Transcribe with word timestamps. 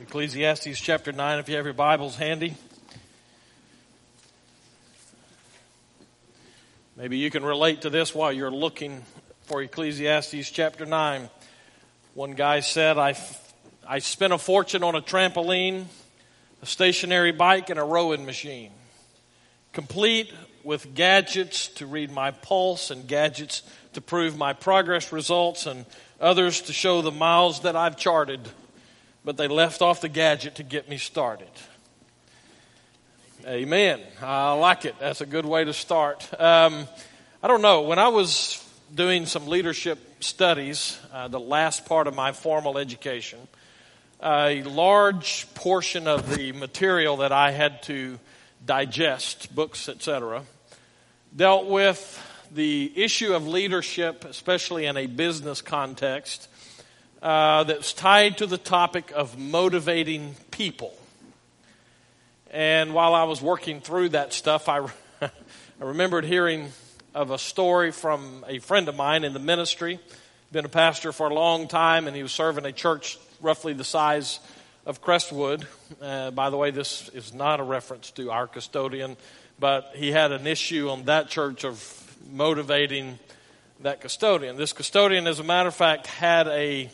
Ecclesiastes 0.00 0.78
chapter 0.78 1.10
9, 1.10 1.40
if 1.40 1.48
you 1.48 1.56
have 1.56 1.64
your 1.64 1.74
Bibles 1.74 2.14
handy. 2.14 2.54
Maybe 6.96 7.18
you 7.18 7.32
can 7.32 7.44
relate 7.44 7.80
to 7.80 7.90
this 7.90 8.14
while 8.14 8.32
you're 8.32 8.48
looking 8.48 9.02
for 9.46 9.60
Ecclesiastes 9.60 10.52
chapter 10.52 10.86
9. 10.86 11.28
One 12.14 12.34
guy 12.34 12.60
said, 12.60 12.96
I, 12.96 13.16
I 13.88 13.98
spent 13.98 14.32
a 14.32 14.38
fortune 14.38 14.84
on 14.84 14.94
a 14.94 15.00
trampoline, 15.00 15.86
a 16.62 16.66
stationary 16.66 17.32
bike, 17.32 17.68
and 17.68 17.80
a 17.80 17.84
rowing 17.84 18.24
machine, 18.24 18.70
complete 19.72 20.32
with 20.62 20.94
gadgets 20.94 21.66
to 21.70 21.86
read 21.86 22.12
my 22.12 22.30
pulse 22.30 22.92
and 22.92 23.08
gadgets 23.08 23.62
to 23.94 24.00
prove 24.00 24.38
my 24.38 24.52
progress 24.52 25.10
results 25.10 25.66
and 25.66 25.86
others 26.20 26.60
to 26.62 26.72
show 26.72 27.02
the 27.02 27.10
miles 27.10 27.62
that 27.62 27.74
I've 27.74 27.96
charted 27.96 28.48
but 29.24 29.36
they 29.36 29.48
left 29.48 29.82
off 29.82 30.00
the 30.00 30.08
gadget 30.08 30.56
to 30.56 30.62
get 30.62 30.88
me 30.88 30.98
started. 30.98 31.50
Amen. 33.46 34.00
I 34.20 34.52
like 34.52 34.84
it. 34.84 34.96
That's 34.98 35.20
a 35.20 35.26
good 35.26 35.46
way 35.46 35.64
to 35.64 35.72
start. 35.72 36.28
Um, 36.38 36.86
I 37.42 37.48
don't 37.48 37.62
know. 37.62 37.82
When 37.82 37.98
I 37.98 38.08
was 38.08 38.64
doing 38.94 39.26
some 39.26 39.46
leadership 39.46 39.98
studies, 40.22 40.98
uh, 41.12 41.28
the 41.28 41.40
last 41.40 41.86
part 41.86 42.06
of 42.06 42.14
my 42.14 42.32
formal 42.32 42.78
education, 42.78 43.38
a 44.22 44.62
large 44.64 45.46
portion 45.54 46.08
of 46.08 46.34
the 46.34 46.52
material 46.52 47.18
that 47.18 47.32
I 47.32 47.52
had 47.52 47.82
to 47.84 48.18
digest, 48.66 49.54
books, 49.54 49.88
etc., 49.88 50.42
dealt 51.34 51.66
with 51.66 52.20
the 52.52 52.92
issue 52.96 53.34
of 53.34 53.46
leadership, 53.46 54.24
especially 54.24 54.86
in 54.86 54.96
a 54.96 55.06
business 55.06 55.62
context, 55.62 56.48
uh, 57.22 57.64
that's 57.64 57.92
tied 57.92 58.38
to 58.38 58.46
the 58.46 58.58
topic 58.58 59.12
of 59.14 59.38
motivating 59.38 60.34
people. 60.50 60.94
And 62.50 62.94
while 62.94 63.14
I 63.14 63.24
was 63.24 63.42
working 63.42 63.80
through 63.80 64.10
that 64.10 64.32
stuff, 64.32 64.68
I, 64.68 64.86
I 65.22 65.30
remembered 65.80 66.24
hearing 66.24 66.70
of 67.14 67.30
a 67.30 67.38
story 67.38 67.90
from 67.90 68.44
a 68.48 68.58
friend 68.58 68.88
of 68.88 68.96
mine 68.96 69.24
in 69.24 69.32
the 69.32 69.38
ministry. 69.38 69.98
Been 70.52 70.64
a 70.64 70.70
pastor 70.70 71.12
for 71.12 71.28
a 71.28 71.34
long 71.34 71.68
time, 71.68 72.06
and 72.06 72.16
he 72.16 72.22
was 72.22 72.32
serving 72.32 72.64
a 72.64 72.72
church 72.72 73.18
roughly 73.40 73.72
the 73.72 73.84
size 73.84 74.40
of 74.86 75.02
Crestwood. 75.02 75.66
Uh, 76.00 76.30
by 76.30 76.48
the 76.48 76.56
way, 76.56 76.70
this 76.70 77.08
is 77.10 77.34
not 77.34 77.60
a 77.60 77.62
reference 77.62 78.10
to 78.12 78.30
our 78.30 78.46
custodian, 78.46 79.16
but 79.58 79.92
he 79.94 80.10
had 80.10 80.32
an 80.32 80.46
issue 80.46 80.88
on 80.88 81.04
that 81.04 81.28
church 81.28 81.64
of 81.64 82.16
motivating 82.30 83.18
that 83.80 84.00
custodian. 84.00 84.56
This 84.56 84.72
custodian, 84.72 85.26
as 85.26 85.38
a 85.38 85.44
matter 85.44 85.68
of 85.68 85.74
fact, 85.74 86.06
had 86.06 86.48
a 86.48 86.90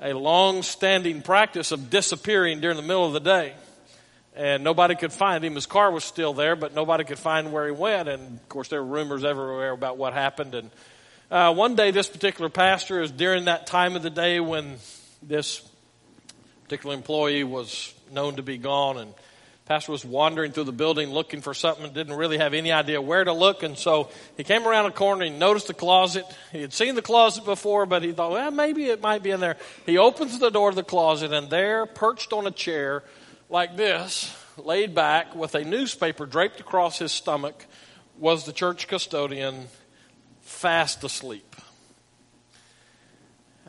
a 0.00 0.14
long 0.14 0.62
standing 0.62 1.22
practice 1.22 1.72
of 1.72 1.90
disappearing 1.90 2.60
during 2.60 2.76
the 2.76 2.82
middle 2.82 3.06
of 3.06 3.12
the 3.12 3.20
day. 3.20 3.54
And 4.34 4.64
nobody 4.64 4.94
could 4.94 5.12
find 5.12 5.44
him. 5.44 5.54
His 5.54 5.66
car 5.66 5.90
was 5.90 6.04
still 6.04 6.32
there, 6.32 6.56
but 6.56 6.74
nobody 6.74 7.04
could 7.04 7.18
find 7.18 7.52
where 7.52 7.66
he 7.66 7.72
went. 7.72 8.08
And 8.08 8.38
of 8.38 8.48
course, 8.48 8.68
there 8.68 8.82
were 8.82 8.88
rumors 8.88 9.24
everywhere 9.24 9.72
about 9.72 9.98
what 9.98 10.14
happened. 10.14 10.54
And 10.54 10.70
uh, 11.30 11.52
one 11.52 11.74
day, 11.74 11.90
this 11.90 12.08
particular 12.08 12.48
pastor 12.48 13.02
is 13.02 13.10
during 13.10 13.46
that 13.46 13.66
time 13.66 13.96
of 13.96 14.02
the 14.02 14.10
day 14.10 14.40
when 14.40 14.76
this 15.22 15.68
particular 16.64 16.94
employee 16.94 17.44
was 17.44 17.92
known 18.12 18.36
to 18.36 18.42
be 18.42 18.56
gone. 18.56 18.98
And 18.98 19.14
pastor 19.70 19.92
was 19.92 20.04
wandering 20.04 20.50
through 20.50 20.64
the 20.64 20.72
building 20.72 21.10
looking 21.10 21.40
for 21.40 21.54
something, 21.54 21.92
didn't 21.92 22.16
really 22.16 22.38
have 22.38 22.54
any 22.54 22.72
idea 22.72 23.00
where 23.00 23.22
to 23.22 23.32
look, 23.32 23.62
and 23.62 23.78
so 23.78 24.10
he 24.36 24.42
came 24.42 24.66
around 24.66 24.86
a 24.86 24.90
corner 24.90 25.24
and 25.24 25.38
noticed 25.38 25.68
the 25.68 25.74
closet. 25.74 26.24
He 26.50 26.60
had 26.60 26.72
seen 26.72 26.96
the 26.96 27.02
closet 27.02 27.44
before, 27.44 27.86
but 27.86 28.02
he 28.02 28.10
thought, 28.10 28.32
well, 28.32 28.50
maybe 28.50 28.86
it 28.86 29.00
might 29.00 29.22
be 29.22 29.30
in 29.30 29.38
there. 29.38 29.56
He 29.86 29.96
opens 29.96 30.36
the 30.40 30.50
door 30.50 30.70
of 30.70 30.74
the 30.74 30.82
closet, 30.82 31.32
and 31.32 31.50
there, 31.50 31.86
perched 31.86 32.32
on 32.32 32.48
a 32.48 32.50
chair 32.50 33.04
like 33.48 33.76
this, 33.76 34.36
laid 34.56 34.92
back 34.92 35.36
with 35.36 35.54
a 35.54 35.62
newspaper 35.62 36.26
draped 36.26 36.58
across 36.58 36.98
his 36.98 37.12
stomach, 37.12 37.64
was 38.18 38.46
the 38.46 38.52
church 38.52 38.88
custodian 38.88 39.68
fast 40.40 41.04
asleep. 41.04 41.54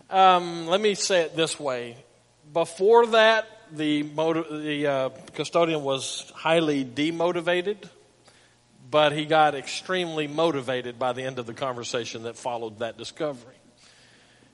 Um, 0.09 0.65
let 0.65 0.81
me 0.81 0.95
say 0.95 1.21
it 1.21 1.35
this 1.35 1.59
way. 1.59 1.95
Before 2.51 3.05
that, 3.05 3.60
the, 3.71 4.01
the 4.03 4.87
uh, 4.87 5.09
custodian 5.33 5.83
was 5.83 6.31
highly 6.35 6.83
demotivated, 6.83 7.77
but 8.89 9.11
he 9.13 9.25
got 9.25 9.55
extremely 9.55 10.27
motivated 10.27 10.99
by 10.99 11.13
the 11.13 11.23
end 11.23 11.39
of 11.39 11.45
the 11.45 11.53
conversation 11.53 12.23
that 12.23 12.35
followed 12.37 12.79
that 12.79 12.97
discovery. 12.97 13.55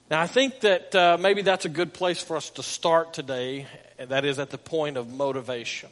Now, 0.09 0.21
I 0.21 0.27
think 0.27 0.61
that 0.61 0.95
uh, 0.95 1.17
maybe 1.19 1.41
that's 1.41 1.65
a 1.65 1.69
good 1.69 1.93
place 1.93 2.21
for 2.21 2.37
us 2.37 2.49
to 2.51 2.63
start 2.63 3.13
today, 3.13 3.67
and 3.99 4.09
that 4.09 4.23
is 4.23 4.39
at 4.39 4.51
the 4.51 4.57
point 4.57 4.95
of 4.95 5.09
motivation. 5.11 5.89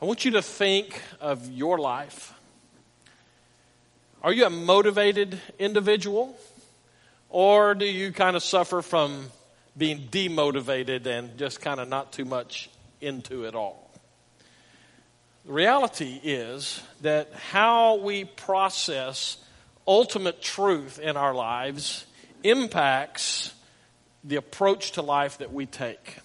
I 0.00 0.06
want 0.06 0.24
you 0.24 0.32
to 0.32 0.42
think 0.42 1.02
of 1.20 1.50
your 1.50 1.78
life. 1.78 2.32
Are 4.22 4.32
you 4.32 4.46
a 4.46 4.50
motivated 4.50 5.38
individual? 5.58 6.34
Or 7.28 7.74
do 7.74 7.84
you 7.84 8.12
kind 8.12 8.36
of 8.36 8.42
suffer 8.42 8.80
from 8.80 9.30
being 9.76 10.08
demotivated 10.08 11.06
and 11.06 11.36
just 11.36 11.60
kind 11.60 11.80
of 11.80 11.88
not 11.88 12.12
too 12.12 12.24
much 12.24 12.70
into 13.00 13.44
it 13.44 13.54
all. 13.54 13.90
The 15.44 15.52
reality 15.52 16.20
is 16.22 16.80
that 17.02 17.32
how 17.34 17.96
we 17.96 18.24
process 18.24 19.36
ultimate 19.86 20.40
truth 20.40 20.98
in 20.98 21.16
our 21.16 21.34
lives 21.34 22.06
impacts 22.42 23.52
the 24.22 24.36
approach 24.36 24.92
to 24.92 25.02
life 25.02 25.38
that 25.38 25.52
we 25.52 25.66
take. 25.66 26.18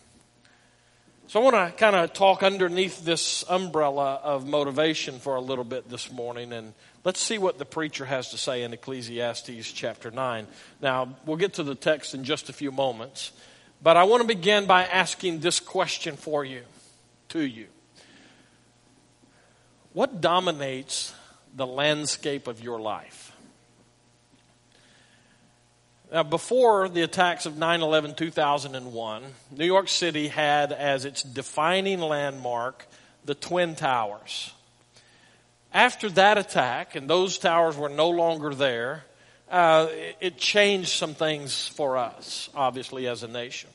So 1.27 1.41
I 1.41 1.43
want 1.43 1.55
to 1.55 1.77
kind 1.77 1.95
of 1.95 2.13
talk 2.13 2.43
underneath 2.43 3.03
this 3.03 3.43
umbrella 3.49 4.19
of 4.23 4.47
motivation 4.47 5.19
for 5.19 5.35
a 5.35 5.41
little 5.41 5.63
bit 5.63 5.89
this 5.89 6.11
morning 6.11 6.53
and 6.53 6.73
let's 7.03 7.21
see 7.21 7.37
what 7.37 7.57
the 7.57 7.65
preacher 7.65 8.05
has 8.05 8.29
to 8.31 8.37
say 8.37 8.63
in 8.63 8.73
Ecclesiastes 8.73 9.71
chapter 9.71 10.11
9. 10.11 10.47
Now, 10.81 11.15
we'll 11.25 11.37
get 11.37 11.53
to 11.53 11.63
the 11.63 11.75
text 11.75 12.13
in 12.13 12.23
just 12.23 12.49
a 12.49 12.53
few 12.53 12.71
moments. 12.71 13.31
But 13.81 13.97
I 13.97 14.03
want 14.03 14.21
to 14.21 14.27
begin 14.27 14.65
by 14.65 14.83
asking 14.83 15.39
this 15.39 15.59
question 15.59 16.17
for 16.17 16.43
you, 16.43 16.63
to 17.29 17.41
you. 17.41 17.67
What 19.93 20.21
dominates 20.21 21.13
the 21.55 21.65
landscape 21.65 22.47
of 22.47 22.61
your 22.61 22.79
life? 22.79 23.35
Now, 26.11 26.23
before 26.23 26.89
the 26.89 27.03
attacks 27.03 27.45
of 27.45 27.57
9 27.57 27.81
11 27.81 28.15
2001, 28.15 29.23
New 29.51 29.65
York 29.65 29.87
City 29.87 30.27
had 30.27 30.71
as 30.71 31.05
its 31.05 31.21
defining 31.21 31.99
landmark 31.99 32.87
the 33.25 33.35
Twin 33.35 33.75
Towers. 33.75 34.51
After 35.73 36.09
that 36.09 36.37
attack, 36.37 36.95
and 36.95 37.09
those 37.09 37.37
towers 37.37 37.77
were 37.77 37.89
no 37.89 38.09
longer 38.09 38.55
there, 38.55 39.03
uh, 39.51 39.87
it 40.19 40.37
changed 40.37 40.89
some 40.89 41.13
things 41.13 41.67
for 41.67 41.97
us, 41.97 42.49
obviously, 42.55 43.07
as 43.07 43.21
a 43.21 43.27
nation. 43.27 43.69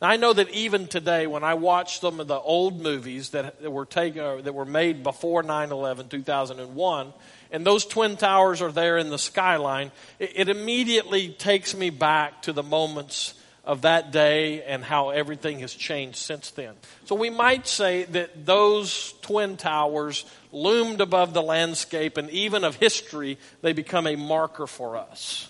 Now, 0.00 0.08
I 0.08 0.16
know 0.16 0.32
that 0.32 0.48
even 0.50 0.86
today, 0.86 1.26
when 1.26 1.44
I 1.44 1.54
watch 1.54 2.00
some 2.00 2.20
of 2.20 2.28
the 2.28 2.38
old 2.38 2.80
movies 2.80 3.30
that, 3.30 3.60
that 3.60 3.70
were 3.70 3.84
taken, 3.84 4.22
uh, 4.22 4.36
that 4.42 4.54
were 4.54 4.64
made 4.64 5.02
before 5.02 5.42
9/11, 5.42 6.08
2001, 6.08 7.12
and 7.50 7.66
those 7.66 7.84
twin 7.84 8.16
towers 8.16 8.62
are 8.62 8.72
there 8.72 8.96
in 8.96 9.10
the 9.10 9.18
skyline, 9.18 9.90
it, 10.18 10.32
it 10.36 10.48
immediately 10.48 11.28
takes 11.28 11.74
me 11.74 11.90
back 11.90 12.42
to 12.42 12.52
the 12.52 12.62
moments 12.62 13.34
of 13.70 13.82
that 13.82 14.10
day 14.10 14.64
and 14.64 14.82
how 14.82 15.10
everything 15.10 15.60
has 15.60 15.72
changed 15.72 16.16
since 16.16 16.50
then. 16.50 16.74
So 17.04 17.14
we 17.14 17.30
might 17.30 17.68
say 17.68 18.02
that 18.02 18.44
those 18.44 19.14
twin 19.22 19.56
towers 19.56 20.24
loomed 20.50 21.00
above 21.00 21.34
the 21.34 21.42
landscape 21.42 22.16
and 22.16 22.28
even 22.30 22.64
of 22.64 22.74
history, 22.74 23.38
they 23.62 23.72
become 23.72 24.08
a 24.08 24.16
marker 24.16 24.66
for 24.66 24.96
us. 24.96 25.48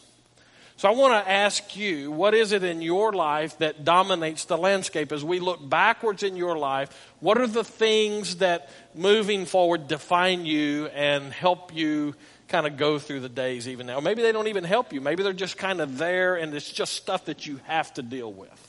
So 0.77 0.87
I 0.91 0.93
want 0.93 1.15
to 1.15 1.31
ask 1.31 1.75
you, 1.79 2.11
what 2.11 2.35
is 2.35 2.53
it 2.53 2.63
in 2.63 2.83
your 2.83 3.15
life 3.15 3.57
that 3.59 3.87
dominates 3.87 4.45
the 4.45 4.59
landscape? 4.59 5.13
As 5.13 5.25
we 5.25 5.41
look 5.41 5.67
backwards 5.67 6.23
in 6.23 6.37
your 6.37 6.59
life, 6.59 6.91
what 7.21 7.39
are 7.39 7.47
the 7.47 7.65
things 7.65 8.37
that 8.37 8.69
moving 8.95 9.47
forward 9.47 9.89
define 9.89 10.45
you 10.45 10.89
and 10.89 11.33
help 11.33 11.75
you 11.75 12.15
kind 12.51 12.67
of 12.67 12.77
go 12.77 12.99
through 12.99 13.21
the 13.21 13.29
days 13.29 13.67
even 13.67 13.87
now? 13.87 14.01
Maybe 14.01 14.21
they 14.21 14.33
don't 14.33 14.49
even 14.49 14.65
help 14.65 14.93
you. 14.93 15.01
Maybe 15.01 15.23
they're 15.23 15.33
just 15.33 15.57
kind 15.57 15.81
of 15.81 15.97
there 15.97 16.37
and 16.37 16.53
it's 16.53 16.71
just 16.71 16.93
stuff 16.95 17.25
that 17.25 17.47
you 17.47 17.61
have 17.65 17.95
to 17.95 18.03
deal 18.03 18.31
with. 18.31 18.67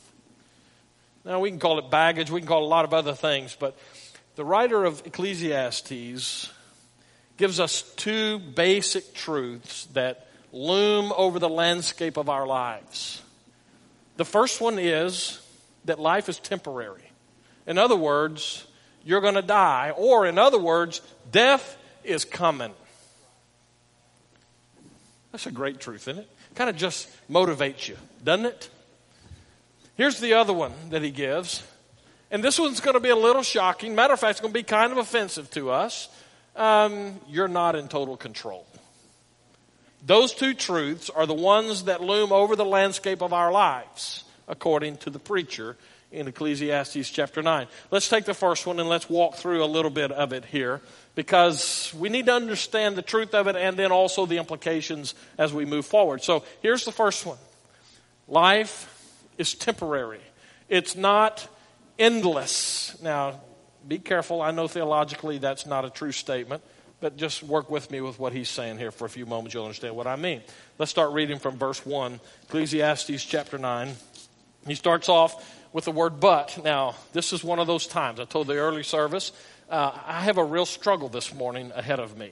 Now, 1.25 1.39
we 1.39 1.49
can 1.49 1.59
call 1.59 1.77
it 1.77 1.91
baggage, 1.91 2.31
we 2.31 2.39
can 2.39 2.47
call 2.47 2.63
a 2.63 2.67
lot 2.67 2.85
of 2.85 2.93
other 2.93 3.13
things, 3.13 3.55
but 3.59 3.77
the 4.35 4.45
writer 4.45 4.85
of 4.85 5.05
Ecclesiastes 5.05 6.49
gives 7.37 7.59
us 7.59 7.81
two 7.95 8.39
basic 8.39 9.13
truths 9.13 9.85
that 9.93 10.27
loom 10.51 11.11
over 11.15 11.37
the 11.37 11.49
landscape 11.49 12.17
of 12.17 12.29
our 12.29 12.47
lives. 12.47 13.21
The 14.17 14.25
first 14.25 14.61
one 14.61 14.79
is 14.79 15.39
that 15.85 15.99
life 15.99 16.29
is 16.29 16.39
temporary. 16.39 17.11
In 17.67 17.77
other 17.77 17.95
words, 17.95 18.65
you're 19.03 19.21
going 19.21 19.35
to 19.35 19.41
die. 19.41 19.91
Or, 19.95 20.25
in 20.25 20.37
other 20.37 20.59
words, 20.59 21.01
death 21.31 21.77
is 22.03 22.25
coming. 22.25 22.73
That's 25.31 25.45
a 25.45 25.51
great 25.51 25.79
truth, 25.79 26.07
isn't 26.07 26.19
it? 26.19 26.29
Kind 26.55 26.69
of 26.69 26.75
just 26.75 27.09
motivates 27.29 27.87
you, 27.87 27.97
doesn't 28.23 28.45
it? 28.45 28.69
Here's 29.95 30.19
the 30.19 30.33
other 30.33 30.53
one 30.53 30.73
that 30.89 31.01
he 31.01 31.11
gives 31.11 31.63
and 32.31 32.41
this 32.41 32.57
one's 32.57 32.79
going 32.79 32.93
to 32.93 33.01
be 33.01 33.09
a 33.09 33.15
little 33.15 33.43
shocking. 33.43 33.93
Matter 33.93 34.13
of 34.13 34.19
fact, 34.19 34.31
it's 34.31 34.39
going 34.39 34.53
to 34.53 34.59
be 34.59 34.63
kind 34.63 34.93
of 34.93 34.97
offensive 34.97 35.51
to 35.51 35.69
us. 35.69 36.07
Um, 36.55 37.19
you're 37.27 37.49
not 37.49 37.75
in 37.75 37.89
total 37.89 38.15
control. 38.15 38.65
Those 40.03 40.33
two 40.33 40.53
truths 40.53 41.09
are 41.09 41.25
the 41.25 41.33
ones 41.33 41.83
that 41.83 42.01
loom 42.01 42.31
over 42.31 42.55
the 42.55 42.65
landscape 42.65 43.21
of 43.21 43.33
our 43.33 43.51
lives, 43.51 44.23
according 44.47 44.97
to 44.97 45.09
the 45.09 45.19
preacher 45.19 45.75
in 46.11 46.27
Ecclesiastes 46.27 47.09
chapter 47.09 47.41
9. 47.41 47.67
Let's 47.89 48.09
take 48.09 48.25
the 48.25 48.33
first 48.33 48.67
one 48.67 48.79
and 48.79 48.89
let's 48.89 49.09
walk 49.09 49.35
through 49.35 49.63
a 49.63 49.65
little 49.65 49.91
bit 49.91 50.11
of 50.11 50.33
it 50.33 50.45
here 50.45 50.81
because 51.15 51.93
we 51.97 52.09
need 52.09 52.25
to 52.25 52.33
understand 52.33 52.95
the 52.95 53.01
truth 53.01 53.33
of 53.33 53.47
it 53.47 53.55
and 53.55 53.77
then 53.77 53.91
also 53.91 54.25
the 54.25 54.37
implications 54.37 55.15
as 55.37 55.53
we 55.53 55.65
move 55.65 55.85
forward. 55.85 56.21
So 56.23 56.43
here's 56.61 56.85
the 56.85 56.91
first 56.91 57.25
one 57.25 57.37
life 58.27 58.87
is 59.37 59.53
temporary, 59.53 60.21
it's 60.67 60.95
not 60.95 61.47
endless. 61.97 62.97
Now, 63.01 63.39
be 63.87 63.97
careful. 63.97 64.41
I 64.41 64.51
know 64.51 64.67
theologically 64.67 65.37
that's 65.37 65.65
not 65.65 65.85
a 65.85 65.89
true 65.89 66.11
statement, 66.11 66.61
but 66.99 67.17
just 67.17 67.41
work 67.41 67.69
with 67.69 67.89
me 67.89 68.01
with 68.01 68.19
what 68.19 68.33
he's 68.33 68.49
saying 68.49 68.77
here 68.77 68.91
for 68.91 69.05
a 69.05 69.09
few 69.09 69.25
moments. 69.25 69.53
You'll 69.53 69.65
understand 69.65 69.95
what 69.95 70.07
I 70.07 70.17
mean. 70.17 70.41
Let's 70.77 70.91
start 70.91 71.13
reading 71.13 71.39
from 71.39 71.57
verse 71.57 71.83
1, 71.85 72.19
Ecclesiastes 72.43 73.23
chapter 73.23 73.57
9. 73.57 73.95
He 74.67 74.75
starts 74.75 75.09
off 75.09 75.60
with 75.73 75.85
the 75.85 75.91
word 75.91 76.19
but. 76.19 76.63
Now, 76.63 76.95
this 77.13 77.33
is 77.33 77.44
one 77.44 77.59
of 77.59 77.68
those 77.68 77.88
times. 77.88 78.19
I 78.19 78.25
told 78.25 78.47
the 78.47 78.57
early 78.57 78.83
service, 78.83 79.31
uh, 79.69 79.91
I 80.06 80.21
have 80.21 80.38
a 80.38 80.44
real 80.44 80.65
struggle 80.65 81.09
this 81.09 81.33
morning 81.33 81.71
ahead 81.75 82.00
of 82.00 82.18
me. 82.18 82.31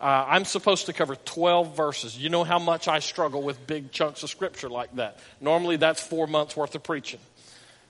Uh, 0.00 0.24
I'm 0.28 0.44
supposed 0.46 0.86
to 0.86 0.92
cover 0.94 1.14
12 1.14 1.76
verses. 1.76 2.16
You 2.16 2.30
know 2.30 2.44
how 2.44 2.58
much 2.58 2.88
I 2.88 3.00
struggle 3.00 3.42
with 3.42 3.66
big 3.66 3.92
chunks 3.92 4.22
of 4.22 4.30
scripture 4.30 4.70
like 4.70 4.94
that. 4.96 5.18
Normally, 5.40 5.76
that's 5.76 6.02
four 6.02 6.26
months 6.26 6.56
worth 6.56 6.74
of 6.74 6.82
preaching. 6.82 7.20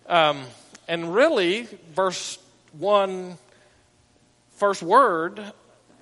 Um, 0.08 0.42
and 0.88 1.14
really, 1.14 1.68
verse 1.94 2.38
1, 2.78 3.38
first 4.56 4.82
word, 4.82 5.40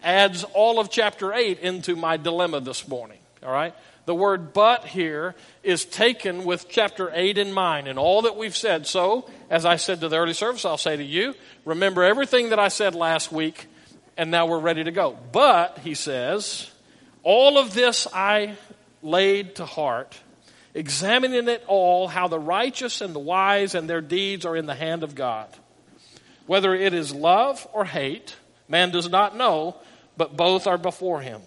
adds 0.02 0.44
all 0.44 0.80
of 0.80 0.90
chapter 0.90 1.32
8 1.32 1.58
into 1.60 1.94
my 1.94 2.16
dilemma 2.16 2.60
this 2.60 2.88
morning. 2.88 3.18
All 3.42 3.52
right? 3.52 3.74
The 4.08 4.14
word 4.14 4.54
but 4.54 4.86
here 4.86 5.34
is 5.62 5.84
taken 5.84 6.46
with 6.46 6.70
chapter 6.70 7.10
8 7.12 7.36
in 7.36 7.52
mind 7.52 7.88
and 7.88 7.98
all 7.98 8.22
that 8.22 8.38
we've 8.38 8.56
said. 8.56 8.86
So, 8.86 9.28
as 9.50 9.66
I 9.66 9.76
said 9.76 10.00
to 10.00 10.08
the 10.08 10.16
early 10.16 10.32
service, 10.32 10.64
I'll 10.64 10.78
say 10.78 10.96
to 10.96 11.04
you, 11.04 11.34
remember 11.66 12.02
everything 12.02 12.48
that 12.48 12.58
I 12.58 12.68
said 12.68 12.94
last 12.94 13.30
week, 13.30 13.66
and 14.16 14.30
now 14.30 14.46
we're 14.46 14.60
ready 14.60 14.82
to 14.82 14.90
go. 14.92 15.18
But, 15.30 15.80
he 15.84 15.92
says, 15.92 16.70
all 17.22 17.58
of 17.58 17.74
this 17.74 18.06
I 18.14 18.54
laid 19.02 19.56
to 19.56 19.66
heart 19.66 20.18
examining 20.72 21.46
it 21.46 21.62
all, 21.66 22.08
how 22.08 22.28
the 22.28 22.40
righteous 22.40 23.02
and 23.02 23.14
the 23.14 23.18
wise 23.18 23.74
and 23.74 23.90
their 23.90 24.00
deeds 24.00 24.46
are 24.46 24.56
in 24.56 24.64
the 24.64 24.74
hand 24.74 25.02
of 25.02 25.14
God. 25.14 25.48
Whether 26.46 26.74
it 26.74 26.94
is 26.94 27.14
love 27.14 27.68
or 27.74 27.84
hate, 27.84 28.36
man 28.68 28.90
does 28.90 29.10
not 29.10 29.36
know, 29.36 29.76
but 30.16 30.34
both 30.34 30.66
are 30.66 30.78
before 30.78 31.20
him. 31.20 31.42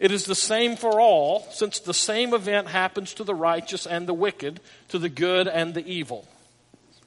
It 0.00 0.10
is 0.10 0.24
the 0.24 0.34
same 0.34 0.76
for 0.76 0.98
all, 0.98 1.46
since 1.50 1.78
the 1.78 1.94
same 1.94 2.32
event 2.32 2.68
happens 2.68 3.12
to 3.14 3.24
the 3.24 3.34
righteous 3.34 3.86
and 3.86 4.08
the 4.08 4.14
wicked, 4.14 4.58
to 4.88 4.98
the 4.98 5.10
good 5.10 5.46
and 5.46 5.74
the 5.74 5.86
evil, 5.86 6.26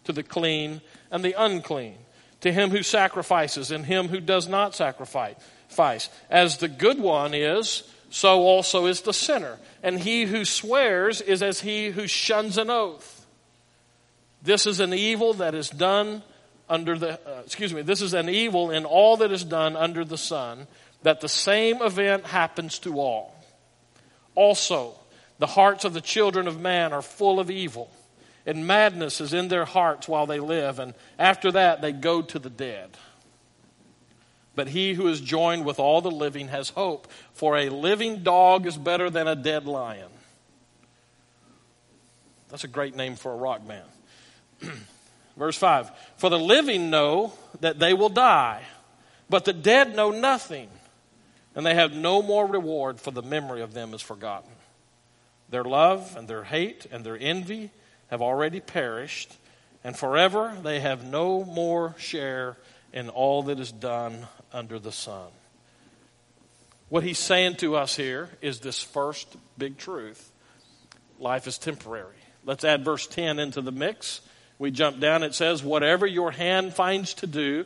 to 0.04 0.14
the 0.14 0.24
clean 0.24 0.80
and 1.12 1.26
the 1.26 1.34
unclean, 1.38 1.96
to 2.42 2.54
him 2.54 2.70
who 2.70 2.84
sacrifices 2.84 3.72
and 3.72 3.88
him 3.88 4.10
who 4.10 4.20
does 4.20 4.48
not 4.48 4.76
sacrifice. 4.76 6.10
As 6.30 6.58
the 6.58 6.68
good 6.68 7.00
one 7.00 7.34
is, 7.34 7.84
so 8.12 8.42
also 8.42 8.86
is 8.86 9.02
the 9.02 9.14
sinner. 9.14 9.58
And 9.82 10.00
he 10.00 10.26
who 10.26 10.46
swears 10.46 11.20
is 11.20 11.42
as 11.42 11.62
he 11.62 11.90
who 11.90 12.06
shuns 12.06 12.60
an 12.60 12.70
oath. 12.70 13.26
This 14.44 14.68
is 14.68 14.80
an 14.80 14.94
evil 14.94 15.34
that 15.36 15.56
is 15.56 15.72
done 15.72 16.22
under 16.70 16.98
the, 16.98 17.14
uh, 17.14 17.42
excuse 17.44 17.74
me, 17.74 17.82
this 17.82 18.02
is 18.02 18.14
an 18.14 18.30
evil 18.30 18.70
in 18.70 18.86
all 18.86 19.18
that 19.18 19.32
is 19.32 19.44
done 19.44 19.76
under 19.76 20.06
the 20.06 20.18
sun, 20.18 20.68
that 21.04 21.22
the 21.22 21.30
same 21.30 21.82
event 21.82 22.26
happens 22.26 22.80
to 22.80 23.00
all. 23.00 23.36
Also, 24.36 24.96
the 25.40 25.48
hearts 25.48 25.86
of 25.86 25.94
the 25.94 26.02
children 26.02 26.48
of 26.48 26.60
man 26.60 26.94
are 26.94 27.02
full 27.02 27.40
of 27.40 27.52
evil, 27.52 27.92
and 28.46 28.66
madness 28.66 29.22
is 29.22 29.34
in 29.34 29.48
their 29.48 29.66
hearts 29.66 30.08
while 30.08 30.26
they 30.26 30.40
live, 30.40 30.80
and 30.80 30.94
after 31.20 31.52
that 31.52 31.82
they 31.82 31.92
go 31.92 32.22
to 32.22 32.40
the 32.40 32.50
dead. 32.50 32.90
But 34.56 34.70
he 34.70 34.94
who 34.94 35.08
is 35.08 35.20
joined 35.20 35.66
with 35.66 35.80
all 35.80 36.02
the 36.02 36.12
living 36.12 36.50
has 36.50 36.70
hope, 36.70 37.08
for 37.34 37.58
a 37.58 37.70
living 37.70 38.24
dog 38.24 38.66
is 38.68 38.78
better 38.78 39.10
than 39.10 39.28
a 39.28 39.36
dead 39.36 39.66
lion. 39.66 40.10
That's 42.50 42.64
a 42.64 42.68
great 42.68 42.96
name 42.96 43.16
for 43.16 43.32
a 43.32 43.36
rock 43.36 43.68
band. 43.68 43.90
Verse 45.38 45.58
5 45.58 45.92
For 46.18 46.30
the 46.30 46.40
living 46.40 46.92
know 46.92 47.34
that 47.62 47.80
they 47.80 47.94
will 47.94 48.10
die, 48.10 48.62
but 49.30 49.46
the 49.46 49.54
dead 49.54 49.96
know 49.96 50.12
nothing, 50.12 50.70
and 51.56 51.66
they 51.66 51.76
have 51.76 51.94
no 51.94 52.22
more 52.22 52.48
reward, 52.48 53.00
for 53.00 53.12
the 53.12 53.22
memory 53.22 53.62
of 53.62 53.74
them 53.74 53.94
is 53.94 54.02
forgotten. 54.02 54.52
Their 55.50 55.64
love 55.64 56.16
and 56.18 56.28
their 56.28 56.44
hate 56.44 56.88
and 56.92 57.06
their 57.06 57.18
envy 57.20 57.72
have 58.08 58.22
already 58.22 58.60
perished, 58.60 59.38
and 59.84 59.98
forever 59.98 60.56
they 60.64 60.80
have 60.80 61.06
no 61.06 61.44
more 61.44 61.96
share 61.98 62.58
in 62.92 63.10
all 63.10 63.44
that 63.44 63.60
is 63.60 63.72
done 63.72 64.28
under 64.52 64.80
the 64.80 64.92
sun. 64.92 65.30
What 66.90 67.04
he's 67.04 67.20
saying 67.20 67.56
to 67.56 67.76
us 67.76 67.96
here 67.96 68.30
is 68.42 68.60
this 68.60 68.82
first 68.82 69.36
big 69.58 69.78
truth 69.78 70.32
life 71.20 71.48
is 71.48 71.58
temporary. 71.58 72.16
Let's 72.46 72.64
add 72.64 72.84
verse 72.84 73.08
10 73.08 73.40
into 73.40 73.62
the 73.62 73.72
mix. 73.72 74.22
We 74.60 74.72
jump 74.72 75.00
down, 75.00 75.24
it 75.24 75.34
says, 75.34 75.64
Whatever 75.64 76.06
your 76.06 76.32
hand 76.32 76.74
finds 76.74 77.14
to 77.16 77.28
do, 77.28 77.66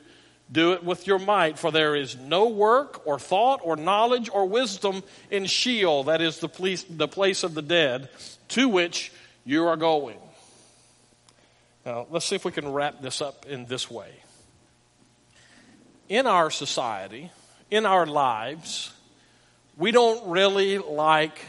do 0.51 0.73
it 0.73 0.83
with 0.83 1.07
your 1.07 1.19
might, 1.19 1.59
for 1.59 1.71
there 1.71 1.95
is 1.95 2.15
no 2.15 2.47
work 2.47 3.05
or 3.05 3.19
thought 3.19 3.59
or 3.63 3.75
knowledge 3.75 4.29
or 4.31 4.45
wisdom 4.45 5.03
in 5.29 5.45
Sheol, 5.45 6.05
that 6.05 6.21
is 6.21 6.39
the 6.39 6.49
place, 6.49 6.83
the 6.83 7.07
place 7.07 7.43
of 7.43 7.53
the 7.53 7.61
dead, 7.61 8.09
to 8.49 8.69
which 8.69 9.11
you 9.45 9.65
are 9.65 9.77
going. 9.77 10.17
Now, 11.85 12.07
let's 12.09 12.25
see 12.25 12.35
if 12.35 12.45
we 12.45 12.51
can 12.51 12.71
wrap 12.71 13.01
this 13.01 13.21
up 13.21 13.45
in 13.45 13.65
this 13.65 13.89
way 13.89 14.11
in 16.09 16.27
our 16.27 16.49
society, 16.49 17.31
in 17.69 17.85
our 17.85 18.05
lives, 18.05 18.91
we 19.77 19.91
don't 19.91 20.29
really 20.29 20.77
like 20.77 21.39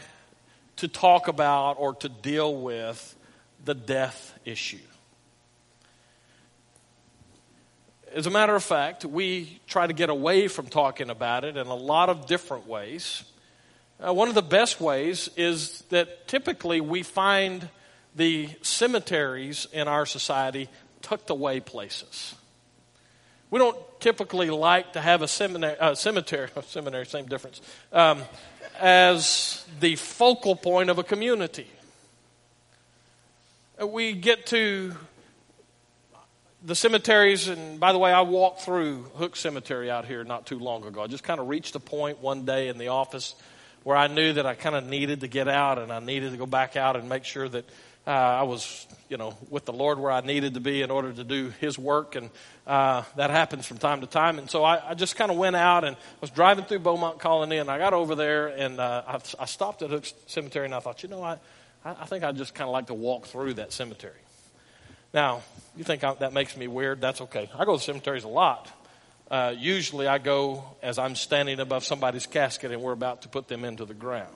to 0.77 0.87
talk 0.87 1.27
about 1.27 1.73
or 1.73 1.93
to 1.95 2.09
deal 2.09 2.55
with 2.55 3.15
the 3.63 3.73
death 3.73 4.37
issue. 4.45 4.77
As 8.13 8.25
a 8.25 8.31
matter 8.31 8.55
of 8.55 8.63
fact, 8.63 9.05
we 9.05 9.59
try 9.67 9.85
to 9.85 9.93
get 9.93 10.09
away 10.09 10.47
from 10.47 10.67
talking 10.67 11.09
about 11.09 11.43
it 11.43 11.57
in 11.57 11.67
a 11.67 11.75
lot 11.75 12.09
of 12.09 12.25
different 12.25 12.65
ways. 12.65 13.23
Uh, 13.99 14.13
one 14.13 14.29
of 14.29 14.35
the 14.35 14.41
best 14.41 14.81
ways 14.81 15.29
is 15.37 15.83
that 15.89 16.27
typically 16.27 16.81
we 16.81 17.03
find 17.03 17.69
the 18.15 18.49
cemeteries 18.61 19.67
in 19.71 19.87
our 19.87 20.05
society 20.05 20.69
tucked 21.01 21.29
away 21.29 21.59
places. 21.59 22.33
We 23.51 23.59
don't 23.59 23.77
typically 23.99 24.49
like 24.49 24.93
to 24.93 25.01
have 25.01 25.21
a 25.21 25.27
seminary, 25.27 25.77
uh, 25.77 25.93
cemetery, 25.93 26.49
seminary, 26.65 27.05
same 27.05 27.27
difference, 27.27 27.61
um, 27.93 28.23
as 28.79 29.65
the 29.79 29.95
focal 29.97 30.55
point 30.55 30.89
of 30.89 30.97
a 30.97 31.03
community. 31.03 31.67
We 33.83 34.13
get 34.13 34.47
to 34.47 34.95
the 36.63 36.75
cemeteries, 36.75 37.47
and 37.47 37.79
by 37.79 37.93
the 37.93 37.99
way, 37.99 38.11
I 38.11 38.21
walked 38.21 38.61
through 38.61 39.03
Hook 39.15 39.35
Cemetery 39.35 39.89
out 39.89 40.05
here 40.05 40.23
not 40.23 40.45
too 40.45 40.59
long 40.59 40.83
ago. 40.83 41.01
I 41.01 41.07
just 41.07 41.23
kind 41.23 41.39
of 41.39 41.47
reached 41.47 41.75
a 41.75 41.79
point 41.79 42.19
one 42.19 42.45
day 42.45 42.67
in 42.67 42.77
the 42.77 42.89
office 42.89 43.35
where 43.83 43.95
I 43.95 44.07
knew 44.07 44.33
that 44.33 44.45
I 44.45 44.55
kind 44.55 44.75
of 44.75 44.85
needed 44.85 45.21
to 45.21 45.27
get 45.27 45.47
out 45.47 45.79
and 45.79 45.91
I 45.91 45.99
needed 45.99 46.31
to 46.31 46.37
go 46.37 46.45
back 46.45 46.75
out 46.75 46.97
and 46.97 47.07
make 47.07 47.23
sure 47.23 47.47
that 47.47 47.65
uh, 48.05 48.11
I 48.11 48.43
was, 48.43 48.87
you 49.07 49.17
know, 49.17 49.37
with 49.49 49.65
the 49.65 49.71
Lord 49.71 49.99
where 49.99 50.11
I 50.11 50.19
needed 50.21 50.55
to 50.55 50.59
be 50.59 50.81
in 50.81 50.91
order 50.91 51.13
to 51.13 51.23
do 51.23 51.53
His 51.61 51.77
work, 51.77 52.15
and 52.15 52.29
uh, 52.67 53.03
that 53.15 53.29
happens 53.29 53.65
from 53.65 53.77
time 53.77 54.01
to 54.01 54.07
time. 54.07 54.37
And 54.37 54.49
so 54.49 54.63
I, 54.63 54.89
I 54.89 54.93
just 54.95 55.15
kind 55.15 55.31
of 55.31 55.37
went 55.37 55.55
out 55.55 55.85
and 55.85 55.95
I 55.95 56.19
was 56.19 56.29
driving 56.29 56.65
through 56.65 56.79
Beaumont 56.79 57.19
Colony, 57.19 57.57
and 57.57 57.69
I 57.69 57.77
got 57.77 57.93
over 57.93 58.15
there 58.15 58.47
and 58.47 58.79
uh, 58.79 59.03
I, 59.07 59.19
I 59.39 59.45
stopped 59.45 59.81
at 59.81 59.91
Hook 59.91 60.05
Cemetery, 60.27 60.65
and 60.65 60.75
I 60.75 60.81
thought, 60.81 61.03
you 61.03 61.09
know, 61.09 61.23
I, 61.23 61.37
I 61.85 62.05
think 62.05 62.25
I'd 62.25 62.35
just 62.35 62.53
kind 62.53 62.67
of 62.67 62.73
like 62.73 62.87
to 62.87 62.93
walk 62.93 63.27
through 63.27 63.53
that 63.55 63.71
cemetery. 63.71 64.19
Now, 65.13 65.41
you 65.75 65.83
think 65.83 66.01
that 66.01 66.33
makes 66.33 66.55
me 66.55 66.67
weird? 66.67 67.01
That's 67.01 67.21
okay. 67.21 67.49
I 67.57 67.65
go 67.65 67.77
to 67.77 67.83
cemeteries 67.83 68.23
a 68.23 68.29
lot. 68.29 68.71
Uh, 69.29 69.53
usually 69.57 70.07
I 70.07 70.17
go 70.17 70.63
as 70.81 70.97
I'm 70.97 71.15
standing 71.15 71.59
above 71.59 71.83
somebody's 71.83 72.25
casket 72.25 72.71
and 72.71 72.81
we're 72.81 72.93
about 72.93 73.23
to 73.23 73.29
put 73.29 73.47
them 73.47 73.63
into 73.63 73.85
the 73.85 73.93
ground. 73.93 74.35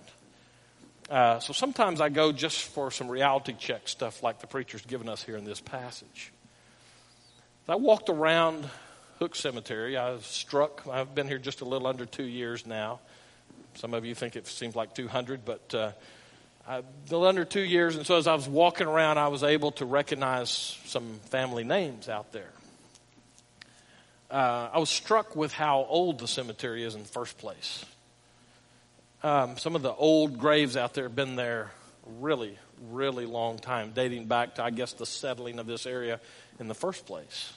Uh, 1.10 1.40
so 1.40 1.52
sometimes 1.54 2.00
I 2.00 2.10
go 2.10 2.32
just 2.32 2.62
for 2.62 2.92
some 2.92 3.10
reality 3.10 3.54
check 3.58 3.88
stuff 3.88 4.24
like 4.24 4.40
the 4.40 4.48
preacher's 4.48 4.84
given 4.84 5.10
us 5.10 5.24
here 5.24 5.36
in 5.36 5.46
this 5.46 5.60
passage. 5.60 6.32
I 7.68 7.76
walked 7.76 8.10
around 8.10 8.70
Hook 9.20 9.36
Cemetery. 9.36 9.98
I 9.98 10.12
was 10.12 10.26
struck. 10.26 10.84
I've 10.90 11.14
been 11.16 11.28
here 11.28 11.38
just 11.38 11.62
a 11.62 11.66
little 11.66 11.88
under 11.88 12.06
two 12.06 12.26
years 12.26 12.66
now. 12.66 13.00
Some 13.76 13.94
of 13.94 14.06
you 14.06 14.14
think 14.16 14.36
it 14.36 14.48
seems 14.48 14.76
like 14.76 14.94
200, 14.94 15.46
but 15.46 15.74
uh, 15.74 15.92
Under 16.66 17.44
two 17.44 17.62
years, 17.62 17.96
and 17.98 18.06
so 18.06 18.18
as 18.18 18.26
I 18.26 18.36
was 18.36 18.48
walking 18.48 18.88
around, 18.88 19.18
I 19.18 19.28
was 19.28 19.44
able 19.44 19.72
to 19.74 19.86
recognize 19.86 20.50
some 20.86 21.20
family 21.30 21.64
names 21.64 22.08
out 22.08 22.32
there. 22.32 22.52
Uh, 24.32 24.70
I 24.74 24.80
was 24.80 24.90
struck 24.90 25.36
with 25.36 25.52
how 25.52 25.86
old 25.90 26.20
the 26.20 26.28
cemetery 26.28 26.84
is 26.84 26.96
in 26.96 27.04
the 27.04 27.10
first 27.10 27.38
place. 27.38 27.86
Um, 29.22 29.58
some 29.58 29.76
of 29.76 29.82
the 29.82 29.94
old 29.94 30.38
graves 30.38 30.76
out 30.76 30.94
there 30.94 31.04
have 31.04 31.16
been 31.16 31.36
there 31.36 31.72
really, 32.20 32.58
really 32.90 33.26
long 33.26 33.60
time, 33.60 33.92
dating 33.94 34.26
back 34.26 34.56
to, 34.56 34.64
I 34.64 34.70
guess, 34.70 34.94
the 34.94 35.06
settling 35.06 35.60
of 35.60 35.68
this 35.68 35.86
area 35.86 36.20
in 36.60 36.68
the 36.68 36.74
first 36.74 37.06
place. 37.06 37.54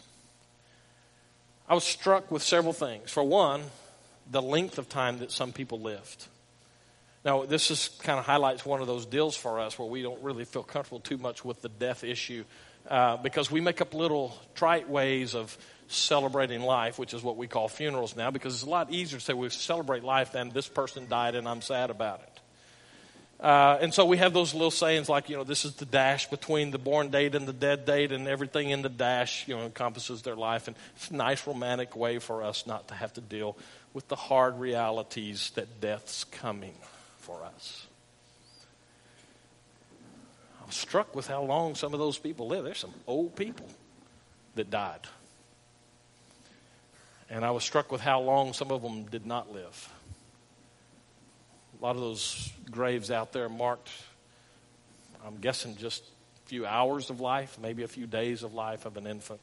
I 1.68 1.74
was 1.74 1.84
struck 1.84 2.30
with 2.30 2.42
several 2.42 2.72
things. 2.72 3.10
For 3.10 3.24
one, 3.24 3.62
the 4.30 4.42
length 4.42 4.78
of 4.78 4.88
time 4.88 5.18
that 5.18 5.32
some 5.32 5.52
people 5.52 5.80
lived. 5.80 6.26
Now, 7.26 7.44
this 7.44 7.72
is 7.72 7.90
kind 8.04 8.20
of 8.20 8.24
highlights 8.24 8.64
one 8.64 8.80
of 8.80 8.86
those 8.86 9.04
deals 9.04 9.36
for 9.36 9.58
us 9.58 9.76
where 9.76 9.88
we 9.88 10.00
don't 10.00 10.22
really 10.22 10.44
feel 10.44 10.62
comfortable 10.62 11.00
too 11.00 11.18
much 11.18 11.44
with 11.44 11.60
the 11.60 11.68
death 11.68 12.04
issue 12.04 12.44
uh, 12.88 13.16
because 13.16 13.50
we 13.50 13.60
make 13.60 13.80
up 13.80 13.94
little 13.94 14.38
trite 14.54 14.88
ways 14.88 15.34
of 15.34 15.58
celebrating 15.88 16.62
life, 16.62 17.00
which 17.00 17.12
is 17.12 17.24
what 17.24 17.36
we 17.36 17.48
call 17.48 17.66
funerals 17.66 18.14
now, 18.14 18.30
because 18.30 18.54
it's 18.54 18.62
a 18.62 18.70
lot 18.70 18.92
easier 18.92 19.18
to 19.18 19.24
say 19.24 19.32
we 19.32 19.48
celebrate 19.48 20.04
life 20.04 20.30
than 20.30 20.50
this 20.50 20.68
person 20.68 21.08
died 21.08 21.34
and 21.34 21.48
I'm 21.48 21.62
sad 21.62 21.90
about 21.90 22.20
it. 22.20 23.44
Uh, 23.44 23.76
and 23.80 23.92
so 23.92 24.04
we 24.04 24.18
have 24.18 24.32
those 24.32 24.54
little 24.54 24.70
sayings 24.70 25.08
like, 25.08 25.28
you 25.28 25.36
know, 25.36 25.42
this 25.42 25.64
is 25.64 25.74
the 25.74 25.84
dash 25.84 26.30
between 26.30 26.70
the 26.70 26.78
born 26.78 27.08
date 27.08 27.34
and 27.34 27.48
the 27.48 27.52
dead 27.52 27.84
date, 27.86 28.12
and 28.12 28.28
everything 28.28 28.70
in 28.70 28.82
the 28.82 28.88
dash, 28.88 29.48
you 29.48 29.56
know, 29.56 29.64
encompasses 29.64 30.22
their 30.22 30.36
life. 30.36 30.68
And 30.68 30.76
it's 30.94 31.10
a 31.10 31.16
nice, 31.16 31.44
romantic 31.44 31.96
way 31.96 32.20
for 32.20 32.44
us 32.44 32.68
not 32.68 32.86
to 32.86 32.94
have 32.94 33.12
to 33.14 33.20
deal 33.20 33.58
with 33.92 34.06
the 34.06 34.16
hard 34.16 34.60
realities 34.60 35.50
that 35.56 35.80
death's 35.80 36.22
coming 36.22 36.74
for 37.26 37.42
us. 37.42 37.88
I 40.62 40.66
was 40.66 40.76
struck 40.76 41.16
with 41.16 41.26
how 41.26 41.42
long 41.42 41.74
some 41.74 41.92
of 41.92 41.98
those 41.98 42.18
people 42.18 42.46
live. 42.46 42.64
There's 42.64 42.78
some 42.78 42.94
old 43.08 43.34
people 43.34 43.68
that 44.54 44.70
died. 44.70 45.00
And 47.28 47.44
I 47.44 47.50
was 47.50 47.64
struck 47.64 47.90
with 47.90 48.00
how 48.00 48.20
long 48.20 48.52
some 48.52 48.70
of 48.70 48.80
them 48.80 49.06
did 49.06 49.26
not 49.26 49.52
live. 49.52 49.92
A 51.80 51.84
lot 51.84 51.96
of 51.96 52.00
those 52.00 52.52
graves 52.70 53.10
out 53.10 53.32
there 53.32 53.48
marked, 53.48 53.90
I'm 55.26 55.38
guessing, 55.38 55.76
just 55.76 56.04
a 56.44 56.48
few 56.48 56.64
hours 56.64 57.10
of 57.10 57.20
life, 57.20 57.58
maybe 57.60 57.82
a 57.82 57.88
few 57.88 58.06
days 58.06 58.44
of 58.44 58.54
life 58.54 58.86
of 58.86 58.96
an 58.96 59.08
infant. 59.08 59.40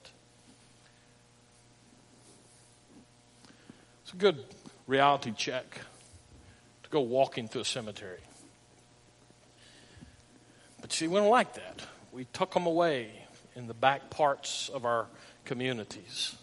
It's 4.03 4.13
a 4.13 4.15
good 4.17 4.41
reality 4.87 5.33
check 5.35 5.79
go 6.93 7.01
walking 7.01 7.47
through 7.47 7.61
a 7.61 7.65
cemetery. 7.65 8.21
But 10.79 10.93
see, 10.93 11.07
we 11.07 11.15
don't 11.15 11.29
like 11.29 11.55
that. 11.55 11.81
We 12.11 12.25
tuck 12.33 12.53
them 12.53 12.67
away 12.67 13.09
in 13.55 13.67
the 13.67 13.73
back 13.73 14.09
parts 14.09 14.69
of 14.69 14.85
our 14.85 15.07
communities. 15.43 16.35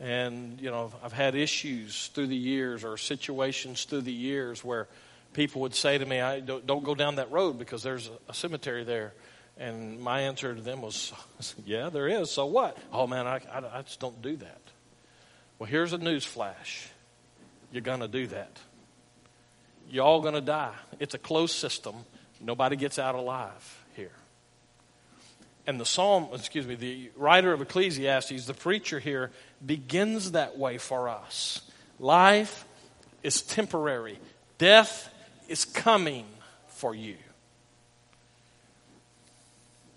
And, 0.00 0.60
you 0.60 0.70
know, 0.70 0.92
I've 1.02 1.12
had 1.12 1.34
issues 1.34 2.06
through 2.14 2.28
the 2.28 2.36
years 2.36 2.84
or 2.84 2.96
situations 2.96 3.84
through 3.84 4.02
the 4.02 4.12
years 4.12 4.64
where 4.64 4.86
people 5.32 5.60
would 5.62 5.74
say 5.74 5.98
to 5.98 6.06
me, 6.06 6.20
I 6.20 6.40
don't, 6.40 6.66
don't 6.66 6.84
go 6.84 6.94
down 6.94 7.16
that 7.16 7.30
road 7.30 7.58
because 7.58 7.82
there's 7.82 8.08
a, 8.08 8.30
a, 8.30 8.34
cemetery 8.34 8.84
there. 8.84 9.12
And 9.58 10.00
my 10.00 10.20
answer 10.20 10.54
to 10.54 10.60
them 10.60 10.80
was, 10.80 11.12
yeah, 11.66 11.90
there 11.90 12.06
is. 12.06 12.30
So 12.30 12.46
what? 12.46 12.78
Oh, 12.92 13.06
man, 13.06 13.26
I, 13.26 13.40
I, 13.52 13.78
I 13.78 13.82
just 13.82 13.98
don't 13.98 14.22
do 14.22 14.36
that. 14.36 14.60
Well, 15.58 15.68
here's 15.68 15.92
a 15.92 15.98
news 15.98 16.24
flash. 16.24 16.88
You're 17.72 17.82
going 17.82 18.00
to 18.00 18.08
do 18.08 18.28
that. 18.28 18.60
You're 19.90 20.04
all 20.04 20.20
going 20.20 20.34
to 20.34 20.40
die. 20.40 20.74
It's 20.98 21.14
a 21.14 21.18
closed 21.18 21.54
system. 21.54 21.94
Nobody 22.40 22.76
gets 22.76 22.98
out 22.98 23.14
alive 23.14 23.84
here. 23.94 24.12
And 25.66 25.80
the 25.80 25.86
psalm, 25.86 26.28
excuse 26.32 26.66
me, 26.66 26.76
the 26.76 27.10
writer 27.16 27.52
of 27.52 27.60
Ecclesiastes, 27.60 28.46
the 28.46 28.54
preacher 28.54 28.98
here, 28.98 29.30
begins 29.64 30.32
that 30.32 30.56
way 30.56 30.78
for 30.78 31.08
us. 31.08 31.62
Life 31.98 32.64
is 33.22 33.42
temporary, 33.42 34.18
death 34.58 35.12
is 35.48 35.64
coming 35.64 36.26
for 36.68 36.94
you. 36.94 37.16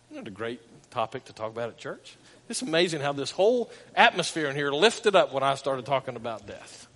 Isn't 0.09 0.23
it 0.23 0.27
a 0.27 0.31
great 0.31 0.59
topic 0.91 1.25
to 1.25 1.33
talk 1.33 1.51
about 1.51 1.69
at 1.69 1.77
church? 1.77 2.17
It's 2.49 2.61
amazing 2.61 2.99
how 2.99 3.13
this 3.13 3.31
whole 3.31 3.71
atmosphere 3.95 4.47
in 4.47 4.55
here 4.57 4.71
lifted 4.71 5.15
up 5.15 5.31
when 5.31 5.43
I 5.43 5.55
started 5.55 5.85
talking 5.85 6.17
about 6.17 6.47
death. 6.47 6.87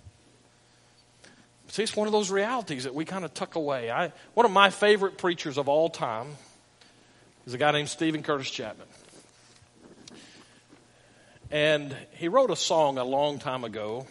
See, 1.76 1.82
it's 1.82 1.94
one 1.94 2.08
of 2.08 2.12
those 2.14 2.30
realities 2.30 2.84
that 2.84 2.94
we 2.94 3.04
kind 3.04 3.22
of 3.22 3.34
tuck 3.34 3.54
away. 3.54 3.90
I, 3.90 4.10
one 4.32 4.46
of 4.46 4.50
my 4.50 4.70
favorite 4.70 5.18
preachers 5.18 5.58
of 5.58 5.68
all 5.68 5.90
time 5.90 6.28
is 7.46 7.52
a 7.52 7.58
guy 7.58 7.70
named 7.70 7.90
Steven 7.90 8.22
Curtis 8.22 8.50
Chapman. 8.50 8.86
And 11.50 11.94
he 12.12 12.28
wrote 12.28 12.48
a 12.48 12.56
song 12.56 12.96
a 12.96 13.04
long 13.04 13.38
time 13.38 13.62
ago. 13.62 14.06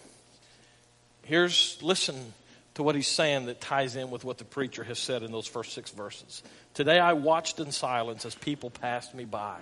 Here's, 1.23 1.79
listen 1.81 2.35
to 2.75 2.83
what 2.83 2.93
he's 2.93 3.07
saying 3.07 3.47
that 3.47 3.61
ties 3.61 3.95
in 3.95 4.11
with 4.11 4.23
what 4.23 4.37
the 4.37 4.45
preacher 4.45 4.83
has 4.83 4.99
said 4.99 5.23
in 5.23 5.31
those 5.31 5.47
first 5.47 5.73
six 5.73 5.89
verses. 5.89 6.43
Today 6.75 6.99
I 6.99 7.13
watched 7.13 7.59
in 7.59 7.71
silence 7.71 8.27
as 8.27 8.35
people 8.35 8.69
passed 8.69 9.15
me 9.15 9.25
by. 9.25 9.57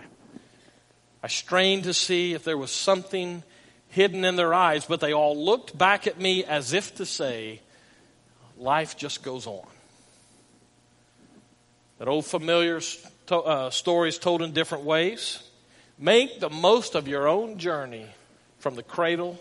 I 1.23 1.29
strained 1.29 1.85
to 1.85 1.93
see 1.93 2.33
if 2.33 2.43
there 2.43 2.57
was 2.57 2.71
something 2.71 3.43
hidden 3.87 4.25
in 4.25 4.35
their 4.35 4.53
eyes, 4.53 4.83
but 4.83 4.99
they 4.99 5.13
all 5.13 5.41
looked 5.41 5.77
back 5.77 6.05
at 6.05 6.19
me 6.19 6.43
as 6.43 6.73
if 6.73 6.95
to 6.95 7.05
say, 7.05 7.61
Life 8.57 8.97
just 8.97 9.23
goes 9.23 9.47
on. 9.47 9.65
That 11.99 12.07
old 12.07 12.25
familiar 12.25 12.81
to, 13.27 13.37
uh, 13.37 13.69
stories 13.69 14.17
told 14.17 14.41
in 14.41 14.51
different 14.51 14.83
ways. 14.83 15.41
Make 15.97 16.39
the 16.39 16.49
most 16.49 16.95
of 16.95 17.07
your 17.07 17.27
own 17.27 17.57
journey 17.57 18.07
from 18.59 18.75
the 18.75 18.83
cradle 18.83 19.39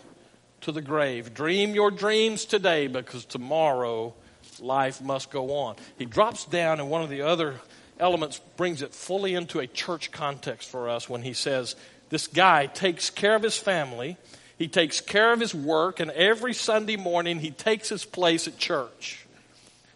to 0.61 0.71
the 0.71 0.81
grave. 0.81 1.33
Dream 1.33 1.75
your 1.75 1.91
dreams 1.91 2.45
today 2.45 2.87
because 2.87 3.25
tomorrow 3.25 4.13
life 4.59 5.01
must 5.01 5.29
go 5.29 5.51
on. 5.57 5.75
He 5.97 6.05
drops 6.05 6.45
down, 6.45 6.79
and 6.79 6.89
one 6.89 7.01
of 7.01 7.09
the 7.09 7.21
other 7.21 7.55
elements 7.99 8.39
brings 8.57 8.81
it 8.81 8.93
fully 8.93 9.33
into 9.33 9.59
a 9.59 9.67
church 9.67 10.11
context 10.11 10.69
for 10.69 10.89
us 10.89 11.09
when 11.09 11.21
he 11.21 11.33
says, 11.33 11.75
This 12.09 12.27
guy 12.27 12.67
takes 12.67 13.09
care 13.09 13.35
of 13.35 13.43
his 13.43 13.57
family, 13.57 14.17
he 14.63 14.69
takes 14.69 15.01
care 15.01 15.33
of 15.33 15.41
his 15.41 15.53
work, 15.53 15.99
and 15.99 16.09
every 16.11 16.53
Sunday 16.53 16.95
morning 16.95 17.37
he 17.37 17.51
takes 17.51 17.89
his 17.89 18.05
place 18.05 18.47
at 18.47 18.57
church. 18.57 19.25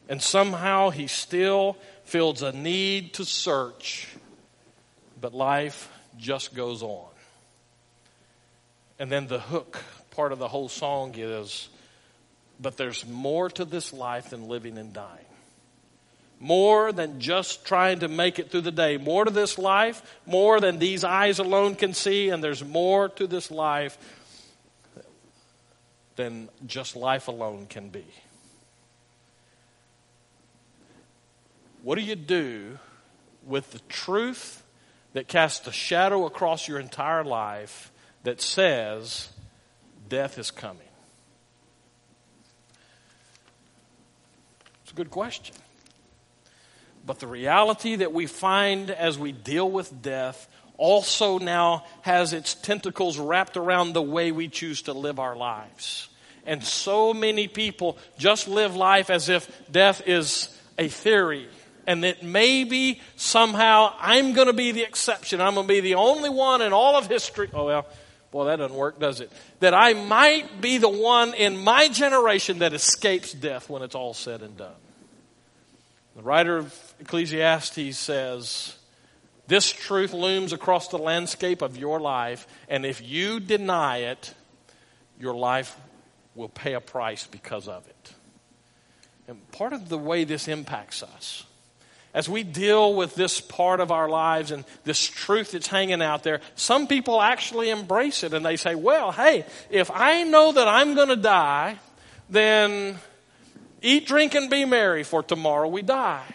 And 0.10 0.22
somehow 0.22 0.90
he 0.90 1.08
still 1.08 1.78
feels 2.04 2.42
a 2.42 2.52
need 2.52 3.14
to 3.14 3.24
search, 3.24 4.10
but 5.22 5.34
life 5.34 5.90
just 6.18 6.54
goes 6.54 6.84
on. 6.84 7.08
And 9.00 9.10
then 9.10 9.28
the 9.28 9.40
hook 9.40 9.82
part 10.12 10.34
of 10.34 10.40
the 10.40 10.50
whole 10.50 10.68
song 10.68 11.14
is, 11.16 11.70
but 12.60 12.76
there's 12.76 13.08
more 13.08 13.50
to 13.52 13.64
this 13.64 13.94
life 13.94 14.32
than 14.32 14.50
living 14.50 14.78
and 14.78 14.92
dying. 14.92 15.24
More 16.42 16.92
than 16.92 17.22
just 17.22 17.66
trying 17.66 18.00
to 18.00 18.10
make 18.10 18.38
it 18.38 18.52
through 18.52 18.62
the 18.62 18.72
day. 18.72 18.98
More 18.98 19.24
to 19.24 19.32
this 19.32 19.58
life, 19.58 20.02
more 20.26 20.60
than 20.60 20.78
these 20.78 21.06
eyes 21.06 21.40
alone 21.40 21.76
can 21.76 21.94
see, 21.94 22.28
and 22.28 22.44
there's 22.44 22.66
more 22.66 23.08
to 23.08 23.28
this 23.28 23.50
life 23.50 23.98
than 26.18 26.50
just 26.66 26.96
life 26.98 27.30
alone 27.30 27.68
can 27.70 27.88
be. 27.90 28.06
What 31.84 31.98
do 31.98 32.02
you 32.02 32.16
do 32.16 32.80
with 33.46 33.72
the 33.72 33.80
truth 33.88 34.64
that 35.14 35.30
casts 35.30 35.66
a 35.68 35.72
shadow 35.72 36.26
across 36.26 36.68
your 36.68 36.80
entire 36.80 37.24
life 37.24 37.92
that 38.24 38.42
says 38.42 39.30
death 40.10 40.38
is 40.38 40.52
coming? 40.52 40.82
It's 44.84 44.92
a 44.92 44.96
good 44.96 45.12
question. 45.12 45.56
But 47.06 47.20
the 47.20 47.28
reality 47.28 47.96
that 47.96 48.12
we 48.12 48.26
find 48.26 48.90
as 48.90 49.18
we 49.18 49.32
deal 49.32 49.72
with 49.72 50.02
death 50.02 50.50
also 50.78 51.40
now 51.40 51.84
has 52.02 52.34
its 52.34 52.54
tentacles 52.54 53.18
wrapped 53.18 53.58
around 53.58 53.94
the 53.94 54.02
way 54.02 54.32
we 54.32 54.48
choose 54.48 54.84
to 54.84 54.94
live 54.94 55.20
our 55.20 55.36
lives. 55.36 56.08
And 56.46 56.64
so 56.64 57.14
many 57.14 57.48
people 57.48 57.98
just 58.18 58.48
live 58.48 58.76
life 58.76 59.10
as 59.10 59.28
if 59.28 59.50
death 59.72 60.08
is 60.08 60.56
a 60.78 60.88
theory 60.88 61.48
and 61.88 62.04
that 62.04 62.22
maybe 62.22 63.02
somehow 63.16 63.94
I'm 64.00 64.34
going 64.34 64.48
to 64.48 64.54
be 64.54 64.72
the 64.72 64.84
exception. 64.84 65.42
I'm 65.42 65.56
going 65.56 65.68
to 65.68 65.74
be 65.74 65.80
the 65.80 65.96
only 65.96 66.30
one 66.30 66.62
in 66.62 66.74
all 66.74 66.96
of 66.96 67.08
history. 67.08 67.50
Oh, 67.54 67.66
well, 67.66 67.88
boy, 68.32 68.46
that 68.46 68.58
doesn't 68.58 68.78
work, 68.78 69.00
does 69.00 69.22
it? 69.22 69.32
That 69.62 69.74
I 69.74 69.94
might 69.94 70.62
be 70.62 70.78
the 70.78 70.90
one 70.90 71.34
in 71.34 71.58
my 71.58 71.88
generation 71.88 72.60
that 72.60 72.74
escapes 72.74 73.34
death 73.34 73.70
when 73.70 73.82
it's 73.82 73.96
all 73.96 74.14
said 74.14 74.42
and 74.42 74.56
done. 74.58 74.76
The 76.16 76.22
writer 76.24 76.58
of 76.58 76.94
Ecclesiastes 77.00 77.98
says, 77.98 78.77
This 79.48 79.72
truth 79.72 80.14
looms 80.14 80.54
across 80.54 80.90
the 80.90 80.98
landscape 80.98 81.62
of 81.62 81.78
your 81.78 82.00
life, 82.00 82.48
and 82.68 82.86
if 82.86 83.02
you 83.02 83.40
deny 83.40 83.98
it, 83.98 84.34
your 85.20 85.34
life 85.34 85.76
will 86.36 86.50
pay 86.50 86.74
a 86.74 86.82
price 86.82 87.26
because 87.26 87.68
of 87.68 87.88
it. 87.88 88.14
And 89.28 89.52
part 89.52 89.74
of 89.74 89.90
the 89.90 89.98
way 89.98 90.24
this 90.24 90.48
impacts 90.48 91.02
us 91.02 91.46
as 92.18 92.28
we 92.28 92.42
deal 92.42 92.96
with 92.96 93.14
this 93.14 93.40
part 93.40 93.80
of 93.80 93.92
our 93.92 94.10
lives 94.10 94.50
and 94.50 94.66
this 94.86 95.00
truth 95.06 95.52
that's 95.52 95.68
hanging 95.68 96.02
out 96.02 96.24
there, 96.24 96.42
some 96.56 96.88
people 96.88 97.22
actually 97.22 97.70
embrace 97.70 98.24
it 98.24 98.34
and 98.34 98.44
they 98.44 98.56
say, 98.56 98.74
well, 98.74 99.12
hey, 99.12 99.46
if 99.70 99.92
I 99.94 100.24
know 100.24 100.52
that 100.52 100.68
I'm 100.68 100.96
going 100.96 101.10
to 101.10 101.16
die, 101.16 101.78
then 102.28 102.98
eat, 103.84 104.08
drink, 104.08 104.34
and 104.34 104.50
be 104.50 104.66
merry, 104.66 105.04
for 105.04 105.22
tomorrow 105.22 105.68
we 105.68 105.84
die. 105.84 106.26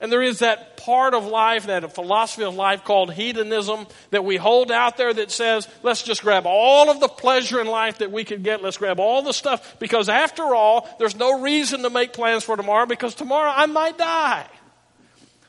And 0.00 0.10
there 0.10 0.22
is 0.22 0.38
that 0.38 0.78
part 0.78 1.12
of 1.12 1.26
life, 1.26 1.66
that 1.66 1.94
philosophy 1.94 2.42
of 2.42 2.54
life 2.54 2.84
called 2.84 3.12
hedonism 3.12 3.86
that 4.10 4.24
we 4.24 4.36
hold 4.36 4.72
out 4.72 4.96
there 4.96 5.12
that 5.12 5.30
says, 5.30 5.68
let's 5.82 6.02
just 6.02 6.22
grab 6.22 6.44
all 6.46 6.90
of 6.90 7.00
the 7.00 7.08
pleasure 7.08 7.60
in 7.60 7.66
life 7.66 7.98
that 7.98 8.10
we 8.10 8.24
can 8.24 8.42
get. 8.42 8.62
Let's 8.62 8.78
grab 8.78 8.98
all 8.98 9.20
the 9.22 9.32
stuff 9.32 9.78
because 9.78 10.08
after 10.08 10.54
all, 10.54 10.88
there's 10.98 11.16
no 11.16 11.40
reason 11.40 11.82
to 11.82 11.90
make 11.90 12.14
plans 12.14 12.44
for 12.44 12.56
tomorrow 12.56 12.86
because 12.86 13.14
tomorrow 13.14 13.52
I 13.54 13.66
might 13.66 13.98
die. 13.98 14.46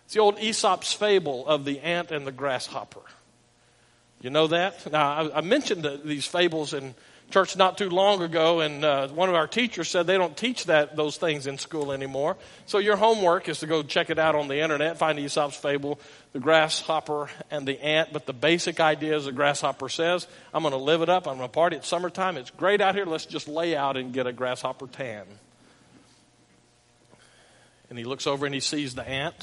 It's 0.05 0.15
the 0.15 0.19
old 0.19 0.37
Aesop's 0.39 0.91
fable 0.91 1.47
of 1.47 1.63
the 1.63 1.79
ant 1.79 2.11
and 2.11 2.27
the 2.27 2.33
grasshopper. 2.33 2.99
You 4.19 4.31
know 4.31 4.47
that? 4.47 4.91
Now, 4.91 5.13
I, 5.13 5.37
I 5.37 5.41
mentioned 5.41 5.87
these 6.03 6.25
fables 6.25 6.73
in 6.73 6.93
church 7.31 7.55
not 7.57 7.77
too 7.77 7.89
long 7.89 8.21
ago, 8.21 8.59
and 8.59 8.85
uh, 8.85 9.07
one 9.09 9.29
of 9.29 9.35
our 9.35 9.47
teachers 9.47 9.89
said 9.89 10.05
they 10.05 10.17
don't 10.17 10.37
teach 10.37 10.65
that 10.65 10.95
those 10.95 11.17
things 11.17 11.47
in 11.47 11.57
school 11.57 11.91
anymore. 11.91 12.37
So 12.65 12.77
your 12.77 12.95
homework 12.95 13.49
is 13.49 13.59
to 13.59 13.67
go 13.67 13.81
check 13.83 14.09
it 14.09 14.19
out 14.19 14.35
on 14.35 14.47
the 14.47 14.59
internet, 14.59 14.97
find 14.97 15.17
Aesop's 15.17 15.55
fable, 15.55 15.99
the 16.33 16.39
grasshopper 16.39 17.29
and 17.49 17.67
the 17.67 17.81
ant. 17.83 18.13
But 18.13 18.25
the 18.25 18.33
basic 18.33 18.79
idea 18.79 19.15
is 19.15 19.25
the 19.25 19.31
grasshopper 19.31 19.89
says, 19.89 20.27
"I'm 20.53 20.63
going 20.63 20.73
to 20.73 20.77
live 20.77 21.01
it 21.01 21.09
up. 21.09 21.27
I'm 21.27 21.37
going 21.37 21.49
to 21.49 21.53
party. 21.53 21.77
It's 21.77 21.87
summertime. 21.87 22.37
It's 22.37 22.51
great 22.51 22.81
out 22.81 22.95
here. 22.95 23.05
Let's 23.05 23.25
just 23.25 23.47
lay 23.47 23.75
out 23.75 23.97
and 23.97 24.13
get 24.13 24.27
a 24.27 24.33
grasshopper 24.33 24.87
tan." 24.87 25.25
And 27.89 27.97
he 27.97 28.05
looks 28.05 28.27
over 28.27 28.45
and 28.45 28.55
he 28.55 28.61
sees 28.61 28.95
the 28.95 29.07
ant. 29.07 29.35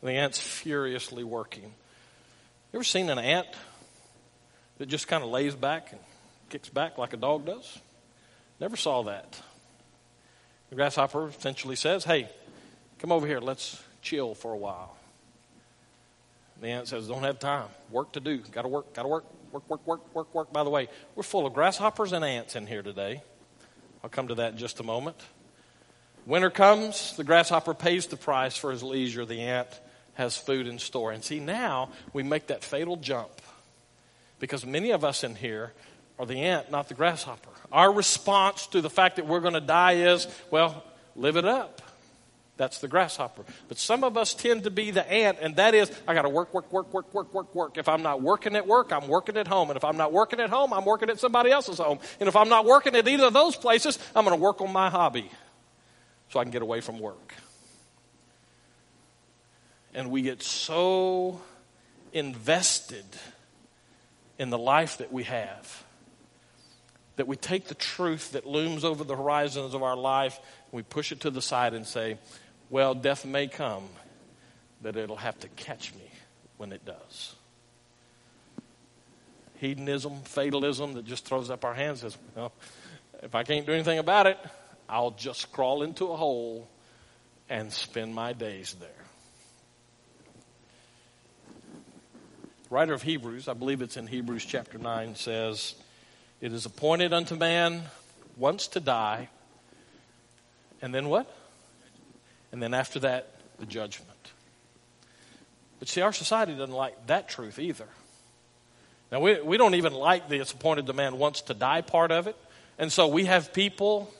And 0.00 0.10
the 0.10 0.14
ant's 0.14 0.38
furiously 0.38 1.24
working. 1.24 1.64
You 1.64 2.78
ever 2.78 2.84
seen 2.84 3.08
an 3.08 3.18
ant 3.18 3.46
that 4.78 4.86
just 4.86 5.08
kind 5.08 5.24
of 5.24 5.30
lays 5.30 5.54
back 5.54 5.92
and 5.92 6.00
kicks 6.54 6.68
back 6.68 6.98
like 6.98 7.12
a 7.12 7.16
dog 7.16 7.44
does. 7.44 7.80
Never 8.60 8.76
saw 8.76 9.02
that. 9.02 9.42
The 10.70 10.76
grasshopper 10.76 11.30
essentially 11.30 11.74
says, 11.74 12.04
Hey, 12.04 12.28
come 13.00 13.10
over 13.10 13.26
here, 13.26 13.40
let's 13.40 13.82
chill 14.02 14.36
for 14.36 14.52
a 14.52 14.56
while. 14.56 14.96
The 16.60 16.68
ant 16.68 16.86
says, 16.86 17.08
Don't 17.08 17.24
have 17.24 17.40
time. 17.40 17.66
Work 17.90 18.12
to 18.12 18.20
do. 18.20 18.38
Gotta 18.52 18.68
work, 18.68 18.94
gotta 18.94 19.08
work, 19.08 19.24
work, 19.50 19.68
work, 19.68 19.84
work, 19.84 20.14
work, 20.14 20.32
work. 20.32 20.52
By 20.52 20.62
the 20.62 20.70
way, 20.70 20.86
we're 21.16 21.24
full 21.24 21.44
of 21.44 21.54
grasshoppers 21.54 22.12
and 22.12 22.24
ants 22.24 22.54
in 22.54 22.68
here 22.68 22.82
today. 22.82 23.20
I'll 24.04 24.10
come 24.10 24.28
to 24.28 24.36
that 24.36 24.52
in 24.52 24.58
just 24.58 24.78
a 24.78 24.84
moment. 24.84 25.16
Winter 26.24 26.50
comes, 26.50 27.16
the 27.16 27.24
grasshopper 27.24 27.74
pays 27.74 28.06
the 28.06 28.16
price 28.16 28.56
for 28.56 28.70
his 28.70 28.84
leisure. 28.84 29.24
The 29.24 29.40
ant 29.40 29.80
has 30.14 30.36
food 30.36 30.68
in 30.68 30.78
store. 30.78 31.10
And 31.10 31.24
see, 31.24 31.40
now 31.40 31.88
we 32.12 32.22
make 32.22 32.46
that 32.46 32.62
fatal 32.62 32.94
jump 32.94 33.32
because 34.38 34.64
many 34.64 34.92
of 34.92 35.04
us 35.04 35.24
in 35.24 35.34
here 35.34 35.72
or 36.18 36.26
the 36.26 36.40
ant, 36.40 36.70
not 36.70 36.88
the 36.88 36.94
grasshopper. 36.94 37.50
Our 37.72 37.92
response 37.92 38.66
to 38.68 38.80
the 38.80 38.90
fact 38.90 39.16
that 39.16 39.26
we're 39.26 39.40
going 39.40 39.54
to 39.54 39.60
die 39.60 39.94
is, 39.94 40.28
well, 40.50 40.84
live 41.16 41.36
it 41.36 41.44
up. 41.44 41.82
That's 42.56 42.78
the 42.78 42.86
grasshopper. 42.86 43.44
But 43.66 43.78
some 43.78 44.04
of 44.04 44.16
us 44.16 44.32
tend 44.32 44.62
to 44.62 44.70
be 44.70 44.92
the 44.92 45.10
ant, 45.10 45.38
and 45.40 45.56
that 45.56 45.74
is, 45.74 45.90
I 46.06 46.14
got 46.14 46.22
to 46.22 46.28
work, 46.28 46.54
work, 46.54 46.72
work, 46.72 46.92
work, 46.94 47.12
work, 47.12 47.34
work, 47.34 47.54
work. 47.54 47.78
If 47.78 47.88
I'm 47.88 48.02
not 48.02 48.22
working 48.22 48.54
at 48.54 48.64
work, 48.64 48.92
I'm 48.92 49.08
working 49.08 49.36
at 49.36 49.48
home. 49.48 49.70
And 49.70 49.76
if 49.76 49.84
I'm 49.84 49.96
not 49.96 50.12
working 50.12 50.38
at 50.38 50.50
home, 50.50 50.72
I'm 50.72 50.84
working 50.84 51.10
at 51.10 51.18
somebody 51.18 51.50
else's 51.50 51.78
home. 51.78 51.98
And 52.20 52.28
if 52.28 52.36
I'm 52.36 52.48
not 52.48 52.64
working 52.64 52.94
at 52.94 53.08
either 53.08 53.24
of 53.24 53.32
those 53.32 53.56
places, 53.56 53.98
I'm 54.14 54.24
going 54.24 54.36
to 54.36 54.42
work 54.42 54.60
on 54.60 54.72
my 54.72 54.88
hobby 54.88 55.28
so 56.28 56.38
I 56.38 56.44
can 56.44 56.52
get 56.52 56.62
away 56.62 56.80
from 56.80 57.00
work. 57.00 57.34
And 59.92 60.12
we 60.12 60.22
get 60.22 60.40
so 60.42 61.40
invested 62.12 63.04
in 64.38 64.50
the 64.50 64.58
life 64.58 64.98
that 64.98 65.12
we 65.12 65.24
have 65.24 65.83
that 67.16 67.28
we 67.28 67.36
take 67.36 67.68
the 67.68 67.74
truth 67.74 68.32
that 68.32 68.46
looms 68.46 68.84
over 68.84 69.04
the 69.04 69.16
horizons 69.16 69.74
of 69.74 69.82
our 69.82 69.96
life, 69.96 70.38
we 70.72 70.82
push 70.82 71.12
it 71.12 71.20
to 71.20 71.30
the 71.30 71.42
side 71.42 71.74
and 71.74 71.86
say, 71.86 72.18
well, 72.70 72.94
death 72.94 73.24
may 73.24 73.46
come, 73.46 73.84
but 74.82 74.96
it'll 74.96 75.16
have 75.16 75.38
to 75.40 75.48
catch 75.48 75.94
me 75.94 76.10
when 76.56 76.72
it 76.72 76.84
does. 76.84 77.34
Hedonism, 79.58 80.22
fatalism 80.24 80.94
that 80.94 81.04
just 81.04 81.24
throws 81.24 81.50
up 81.50 81.64
our 81.64 81.74
hands 81.74 82.02
and 82.02 82.12
says, 82.12 82.20
well, 82.34 82.52
if 83.22 83.34
I 83.34 83.44
can't 83.44 83.64
do 83.64 83.72
anything 83.72 83.98
about 83.98 84.26
it, 84.26 84.38
I'll 84.88 85.12
just 85.12 85.52
crawl 85.52 85.82
into 85.82 86.10
a 86.10 86.16
hole 86.16 86.68
and 87.48 87.72
spend 87.72 88.14
my 88.14 88.32
days 88.32 88.76
there. 88.80 88.88
The 92.68 92.74
writer 92.74 92.92
of 92.92 93.02
Hebrews, 93.02 93.48
I 93.48 93.54
believe 93.54 93.82
it's 93.82 93.96
in 93.96 94.06
Hebrews 94.06 94.44
chapter 94.44 94.78
9, 94.78 95.14
says, 95.14 95.76
it 96.40 96.52
is 96.52 96.66
appointed 96.66 97.12
unto 97.12 97.36
man 97.36 97.82
once 98.36 98.66
to 98.68 98.80
die, 98.80 99.28
and 100.82 100.94
then 100.94 101.08
what? 101.08 101.32
And 102.52 102.62
then 102.62 102.74
after 102.74 103.00
that, 103.00 103.30
the 103.58 103.66
judgment. 103.66 104.10
But 105.78 105.88
see, 105.88 106.00
our 106.00 106.12
society 106.12 106.52
doesn't 106.52 106.74
like 106.74 107.06
that 107.06 107.28
truth 107.28 107.58
either. 107.58 107.86
Now, 109.10 109.20
we, 109.20 109.40
we 109.40 109.56
don't 109.56 109.74
even 109.74 109.92
like 109.92 110.28
the 110.28 110.40
it's 110.40 110.52
appointed 110.52 110.86
to 110.86 110.92
man 110.92 111.18
once 111.18 111.42
to 111.42 111.54
die 111.54 111.82
part 111.82 112.10
of 112.10 112.26
it. 112.26 112.36
And 112.78 112.90
so 112.90 113.06
we 113.06 113.26
have 113.26 113.52
people. 113.52 114.12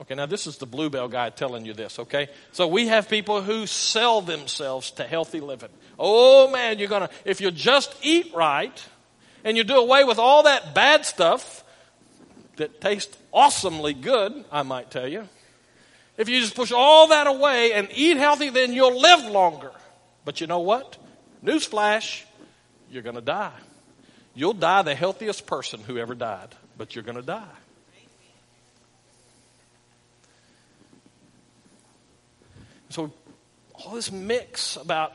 Okay, 0.00 0.14
now 0.14 0.26
this 0.26 0.46
is 0.46 0.58
the 0.58 0.66
Bluebell 0.66 1.08
guy 1.08 1.30
telling 1.30 1.64
you 1.64 1.72
this, 1.72 1.98
okay? 1.98 2.28
So 2.52 2.66
we 2.66 2.88
have 2.88 3.08
people 3.08 3.42
who 3.42 3.66
sell 3.66 4.20
themselves 4.20 4.90
to 4.92 5.04
healthy 5.04 5.40
living. 5.40 5.70
Oh 5.98 6.50
man, 6.50 6.78
you're 6.78 6.88
gonna, 6.88 7.10
if 7.24 7.40
you 7.40 7.50
just 7.50 7.94
eat 8.02 8.32
right, 8.34 8.84
and 9.46 9.56
you 9.56 9.62
do 9.62 9.76
away 9.76 10.02
with 10.02 10.18
all 10.18 10.42
that 10.42 10.74
bad 10.74 11.06
stuff 11.06 11.62
that 12.56 12.80
tastes 12.80 13.16
awesomely 13.32 13.94
good, 13.94 14.44
I 14.50 14.64
might 14.64 14.90
tell 14.90 15.06
you. 15.06 15.28
If 16.18 16.28
you 16.28 16.40
just 16.40 16.56
push 16.56 16.72
all 16.72 17.08
that 17.08 17.28
away 17.28 17.72
and 17.72 17.88
eat 17.94 18.16
healthy, 18.16 18.50
then 18.50 18.72
you'll 18.72 19.00
live 19.00 19.24
longer. 19.30 19.70
But 20.24 20.40
you 20.40 20.48
know 20.48 20.58
what? 20.58 20.96
Newsflash, 21.44 22.24
you're 22.90 23.04
going 23.04 23.14
to 23.14 23.20
die. 23.20 23.52
You'll 24.34 24.52
die 24.52 24.82
the 24.82 24.96
healthiest 24.96 25.46
person 25.46 25.78
who 25.78 25.96
ever 25.96 26.16
died, 26.16 26.48
but 26.76 26.96
you're 26.96 27.04
going 27.04 27.16
to 27.16 27.22
die. 27.22 27.44
So, 32.88 33.12
all 33.74 33.94
this 33.94 34.10
mix 34.10 34.74
about 34.74 35.12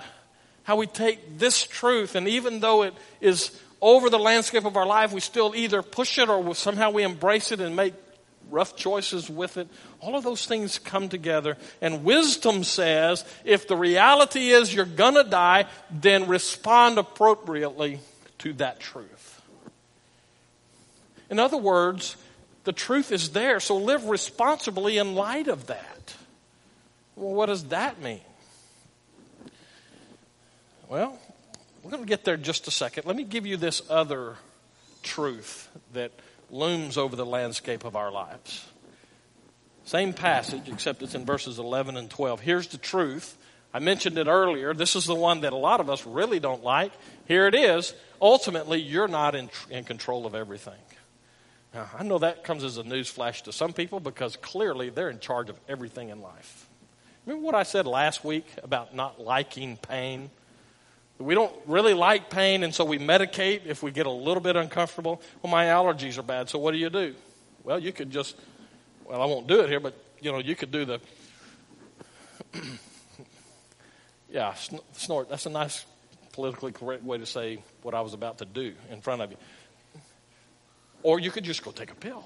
how 0.63 0.77
we 0.77 0.87
take 0.87 1.37
this 1.37 1.63
truth, 1.63 2.15
and 2.15 2.29
even 2.29 2.61
though 2.61 2.83
it 2.83 2.93
is 3.19 3.59
over 3.81 4.09
the 4.09 4.19
landscape 4.19 4.65
of 4.65 4.77
our 4.77 4.85
life, 4.85 5.11
we 5.11 5.19
still 5.19 5.53
either 5.55 5.81
push 5.81 6.17
it 6.19 6.29
or 6.29 6.53
somehow 6.53 6.91
we 6.91 7.03
embrace 7.03 7.51
it 7.51 7.59
and 7.59 7.75
make 7.75 7.93
rough 8.49 8.75
choices 8.75 9.29
with 9.29 9.57
it. 9.57 9.67
All 9.99 10.15
of 10.15 10.23
those 10.23 10.45
things 10.45 10.77
come 10.77 11.09
together. 11.09 11.57
And 11.81 12.03
wisdom 12.03 12.63
says 12.63 13.25
if 13.43 13.67
the 13.67 13.75
reality 13.75 14.49
is 14.49 14.73
you're 14.73 14.85
going 14.85 15.15
to 15.15 15.23
die, 15.23 15.65
then 15.89 16.27
respond 16.27 16.97
appropriately 16.97 17.99
to 18.39 18.53
that 18.53 18.79
truth. 18.79 19.41
In 21.29 21.39
other 21.39 21.57
words, 21.57 22.17
the 22.65 22.73
truth 22.73 23.11
is 23.11 23.29
there, 23.29 23.59
so 23.59 23.77
live 23.77 24.05
responsibly 24.05 24.97
in 24.97 25.15
light 25.15 25.47
of 25.47 25.67
that. 25.67 26.15
Well, 27.15 27.33
what 27.33 27.47
does 27.47 27.65
that 27.65 28.01
mean? 28.01 28.21
Well, 30.87 31.17
we're 31.83 31.91
going 31.91 32.03
to 32.03 32.09
get 32.09 32.23
there 32.23 32.37
just 32.37 32.67
a 32.67 32.71
second. 32.71 33.05
Let 33.05 33.15
me 33.15 33.23
give 33.23 33.45
you 33.45 33.57
this 33.57 33.81
other 33.89 34.35
truth 35.03 35.69
that 35.93 36.11
looms 36.49 36.97
over 36.97 37.15
the 37.15 37.25
landscape 37.25 37.85
of 37.85 37.95
our 37.95 38.11
lives. 38.11 38.67
Same 39.85 40.13
passage, 40.13 40.69
except 40.69 41.01
it's 41.01 41.15
in 41.15 41.25
verses 41.25 41.57
11 41.57 41.97
and 41.97 42.09
12. 42.09 42.39
Here's 42.41 42.67
the 42.67 42.77
truth. 42.77 43.37
I 43.73 43.79
mentioned 43.79 44.17
it 44.17 44.27
earlier. 44.27 44.73
This 44.73 44.95
is 44.95 45.05
the 45.05 45.15
one 45.15 45.41
that 45.41 45.53
a 45.53 45.57
lot 45.57 45.79
of 45.79 45.89
us 45.89 46.05
really 46.05 46.39
don't 46.39 46.63
like. 46.63 46.91
Here 47.25 47.47
it 47.47 47.55
is. 47.55 47.93
Ultimately, 48.21 48.79
you're 48.79 49.07
not 49.07 49.33
in, 49.33 49.49
in 49.69 49.83
control 49.83 50.25
of 50.25 50.35
everything. 50.35 50.73
Now, 51.73 51.89
I 51.97 52.03
know 52.03 52.19
that 52.19 52.43
comes 52.43 52.63
as 52.63 52.77
a 52.77 52.83
news 52.83 53.09
flash 53.09 53.43
to 53.43 53.53
some 53.53 53.73
people 53.73 53.99
because 53.99 54.35
clearly 54.35 54.89
they're 54.89 55.09
in 55.09 55.19
charge 55.19 55.49
of 55.49 55.57
everything 55.69 56.09
in 56.09 56.21
life. 56.21 56.67
Remember 57.25 57.45
what 57.45 57.55
I 57.55 57.63
said 57.63 57.87
last 57.87 58.25
week 58.25 58.45
about 58.61 58.93
not 58.93 59.21
liking 59.21 59.77
pain? 59.77 60.29
We 61.21 61.35
don't 61.35 61.53
really 61.65 61.93
like 61.93 62.29
pain, 62.29 62.63
and 62.63 62.73
so 62.73 62.83
we 62.83 62.97
medicate 62.97 63.65
if 63.65 63.83
we 63.83 63.91
get 63.91 64.05
a 64.05 64.11
little 64.11 64.41
bit 64.41 64.55
uncomfortable. 64.55 65.21
Well, 65.41 65.51
my 65.51 65.65
allergies 65.65 66.17
are 66.17 66.23
bad, 66.23 66.49
so 66.49 66.59
what 66.59 66.71
do 66.71 66.77
you 66.77 66.89
do? 66.89 67.15
Well, 67.63 67.79
you 67.79 67.91
could 67.91 68.09
just, 68.09 68.35
well, 69.05 69.21
I 69.21 69.25
won't 69.25 69.47
do 69.47 69.61
it 69.61 69.69
here, 69.69 69.79
but, 69.79 69.95
you 70.19 70.31
know, 70.31 70.39
you 70.39 70.55
could 70.55 70.71
do 70.71 70.85
the, 70.85 70.99
yeah, 74.29 74.53
snort. 74.93 75.29
That's 75.29 75.45
a 75.45 75.49
nice 75.49 75.85
politically 76.33 76.71
correct 76.71 77.03
way 77.03 77.17
to 77.17 77.25
say 77.25 77.63
what 77.81 77.93
I 77.93 78.01
was 78.01 78.13
about 78.13 78.39
to 78.39 78.45
do 78.45 78.73
in 78.89 79.01
front 79.01 79.21
of 79.21 79.31
you. 79.31 79.37
Or 81.03 81.19
you 81.19 81.31
could 81.31 81.43
just 81.43 81.63
go 81.63 81.71
take 81.71 81.91
a 81.91 81.95
pill. 81.95 82.25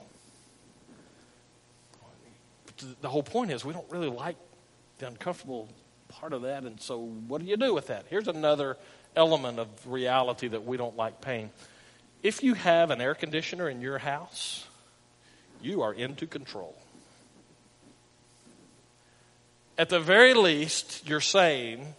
But 2.65 3.01
the 3.01 3.09
whole 3.09 3.23
point 3.23 3.51
is 3.51 3.63
we 3.63 3.73
don't 3.73 3.89
really 3.89 4.09
like 4.09 4.35
the 4.99 5.07
uncomfortable 5.07 5.69
part 6.19 6.33
of 6.33 6.43
that. 6.43 6.63
And 6.63 6.79
so, 6.79 6.99
what 6.99 7.41
do 7.41 7.47
you 7.47 7.57
do 7.57 7.73
with 7.73 7.87
that? 7.87 8.05
Here's 8.09 8.27
another 8.27 8.77
element 9.15 9.59
of 9.59 9.67
reality 9.85 10.47
that 10.47 10.65
we 10.65 10.77
don't 10.77 10.97
like 10.97 11.21
paying. 11.21 11.49
If 12.23 12.43
you 12.43 12.53
have 12.53 12.91
an 12.91 13.01
air 13.01 13.15
conditioner 13.15 13.69
in 13.69 13.81
your 13.81 13.97
house, 13.97 14.65
you 15.61 15.81
are 15.81 15.93
into 15.93 16.27
control. 16.27 16.75
At 19.77 19.89
the 19.89 19.99
very 19.99 20.33
least, 20.33 21.07
you're 21.07 21.21
saying, 21.21 21.93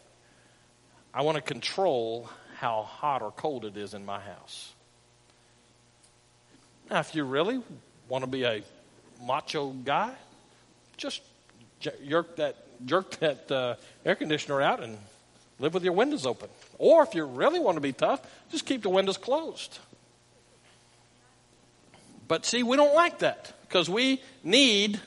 I 1.12 1.22
want 1.22 1.37
to 1.37 1.42
control 1.42 2.31
how 2.59 2.83
hot 2.83 3.22
or 3.22 3.31
cold 3.31 3.64
it 3.64 3.76
is 3.76 3.92
in 3.92 4.05
my 4.05 4.18
house. 4.18 4.72
Now, 6.90 7.00
if 7.00 7.14
you 7.14 7.24
really 7.24 7.62
want 8.09 8.24
to 8.24 8.31
be 8.31 8.44
a 8.44 8.62
macho 9.22 9.70
guy, 9.70 10.14
just 10.96 11.22
jerk 11.81 12.37
that, 12.37 12.57
jerk 12.84 13.16
that 13.18 13.50
uh, 13.50 13.74
air 14.04 14.14
conditioner 14.14 14.60
out 14.60 14.82
and 14.82 14.98
live 15.58 15.74
with 15.74 15.84
your 15.84 15.92
windows 15.92 16.26
open. 16.26 16.48
Or 16.78 17.02
if 17.02 17.14
you 17.14 17.24
really 17.24 17.58
want 17.58 17.76
to 17.76 17.80
be 17.80 17.92
tough, 17.92 18.20
just 18.50 18.66
keep 18.66 18.82
the 18.82 18.90
windows 18.90 19.16
closed. 19.16 19.78
But 22.28 22.44
see, 22.44 22.62
we 22.62 22.76
don't 22.76 22.94
like 22.94 23.20
that 23.20 23.52
because 23.62 23.88
we 23.88 24.20
need 24.42 25.00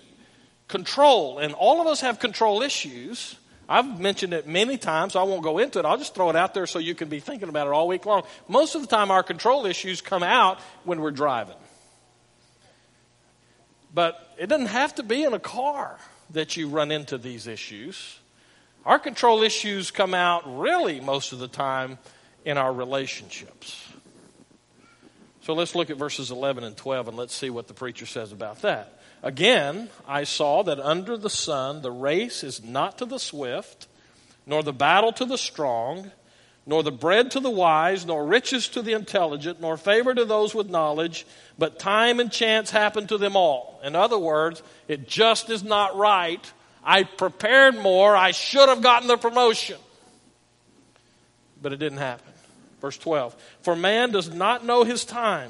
control. 0.68 1.40
And 1.40 1.54
all 1.54 1.82
of 1.82 1.88
us 1.88 2.02
have 2.02 2.20
control 2.20 2.62
issues. 2.62 3.36
I've 3.68 4.00
mentioned 4.00 4.34
it 4.34 4.48
many 4.48 4.78
times. 4.78 5.14
So 5.14 5.20
I 5.20 5.24
won't 5.24 5.44
go 5.44 5.58
into 5.58 5.80
it. 5.80 5.86
I'll 5.86 5.98
just 5.98 6.16
throw 6.16 6.30
it 6.30 6.36
out 6.36 6.54
there 6.54 6.66
so 6.66 6.80
you 6.80 6.96
can 6.96 7.10
be 7.10 7.20
thinking 7.20 7.50
about 7.50 7.68
it 7.68 7.74
all 7.74 7.88
week 7.88 8.06
long. 8.06 8.24
Most 8.48 8.76
of 8.76 8.82
the 8.82 8.88
time, 8.88 9.12
our 9.12 9.24
control 9.24 9.66
issues 9.66 10.02
come 10.02 10.24
out 10.24 10.60
when 10.86 11.02
we're 11.02 11.12
driving. 11.12 11.56
But 13.94 14.36
it 14.40 14.48
doesn't 14.48 14.68
have 14.68 14.96
to 14.96 15.04
be 15.04 15.24
in 15.24 15.34
a 15.34 15.40
car 15.40 16.00
that 16.32 16.58
you 16.58 16.68
run 16.68 16.92
into 16.92 17.18
these 17.18 17.48
issues. 17.48 18.20
Our 18.86 19.00
control 19.00 19.44
issues 19.44 19.92
come 19.92 20.14
out 20.14 20.44
really 20.60 21.00
most 21.00 21.34
of 21.34 21.40
the 21.40 21.48
time 21.48 21.98
in 22.46 22.58
our 22.58 22.72
relationships. 22.72 23.90
So 25.42 25.54
let's 25.54 25.76
look 25.76 25.90
at 25.90 25.98
verses 25.98 26.32
11 26.32 26.64
and 26.64 26.78
12 26.78 27.10
and 27.10 27.18
let's 27.18 27.34
see 27.34 27.50
what 27.50 27.68
the 27.68 27.74
preacher 27.74 28.06
says 28.06 28.32
about 28.32 28.62
that. 28.62 29.00
Again, 29.22 29.90
I 30.08 30.24
saw 30.24 30.64
that 30.64 30.80
under 30.80 31.18
the 31.18 31.30
sun 31.30 31.82
the 31.82 31.92
race 31.92 32.44
is 32.44 32.64
not 32.64 32.98
to 33.00 33.06
the 33.06 33.20
swift, 33.20 33.88
nor 34.46 34.64
the 34.64 34.74
battle 34.74 35.12
to 35.14 35.26
the 35.26 35.38
strong, 35.38 36.12
nor 36.70 36.84
the 36.84 36.92
bread 36.92 37.32
to 37.32 37.40
the 37.40 37.50
wise, 37.50 38.06
nor 38.06 38.24
riches 38.24 38.68
to 38.68 38.84
the 38.84 38.94
intelligent, 38.94 39.60
nor 39.60 39.76
favor 39.76 40.14
to 40.14 40.24
those 40.24 40.54
with 40.54 40.70
knowledge, 40.70 41.26
but 41.58 41.80
time 41.80 42.20
and 42.20 42.32
chance 42.32 42.70
happen 42.70 43.08
to 43.08 43.18
them 43.18 43.36
all. 43.36 43.82
In 43.84 43.96
other 43.96 44.20
words, 44.20 44.62
it 44.88 45.08
just 45.08 45.50
is 45.50 45.64
not 45.64 45.98
right. 45.98 46.54
I 46.84 47.06
prepared 47.06 47.76
more. 47.76 48.16
I 48.16 48.30
should 48.30 48.70
have 48.70 48.84
gotten 48.84 49.08
the 49.08 49.18
promotion. 49.18 49.78
But 51.60 51.74
it 51.74 51.78
didn't 51.78 51.98
happen. 51.98 52.32
Verse 52.82 53.00
12 53.00 53.36
For 53.64 53.76
man 53.76 54.12
does 54.12 54.32
not 54.32 54.64
know 54.64 54.84
his 54.84 55.06
time 55.06 55.50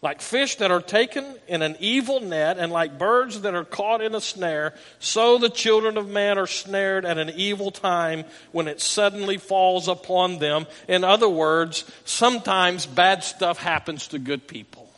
like 0.00 0.20
fish 0.20 0.56
that 0.56 0.70
are 0.70 0.80
taken 0.80 1.24
in 1.48 1.60
an 1.62 1.76
evil 1.80 2.20
net, 2.20 2.58
and 2.58 2.70
like 2.70 2.98
birds 2.98 3.40
that 3.40 3.54
are 3.54 3.64
caught 3.64 4.00
in 4.00 4.14
a 4.14 4.20
snare, 4.20 4.74
so 5.00 5.38
the 5.38 5.50
children 5.50 5.96
of 5.96 6.08
man 6.08 6.38
are 6.38 6.46
snared 6.46 7.04
at 7.04 7.18
an 7.18 7.30
evil 7.30 7.70
time 7.70 8.24
when 8.52 8.68
it 8.68 8.80
suddenly 8.80 9.38
falls 9.38 9.88
upon 9.88 10.38
them. 10.38 10.66
In 10.86 11.02
other 11.02 11.28
words, 11.28 11.84
sometimes 12.04 12.86
bad 12.86 13.24
stuff 13.24 13.58
happens 13.58 14.08
to 14.08 14.18
good 14.18 14.46
people, 14.46 14.88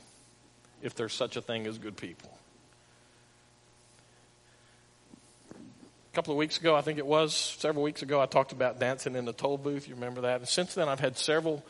if 0.82 0.94
there's 0.94 1.14
such 1.14 1.36
a 1.36 1.40
thing 1.40 1.66
as 1.66 1.78
good 1.78 1.96
people. 1.96 2.30
A 6.12 6.16
couple 6.16 6.32
of 6.32 6.38
weeks 6.38 6.58
ago, 6.58 6.74
I 6.74 6.80
think 6.80 6.98
it 6.98 7.06
was, 7.06 7.32
several 7.32 7.84
weeks 7.84 8.02
ago, 8.02 8.20
I 8.20 8.26
talked 8.26 8.50
about 8.50 8.80
dancing 8.80 9.14
in 9.14 9.24
the 9.26 9.32
toll 9.32 9.56
booth. 9.56 9.86
You 9.86 9.94
remember 9.94 10.22
that? 10.22 10.40
And 10.40 10.48
since 10.48 10.74
then, 10.74 10.88
I've 10.88 10.98
had 10.98 11.16
several 11.16 11.64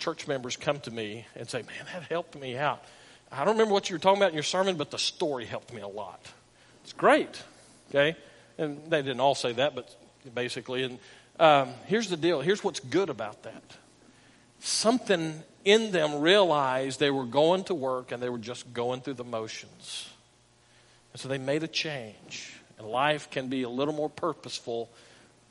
church 0.00 0.26
members 0.26 0.56
come 0.56 0.80
to 0.80 0.90
me 0.90 1.26
and 1.36 1.48
say, 1.48 1.62
Man, 1.62 1.86
that 1.92 2.04
helped 2.04 2.34
me 2.34 2.56
out. 2.56 2.82
I 3.30 3.44
don't 3.44 3.54
remember 3.54 3.72
what 3.72 3.88
you 3.88 3.94
were 3.94 4.00
talking 4.00 4.20
about 4.20 4.30
in 4.30 4.34
your 4.34 4.42
sermon, 4.42 4.76
but 4.76 4.90
the 4.90 4.98
story 4.98 5.44
helped 5.44 5.72
me 5.72 5.82
a 5.82 5.88
lot. 5.88 6.20
It's 6.82 6.92
great. 6.92 7.40
Okay? 7.90 8.16
And 8.58 8.80
they 8.90 9.02
didn't 9.02 9.20
all 9.20 9.36
say 9.36 9.52
that, 9.52 9.74
but 9.76 9.94
basically. 10.34 10.82
And 10.82 10.98
um, 11.38 11.68
here's 11.86 12.08
the 12.08 12.16
deal 12.16 12.40
here's 12.40 12.64
what's 12.64 12.80
good 12.80 13.10
about 13.10 13.44
that. 13.44 13.62
Something 14.58 15.42
in 15.64 15.92
them 15.92 16.20
realized 16.20 16.98
they 16.98 17.10
were 17.10 17.24
going 17.24 17.64
to 17.64 17.74
work 17.74 18.12
and 18.12 18.22
they 18.22 18.28
were 18.28 18.38
just 18.38 18.72
going 18.72 19.00
through 19.00 19.14
the 19.14 19.24
motions. 19.24 20.08
And 21.12 21.20
so 21.20 21.28
they 21.28 21.38
made 21.38 21.62
a 21.62 21.68
change. 21.68 22.54
And 22.78 22.88
life 22.88 23.30
can 23.30 23.48
be 23.48 23.62
a 23.62 23.68
little 23.68 23.94
more 23.94 24.08
purposeful 24.08 24.90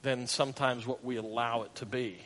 than 0.01 0.27
sometimes 0.27 0.87
what 0.87 1.03
we 1.03 1.17
allow 1.17 1.63
it 1.63 1.75
to 1.75 1.85
be. 1.85 2.17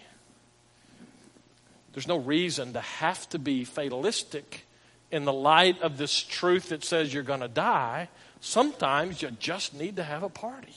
There's 1.94 2.08
no 2.08 2.18
reason 2.18 2.74
to 2.74 2.82
have 2.82 3.30
to 3.30 3.40
be 3.40 3.64
fatalistic 3.64 4.66
in 5.12 5.26
the 5.26 5.34
light 5.34 5.82
of 5.82 5.98
this 5.98 6.22
truth 6.22 6.70
that 6.70 6.84
says 6.84 7.14
you're 7.14 7.24
going 7.24 7.42
to 7.42 7.48
die. 7.48 8.10
Sometimes 8.42 9.22
you 9.22 9.30
just 9.32 9.74
need 9.74 9.96
to 9.98 10.04
have 10.04 10.24
a 10.24 10.30
party. 10.30 10.76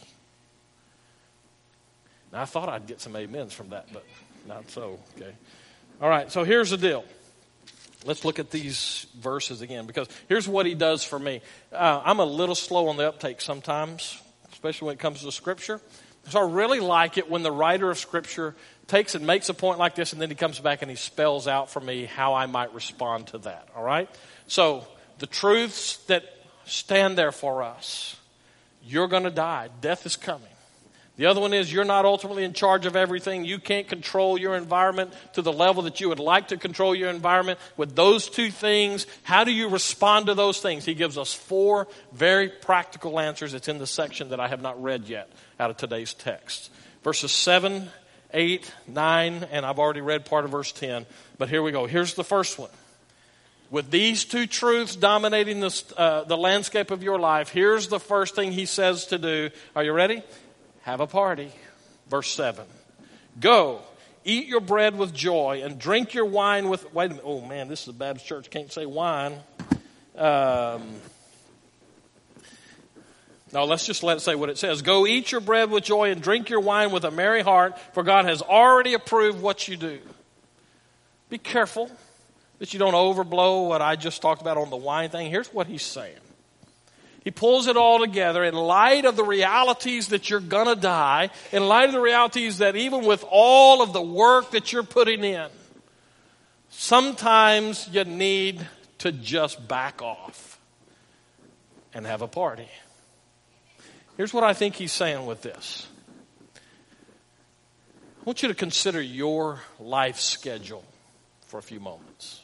Now, 2.32 2.42
I 2.42 2.44
thought 2.44 2.68
I'd 2.68 2.86
get 2.86 3.00
some 3.00 3.16
amens 3.16 3.54
from 3.54 3.70
that, 3.70 3.86
but 3.92 4.04
not 4.46 4.70
so. 4.70 4.98
Okay. 5.16 5.32
All 6.02 6.08
right, 6.10 6.30
so 6.30 6.44
here's 6.44 6.70
the 6.70 6.76
deal. 6.76 7.04
Let's 8.04 8.24
look 8.24 8.38
at 8.38 8.50
these 8.50 9.06
verses 9.18 9.62
again 9.62 9.86
because 9.86 10.08
here's 10.28 10.46
what 10.46 10.66
he 10.66 10.74
does 10.74 11.02
for 11.02 11.18
me. 11.18 11.40
Uh, 11.72 12.02
I'm 12.04 12.20
a 12.20 12.24
little 12.26 12.54
slow 12.54 12.88
on 12.88 12.98
the 12.98 13.08
uptake 13.08 13.40
sometimes, 13.40 14.20
especially 14.52 14.86
when 14.86 14.94
it 14.94 15.00
comes 15.00 15.22
to 15.22 15.32
Scripture. 15.32 15.80
So 16.28 16.40
I 16.40 16.50
really 16.50 16.80
like 16.80 17.18
it 17.18 17.30
when 17.30 17.42
the 17.42 17.52
writer 17.52 17.90
of 17.90 17.98
Scripture 17.98 18.54
takes 18.88 19.14
and 19.14 19.26
makes 19.26 19.48
a 19.48 19.54
point 19.54 19.78
like 19.78 19.94
this, 19.94 20.12
and 20.12 20.20
then 20.20 20.28
he 20.28 20.34
comes 20.34 20.58
back 20.58 20.82
and 20.82 20.90
he 20.90 20.96
spells 20.96 21.46
out 21.46 21.70
for 21.70 21.80
me 21.80 22.04
how 22.04 22.34
I 22.34 22.46
might 22.46 22.74
respond 22.74 23.28
to 23.28 23.38
that. 23.38 23.68
All 23.76 23.84
right? 23.84 24.08
So, 24.46 24.86
the 25.18 25.26
truths 25.26 25.96
that 26.06 26.24
stand 26.66 27.16
there 27.16 27.32
for 27.32 27.62
us 27.62 28.16
you're 28.86 29.08
going 29.08 29.24
to 29.24 29.30
die, 29.30 29.68
death 29.80 30.06
is 30.06 30.16
coming. 30.16 30.48
The 31.16 31.26
other 31.26 31.40
one 31.40 31.54
is 31.54 31.72
you're 31.72 31.84
not 31.84 32.04
ultimately 32.04 32.44
in 32.44 32.52
charge 32.52 32.86
of 32.86 32.94
everything. 32.94 33.44
You 33.44 33.58
can't 33.58 33.88
control 33.88 34.38
your 34.38 34.54
environment 34.54 35.12
to 35.32 35.42
the 35.42 35.52
level 35.52 35.84
that 35.84 36.00
you 36.00 36.10
would 36.10 36.20
like 36.20 36.48
to 36.48 36.56
control 36.56 36.94
your 36.94 37.08
environment. 37.08 37.58
With 37.76 37.96
those 37.96 38.28
two 38.28 38.50
things, 38.50 39.06
how 39.22 39.42
do 39.42 39.50
you 39.50 39.68
respond 39.68 40.26
to 40.26 40.34
those 40.34 40.60
things? 40.60 40.84
He 40.84 40.94
gives 40.94 41.16
us 41.16 41.32
four 41.32 41.88
very 42.12 42.48
practical 42.48 43.18
answers. 43.18 43.54
It's 43.54 43.66
in 43.66 43.78
the 43.78 43.86
section 43.86 44.28
that 44.28 44.40
I 44.40 44.48
have 44.48 44.60
not 44.60 44.80
read 44.80 45.08
yet 45.08 45.30
out 45.58 45.70
of 45.70 45.76
today's 45.76 46.14
text. 46.14 46.70
Verses 47.02 47.32
7 47.32 47.88
8, 48.32 48.72
9, 48.88 49.46
and 49.50 49.64
I've 49.64 49.78
already 49.78 50.00
read 50.00 50.24
part 50.26 50.44
of 50.44 50.50
verse 50.50 50.72
10. 50.72 51.06
But 51.38 51.48
here 51.48 51.62
we 51.62 51.72
go. 51.72 51.86
Here's 51.86 52.14
the 52.14 52.24
first 52.24 52.58
one. 52.58 52.70
With 53.70 53.90
these 53.90 54.24
two 54.24 54.46
truths 54.46 54.94
dominating 54.94 55.60
the, 55.60 55.82
uh, 55.96 56.24
the 56.24 56.36
landscape 56.36 56.90
of 56.90 57.02
your 57.02 57.18
life, 57.18 57.48
here's 57.48 57.88
the 57.88 57.98
first 57.98 58.34
thing 58.34 58.52
he 58.52 58.66
says 58.66 59.06
to 59.06 59.18
do. 59.18 59.50
Are 59.74 59.82
you 59.82 59.92
ready? 59.92 60.22
Have 60.82 61.00
a 61.00 61.06
party. 61.06 61.50
Verse 62.08 62.30
7. 62.30 62.64
Go, 63.40 63.80
eat 64.24 64.46
your 64.46 64.60
bread 64.60 64.96
with 64.96 65.14
joy, 65.14 65.62
and 65.64 65.78
drink 65.78 66.14
your 66.14 66.26
wine 66.26 66.68
with. 66.68 66.92
Wait 66.92 67.06
a 67.06 67.08
minute. 67.10 67.24
Oh, 67.24 67.40
man, 67.40 67.68
this 67.68 67.82
is 67.82 67.88
a 67.88 67.92
Baptist 67.92 68.26
church. 68.26 68.50
Can't 68.50 68.72
say 68.72 68.86
wine. 68.86 69.34
Um, 70.16 70.82
now 73.56 73.64
let's 73.64 73.86
just 73.86 74.02
let 74.02 74.20
say 74.20 74.34
what 74.34 74.50
it 74.50 74.58
says. 74.58 74.82
Go 74.82 75.06
eat 75.06 75.32
your 75.32 75.40
bread 75.40 75.70
with 75.70 75.82
joy 75.82 76.10
and 76.10 76.20
drink 76.20 76.50
your 76.50 76.60
wine 76.60 76.90
with 76.90 77.04
a 77.04 77.10
merry 77.10 77.40
heart, 77.40 77.78
for 77.94 78.02
God 78.02 78.26
has 78.26 78.42
already 78.42 78.92
approved 78.92 79.40
what 79.40 79.66
you 79.66 79.78
do. 79.78 79.98
Be 81.30 81.38
careful 81.38 81.90
that 82.58 82.74
you 82.74 82.78
don't 82.78 82.92
overblow 82.92 83.66
what 83.66 83.80
I 83.80 83.96
just 83.96 84.20
talked 84.20 84.42
about 84.42 84.58
on 84.58 84.68
the 84.68 84.76
wine 84.76 85.08
thing. 85.08 85.30
Here's 85.30 85.48
what 85.54 85.68
he's 85.68 85.80
saying. 85.80 86.18
He 87.24 87.30
pulls 87.30 87.66
it 87.66 87.78
all 87.78 87.98
together 87.98 88.44
in 88.44 88.52
light 88.52 89.06
of 89.06 89.16
the 89.16 89.24
realities 89.24 90.08
that 90.08 90.28
you're 90.28 90.38
going 90.38 90.66
to 90.66 90.78
die, 90.78 91.30
in 91.50 91.66
light 91.66 91.86
of 91.86 91.92
the 91.92 92.00
realities 92.02 92.58
that 92.58 92.76
even 92.76 93.06
with 93.06 93.24
all 93.30 93.80
of 93.80 93.94
the 93.94 94.02
work 94.02 94.50
that 94.50 94.70
you're 94.70 94.82
putting 94.82 95.24
in, 95.24 95.48
sometimes 96.68 97.88
you 97.90 98.04
need 98.04 98.66
to 98.98 99.12
just 99.12 99.66
back 99.66 100.02
off 100.02 100.60
and 101.94 102.04
have 102.04 102.20
a 102.20 102.28
party. 102.28 102.68
Here's 104.16 104.32
what 104.32 104.44
I 104.44 104.54
think 104.54 104.76
he's 104.76 104.92
saying 104.92 105.26
with 105.26 105.42
this 105.42 105.86
I 106.54 108.24
want 108.24 108.42
you 108.42 108.48
to 108.48 108.54
consider 108.54 109.00
your 109.00 109.60
life 109.78 110.18
schedule 110.18 110.84
for 111.46 111.58
a 111.58 111.62
few 111.62 111.80
moments. 111.80 112.40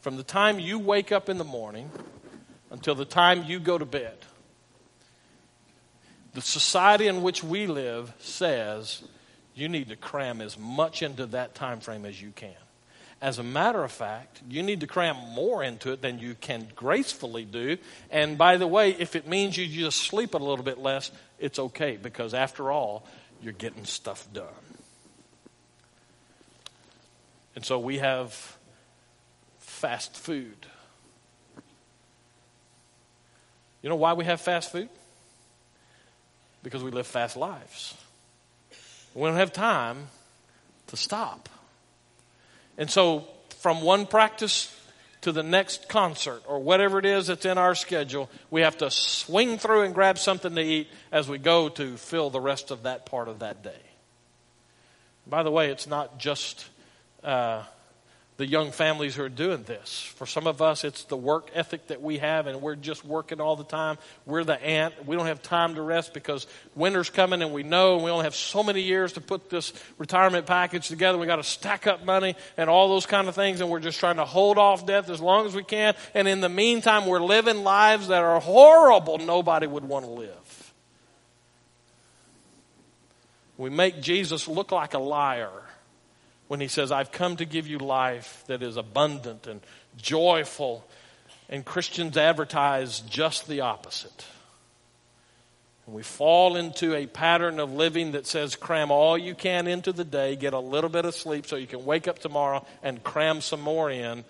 From 0.00 0.16
the 0.16 0.24
time 0.24 0.58
you 0.58 0.78
wake 0.78 1.12
up 1.12 1.28
in 1.28 1.38
the 1.38 1.44
morning 1.44 1.90
until 2.70 2.94
the 2.94 3.04
time 3.04 3.44
you 3.44 3.60
go 3.60 3.78
to 3.78 3.84
bed, 3.84 4.16
the 6.34 6.40
society 6.40 7.06
in 7.06 7.22
which 7.22 7.44
we 7.44 7.66
live 7.66 8.12
says 8.18 9.02
you 9.54 9.68
need 9.68 9.88
to 9.88 9.96
cram 9.96 10.40
as 10.40 10.58
much 10.58 11.02
into 11.02 11.26
that 11.26 11.54
time 11.54 11.80
frame 11.80 12.04
as 12.04 12.20
you 12.20 12.32
can. 12.32 12.61
As 13.22 13.38
a 13.38 13.44
matter 13.44 13.84
of 13.84 13.92
fact, 13.92 14.42
you 14.48 14.64
need 14.64 14.80
to 14.80 14.88
cram 14.88 15.16
more 15.32 15.62
into 15.62 15.92
it 15.92 16.02
than 16.02 16.18
you 16.18 16.34
can 16.34 16.66
gracefully 16.74 17.44
do. 17.44 17.78
And 18.10 18.36
by 18.36 18.56
the 18.56 18.66
way, 18.66 18.96
if 18.98 19.14
it 19.14 19.28
means 19.28 19.56
you 19.56 19.68
just 19.68 19.98
sleep 20.00 20.34
a 20.34 20.38
little 20.38 20.64
bit 20.64 20.78
less, 20.78 21.12
it's 21.38 21.60
okay 21.60 21.96
because 21.96 22.34
after 22.34 22.72
all, 22.72 23.06
you're 23.40 23.52
getting 23.52 23.84
stuff 23.84 24.26
done. 24.32 24.46
And 27.54 27.64
so 27.64 27.78
we 27.78 27.98
have 27.98 28.58
fast 29.60 30.16
food. 30.16 30.66
You 33.82 33.88
know 33.88 33.96
why 33.96 34.14
we 34.14 34.24
have 34.24 34.40
fast 34.40 34.72
food? 34.72 34.88
Because 36.64 36.82
we 36.82 36.90
live 36.90 37.06
fast 37.06 37.36
lives. 37.36 37.94
We 39.14 39.28
don't 39.28 39.36
have 39.36 39.52
time 39.52 40.08
to 40.88 40.96
stop. 40.96 41.48
And 42.82 42.90
so, 42.90 43.28
from 43.60 43.80
one 43.82 44.06
practice 44.06 44.76
to 45.20 45.30
the 45.30 45.44
next 45.44 45.88
concert 45.88 46.42
or 46.48 46.58
whatever 46.58 46.98
it 46.98 47.06
is 47.06 47.28
that's 47.28 47.46
in 47.46 47.56
our 47.56 47.76
schedule, 47.76 48.28
we 48.50 48.62
have 48.62 48.78
to 48.78 48.90
swing 48.90 49.56
through 49.56 49.82
and 49.82 49.94
grab 49.94 50.18
something 50.18 50.52
to 50.56 50.60
eat 50.60 50.88
as 51.12 51.28
we 51.28 51.38
go 51.38 51.68
to 51.68 51.96
fill 51.96 52.28
the 52.28 52.40
rest 52.40 52.72
of 52.72 52.82
that 52.82 53.06
part 53.06 53.28
of 53.28 53.38
that 53.38 53.62
day. 53.62 53.80
By 55.28 55.44
the 55.44 55.50
way, 55.52 55.70
it's 55.70 55.86
not 55.86 56.18
just 56.18 56.66
uh, 57.22 57.62
the 58.38 58.46
young 58.46 58.72
families 58.72 59.14
who 59.14 59.22
are 59.22 59.28
doing 59.28 59.62
this. 59.64 60.00
For 60.16 60.26
some 60.26 60.46
of 60.46 60.62
us, 60.62 60.84
it's 60.84 61.04
the 61.04 61.16
work 61.16 61.50
ethic 61.54 61.88
that 61.88 62.00
we 62.00 62.18
have, 62.18 62.46
and 62.46 62.62
we're 62.62 62.76
just 62.76 63.04
working 63.04 63.40
all 63.40 63.56
the 63.56 63.64
time. 63.64 63.98
We're 64.24 64.42
the 64.42 64.60
ant. 64.62 65.06
We 65.06 65.16
don't 65.16 65.26
have 65.26 65.42
time 65.42 65.74
to 65.74 65.82
rest 65.82 66.14
because 66.14 66.46
winter's 66.74 67.10
coming, 67.10 67.42
and 67.42 67.52
we 67.52 67.62
know 67.62 67.98
we 67.98 68.10
only 68.10 68.24
have 68.24 68.34
so 68.34 68.62
many 68.62 68.80
years 68.80 69.12
to 69.14 69.20
put 69.20 69.50
this 69.50 69.74
retirement 69.98 70.46
package 70.46 70.88
together. 70.88 71.18
We 71.18 71.26
got 71.26 71.36
to 71.36 71.44
stack 71.44 71.86
up 71.86 72.06
money 72.06 72.34
and 72.56 72.70
all 72.70 72.88
those 72.88 73.04
kind 73.04 73.28
of 73.28 73.34
things, 73.34 73.60
and 73.60 73.68
we're 73.68 73.80
just 73.80 74.00
trying 74.00 74.16
to 74.16 74.24
hold 74.24 74.56
off 74.56 74.86
death 74.86 75.10
as 75.10 75.20
long 75.20 75.46
as 75.46 75.54
we 75.54 75.62
can. 75.62 75.94
And 76.14 76.26
in 76.26 76.40
the 76.40 76.48
meantime, 76.48 77.06
we're 77.06 77.20
living 77.20 77.64
lives 77.64 78.08
that 78.08 78.22
are 78.22 78.40
horrible. 78.40 79.18
Nobody 79.18 79.66
would 79.66 79.84
want 79.84 80.06
to 80.06 80.10
live. 80.10 80.72
We 83.58 83.68
make 83.68 84.00
Jesus 84.00 84.48
look 84.48 84.72
like 84.72 84.94
a 84.94 84.98
liar 84.98 85.50
when 86.52 86.60
he 86.60 86.68
says, 86.68 86.92
I've 86.92 87.10
come 87.10 87.36
to 87.36 87.46
give 87.46 87.66
you 87.66 87.78
life 87.78 88.44
that 88.46 88.62
is 88.62 88.76
abundant 88.76 89.46
and 89.46 89.62
joyful. 89.96 90.86
And 91.48 91.64
Christians 91.64 92.18
advertise 92.18 93.00
just 93.00 93.48
the 93.48 93.62
opposite. 93.62 94.26
And 95.86 95.94
we 95.94 96.02
fall 96.02 96.56
into 96.56 96.94
a 96.94 97.06
pattern 97.06 97.58
of 97.58 97.72
living 97.72 98.12
that 98.12 98.26
says 98.26 98.54
cram 98.54 98.90
all 98.90 99.16
you 99.16 99.34
can 99.34 99.66
into 99.66 99.94
the 99.94 100.04
day, 100.04 100.36
get 100.36 100.52
a 100.52 100.58
little 100.58 100.90
bit 100.90 101.06
of 101.06 101.14
sleep 101.14 101.46
so 101.46 101.56
you 101.56 101.66
can 101.66 101.86
wake 101.86 102.06
up 102.06 102.18
tomorrow 102.18 102.66
and 102.82 103.02
cram 103.02 103.40
some 103.40 103.62
more 103.62 103.90
in. 103.90 104.22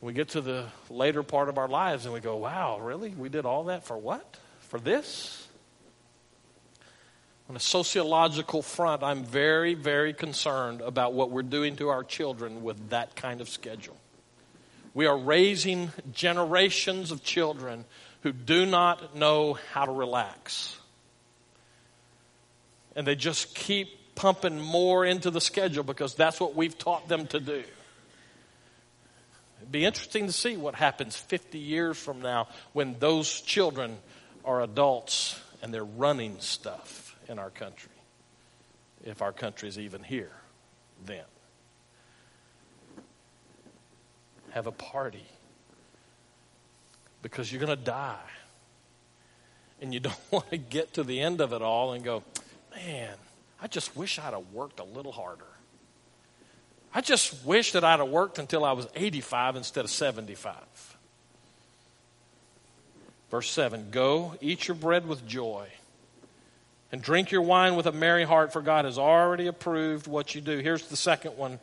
We 0.00 0.14
get 0.14 0.30
to 0.30 0.40
the 0.40 0.68
later 0.88 1.22
part 1.22 1.50
of 1.50 1.58
our 1.58 1.68
lives 1.68 2.06
and 2.06 2.14
we 2.14 2.20
go, 2.20 2.38
wow, 2.38 2.78
really? 2.80 3.10
We 3.10 3.28
did 3.28 3.44
all 3.44 3.64
that 3.64 3.84
for 3.84 3.98
what? 3.98 4.38
For 4.70 4.80
this? 4.80 5.41
On 7.48 7.56
a 7.56 7.60
sociological 7.60 8.62
front, 8.62 9.02
I'm 9.02 9.24
very, 9.24 9.74
very 9.74 10.12
concerned 10.12 10.80
about 10.80 11.12
what 11.12 11.30
we're 11.30 11.42
doing 11.42 11.76
to 11.76 11.88
our 11.88 12.04
children 12.04 12.62
with 12.62 12.90
that 12.90 13.16
kind 13.16 13.40
of 13.40 13.48
schedule. 13.48 13.96
We 14.94 15.06
are 15.06 15.16
raising 15.18 15.90
generations 16.12 17.10
of 17.10 17.22
children 17.24 17.84
who 18.22 18.32
do 18.32 18.66
not 18.66 19.16
know 19.16 19.54
how 19.72 19.86
to 19.86 19.92
relax. 19.92 20.78
And 22.94 23.06
they 23.06 23.16
just 23.16 23.54
keep 23.54 24.14
pumping 24.14 24.60
more 24.60 25.04
into 25.04 25.30
the 25.30 25.40
schedule 25.40 25.82
because 25.82 26.14
that's 26.14 26.38
what 26.38 26.54
we've 26.54 26.76
taught 26.78 27.08
them 27.08 27.26
to 27.28 27.40
do. 27.40 27.64
It'd 29.58 29.72
be 29.72 29.84
interesting 29.84 30.26
to 30.26 30.32
see 30.32 30.56
what 30.56 30.74
happens 30.74 31.16
50 31.16 31.58
years 31.58 31.96
from 31.96 32.20
now 32.20 32.48
when 32.72 32.98
those 32.98 33.40
children 33.40 33.96
are 34.44 34.62
adults 34.62 35.40
and 35.62 35.72
they're 35.72 35.84
running 35.84 36.38
stuff 36.40 37.01
in 37.28 37.38
our 37.38 37.50
country, 37.50 37.92
if 39.04 39.22
our 39.22 39.32
country 39.32 39.68
is 39.68 39.78
even 39.78 40.02
here 40.02 40.32
then. 41.06 41.24
Have 44.50 44.66
a 44.66 44.72
party 44.72 45.24
because 47.22 47.50
you're 47.50 47.60
going 47.64 47.76
to 47.76 47.84
die. 47.84 48.18
And 49.80 49.92
you 49.92 50.00
don't 50.00 50.14
want 50.30 50.50
to 50.50 50.58
get 50.58 50.94
to 50.94 51.04
the 51.04 51.20
end 51.20 51.40
of 51.40 51.52
it 51.52 51.62
all 51.62 51.92
and 51.92 52.04
go, 52.04 52.22
man, 52.74 53.14
I 53.60 53.66
just 53.66 53.96
wish 53.96 54.18
I'd 54.18 54.32
have 54.34 54.52
worked 54.52 54.80
a 54.80 54.84
little 54.84 55.12
harder. 55.12 55.44
I 56.94 57.00
just 57.00 57.44
wish 57.46 57.72
that 57.72 57.84
I'd 57.84 58.00
have 58.00 58.08
worked 58.08 58.38
until 58.38 58.64
I 58.64 58.72
was 58.72 58.86
85 58.94 59.56
instead 59.56 59.84
of 59.84 59.90
75. 59.90 60.54
Verse 63.30 63.50
7 63.50 63.88
Go, 63.90 64.34
eat 64.42 64.68
your 64.68 64.74
bread 64.74 65.08
with 65.08 65.26
joy 65.26 65.68
and 66.92 67.00
drink 67.02 67.30
your 67.30 67.42
wine 67.42 67.74
with 67.74 67.86
a 67.86 67.92
merry 67.92 68.24
heart, 68.24 68.52
for 68.52 68.60
God 68.60 68.84
has 68.84 68.98
already 68.98 69.46
approved 69.46 70.06
what 70.06 70.34
you 70.34 70.42
do. 70.42 70.58
Here's 70.58 70.86
the 70.88 70.96
second 70.96 71.38
one. 71.38 71.58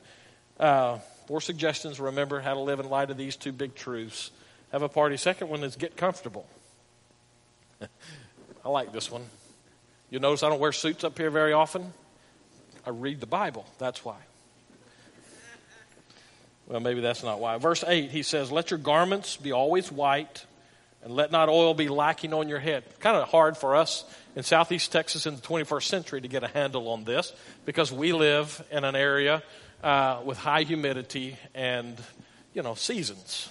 Uh, 0.59 0.97
four 1.27 1.39
suggestions. 1.39 1.99
Remember 1.99 2.41
how 2.41 2.55
to 2.55 2.59
live 2.59 2.79
in 2.79 2.89
light 2.89 3.11
of 3.11 3.17
these 3.17 3.35
two 3.35 3.51
big 3.51 3.75
truths. 3.75 4.31
Have 4.71 4.81
a 4.81 4.89
party. 4.89 5.15
Second 5.17 5.49
one 5.49 5.63
is 5.63 5.75
get 5.75 5.95
comfortable. 5.95 6.47
I 8.65 8.69
like 8.69 8.91
this 8.91 9.11
one. 9.11 9.23
You'll 10.09 10.21
notice 10.21 10.41
I 10.41 10.49
don't 10.49 10.59
wear 10.59 10.71
suits 10.71 11.03
up 11.03 11.17
here 11.17 11.29
very 11.29 11.53
often. 11.53 11.93
I 12.85 12.89
read 12.89 13.19
the 13.19 13.27
Bible. 13.27 13.65
That's 13.77 14.03
why. 14.03 14.17
Well, 16.67 16.79
maybe 16.79 17.01
that's 17.01 17.23
not 17.23 17.39
why. 17.39 17.57
Verse 17.57 17.83
8, 17.85 18.11
he 18.11 18.23
says, 18.23 18.51
Let 18.51 18.71
your 18.71 18.77
garments 18.77 19.37
be 19.37 19.51
always 19.51 19.91
white, 19.91 20.45
and 21.03 21.13
let 21.13 21.31
not 21.31 21.49
oil 21.49 21.73
be 21.73 21.87
lacking 21.87 22.33
on 22.33 22.47
your 22.47 22.59
head. 22.59 22.83
Kind 22.99 23.17
of 23.17 23.27
hard 23.29 23.57
for 23.57 23.75
us 23.75 24.03
in 24.39 24.43
southeast 24.43 24.89
Texas 24.93 25.25
in 25.25 25.35
the 25.35 25.41
21st 25.41 25.83
century 25.83 26.21
to 26.21 26.29
get 26.29 26.45
a 26.45 26.47
handle 26.47 26.87
on 26.87 27.03
this 27.03 27.33
because 27.65 27.91
we 27.91 28.13
live 28.13 28.65
in 28.71 28.85
an 28.85 28.95
area 28.95 29.43
uh, 29.83 30.21
with 30.23 30.37
high 30.37 30.63
humidity 30.63 31.35
and, 31.53 32.01
you 32.53 32.63
know, 32.63 32.73
seasons. 32.73 33.49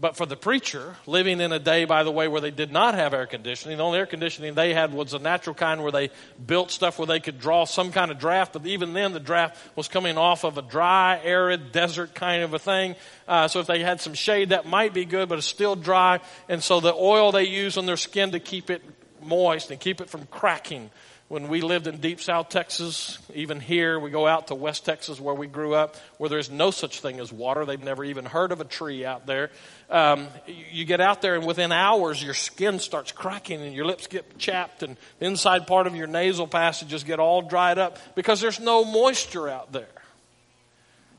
But 0.00 0.16
for 0.16 0.24
the 0.24 0.36
preacher, 0.36 0.94
living 1.04 1.40
in 1.40 1.50
a 1.50 1.58
day, 1.58 1.84
by 1.84 2.04
the 2.04 2.12
way, 2.12 2.28
where 2.28 2.40
they 2.40 2.52
did 2.52 2.70
not 2.70 2.94
have 2.94 3.12
air 3.12 3.26
conditioning, 3.26 3.78
the 3.78 3.82
only 3.82 3.98
air 3.98 4.06
conditioning 4.06 4.54
they 4.54 4.72
had 4.72 4.92
was 4.92 5.14
a 5.14 5.18
natural 5.18 5.54
kind 5.54 5.82
where 5.82 5.90
they 5.90 6.10
built 6.46 6.70
stuff 6.70 7.00
where 7.00 7.06
they 7.06 7.18
could 7.18 7.40
draw 7.40 7.64
some 7.64 7.90
kind 7.90 8.12
of 8.12 8.20
draft. 8.20 8.52
But 8.52 8.66
even 8.66 8.92
then, 8.92 9.14
the 9.14 9.20
draft 9.20 9.58
was 9.74 9.88
coming 9.88 10.16
off 10.16 10.44
of 10.44 10.58
a 10.58 10.62
dry, 10.62 11.20
arid, 11.24 11.72
desert 11.72 12.14
kind 12.14 12.44
of 12.44 12.54
a 12.54 12.58
thing. 12.60 12.94
Uh, 13.26 13.48
so 13.48 13.58
if 13.58 13.66
they 13.66 13.80
had 13.80 14.00
some 14.00 14.14
shade, 14.14 14.50
that 14.50 14.64
might 14.64 14.94
be 14.94 15.06
good, 15.06 15.28
but 15.28 15.38
it's 15.38 15.46
still 15.48 15.74
dry. 15.74 16.20
And 16.48 16.62
so 16.62 16.78
the 16.78 16.94
oil 16.94 17.32
they 17.32 17.48
use 17.48 17.76
on 17.76 17.86
their 17.86 17.96
skin 17.96 18.30
to 18.30 18.38
keep 18.38 18.70
it 18.70 18.82
moist 19.26 19.70
and 19.70 19.80
keep 19.80 20.00
it 20.00 20.08
from 20.08 20.26
cracking. 20.26 20.90
When 21.28 21.48
we 21.48 21.60
lived 21.60 21.88
in 21.88 21.96
deep 21.96 22.20
South 22.20 22.50
Texas, 22.50 23.18
even 23.34 23.58
here, 23.58 23.98
we 23.98 24.10
go 24.10 24.28
out 24.28 24.46
to 24.48 24.54
West 24.54 24.84
Texas 24.84 25.20
where 25.20 25.34
we 25.34 25.48
grew 25.48 25.74
up, 25.74 25.96
where 26.18 26.30
there's 26.30 26.50
no 26.50 26.70
such 26.70 27.00
thing 27.00 27.18
as 27.18 27.32
water. 27.32 27.64
They've 27.64 27.82
never 27.82 28.04
even 28.04 28.24
heard 28.24 28.52
of 28.52 28.60
a 28.60 28.64
tree 28.64 29.04
out 29.04 29.26
there. 29.26 29.50
Um, 29.90 30.28
you 30.70 30.84
get 30.84 31.00
out 31.00 31.22
there, 31.22 31.34
and 31.34 31.44
within 31.44 31.72
hours, 31.72 32.22
your 32.22 32.32
skin 32.32 32.78
starts 32.78 33.10
cracking, 33.10 33.60
and 33.60 33.74
your 33.74 33.86
lips 33.86 34.06
get 34.06 34.38
chapped, 34.38 34.84
and 34.84 34.96
the 35.18 35.26
inside 35.26 35.66
part 35.66 35.88
of 35.88 35.96
your 35.96 36.06
nasal 36.06 36.46
passages 36.46 37.02
get 37.02 37.18
all 37.18 37.42
dried 37.42 37.78
up 37.78 37.98
because 38.14 38.40
there's 38.40 38.60
no 38.60 38.84
moisture 38.84 39.48
out 39.48 39.72
there. 39.72 39.88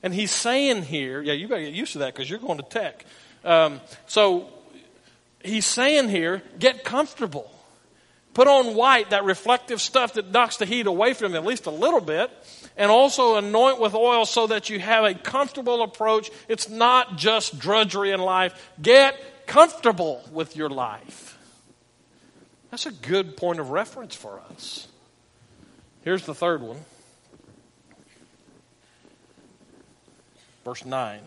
And 0.04 0.14
he's 0.14 0.32
saying 0.32 0.84
here, 0.84 1.22
yeah, 1.22 1.34
you 1.34 1.50
better 1.50 1.64
get 1.64 1.74
used 1.74 1.92
to 1.94 2.00
that 2.00 2.14
because 2.14 2.30
you're 2.30 2.40
going 2.40 2.60
to 2.60 2.64
tech. 2.64 3.06
Um, 3.44 3.82
so 4.06 4.48
he's 5.44 5.66
saying 5.66 6.08
here, 6.08 6.42
get 6.60 6.86
comfortable. 6.86 7.52
Put 8.38 8.48
on 8.48 8.76
white, 8.76 9.10
that 9.10 9.24
reflective 9.24 9.82
stuff 9.82 10.14
that 10.14 10.30
knocks 10.30 10.58
the 10.58 10.68
heat 10.68 10.86
away 10.86 11.14
from 11.14 11.32
you 11.32 11.40
at 11.40 11.44
least 11.44 11.66
a 11.66 11.72
little 11.72 12.00
bit. 12.00 12.30
And 12.78 12.92
also 12.92 13.36
anoint 13.36 13.80
with 13.80 13.96
oil 13.96 14.28
so 14.28 14.46
that 14.46 14.70
you 14.70 14.80
have 14.80 15.06
a 15.06 15.16
comfortable 15.16 15.82
approach. 15.82 16.30
It's 16.48 16.70
not 16.70 17.18
just 17.18 17.58
drudgery 17.58 18.12
in 18.12 18.20
life. 18.20 18.74
Get 18.80 19.20
comfortable 19.48 20.24
with 20.32 20.56
your 20.56 20.70
life. 20.70 21.36
That's 22.70 22.86
a 22.86 22.92
good 22.92 23.38
point 23.38 23.60
of 23.60 23.72
reference 23.72 24.14
for 24.14 24.40
us. 24.52 24.88
Here's 26.04 26.28
the 26.28 26.36
third 26.36 26.62
one. 26.62 26.78
Verse 30.64 30.86
9. 30.86 31.22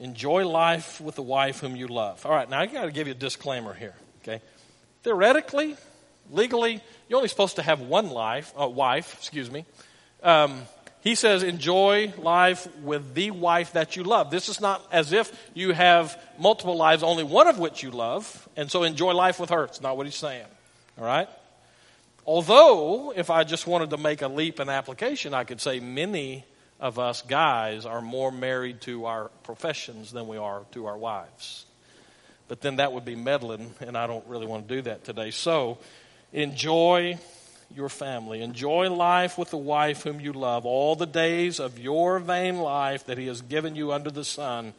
Enjoy 0.00 0.48
life 0.48 0.98
with 0.98 1.14
the 1.14 1.20
wife 1.20 1.60
whom 1.60 1.76
you 1.76 1.88
love. 1.88 2.24
All 2.24 2.32
right, 2.32 2.48
now 2.48 2.60
I 2.60 2.64
got 2.64 2.86
to 2.86 2.90
give 2.90 3.06
you 3.06 3.12
a 3.12 3.14
disclaimer 3.14 3.74
here? 3.74 3.96
Theoretically, 5.06 5.76
legally, 6.32 6.80
you're 7.08 7.18
only 7.18 7.28
supposed 7.28 7.54
to 7.56 7.62
have 7.62 7.80
one 7.80 8.10
life, 8.10 8.52
uh, 8.60 8.66
wife, 8.66 9.14
excuse 9.14 9.48
me. 9.48 9.64
Um, 10.20 10.62
he 11.00 11.14
says, 11.14 11.44
enjoy 11.44 12.12
life 12.18 12.66
with 12.80 13.14
the 13.14 13.30
wife 13.30 13.74
that 13.74 13.94
you 13.94 14.02
love. 14.02 14.32
This 14.32 14.48
is 14.48 14.60
not 14.60 14.84
as 14.90 15.12
if 15.12 15.30
you 15.54 15.70
have 15.70 16.20
multiple 16.40 16.76
lives, 16.76 17.04
only 17.04 17.22
one 17.22 17.46
of 17.46 17.60
which 17.60 17.84
you 17.84 17.92
love, 17.92 18.48
and 18.56 18.68
so 18.68 18.82
enjoy 18.82 19.12
life 19.12 19.38
with 19.38 19.50
her. 19.50 19.62
It's 19.62 19.80
not 19.80 19.96
what 19.96 20.06
he's 20.06 20.16
saying. 20.16 20.46
All 20.98 21.04
right? 21.04 21.28
Although, 22.26 23.12
if 23.14 23.30
I 23.30 23.44
just 23.44 23.64
wanted 23.64 23.90
to 23.90 23.98
make 23.98 24.22
a 24.22 24.28
leap 24.28 24.58
in 24.58 24.68
application, 24.68 25.34
I 25.34 25.44
could 25.44 25.60
say 25.60 25.78
many 25.78 26.44
of 26.80 26.98
us 26.98 27.22
guys 27.22 27.86
are 27.86 28.02
more 28.02 28.32
married 28.32 28.80
to 28.80 29.04
our 29.04 29.28
professions 29.44 30.10
than 30.10 30.26
we 30.26 30.36
are 30.36 30.62
to 30.72 30.86
our 30.86 30.98
wives. 30.98 31.65
But 32.48 32.60
then 32.60 32.76
that 32.76 32.92
would 32.92 33.04
be 33.04 33.16
meddling, 33.16 33.74
and 33.80 33.96
I 33.96 34.06
don't 34.06 34.26
really 34.26 34.46
want 34.46 34.68
to 34.68 34.74
do 34.76 34.82
that 34.82 35.04
today. 35.04 35.30
So 35.30 35.78
enjoy 36.32 37.18
your 37.74 37.88
family. 37.88 38.42
Enjoy 38.42 38.88
life 38.88 39.36
with 39.36 39.50
the 39.50 39.56
wife 39.56 40.04
whom 40.04 40.20
you 40.20 40.32
love 40.32 40.64
all 40.64 40.94
the 40.94 41.06
days 41.06 41.58
of 41.58 41.78
your 41.78 42.20
vain 42.20 42.58
life 42.58 43.06
that 43.06 43.18
He 43.18 43.26
has 43.26 43.42
given 43.42 43.74
you 43.74 43.92
under 43.92 44.10
the 44.10 44.24
sun, 44.24 44.74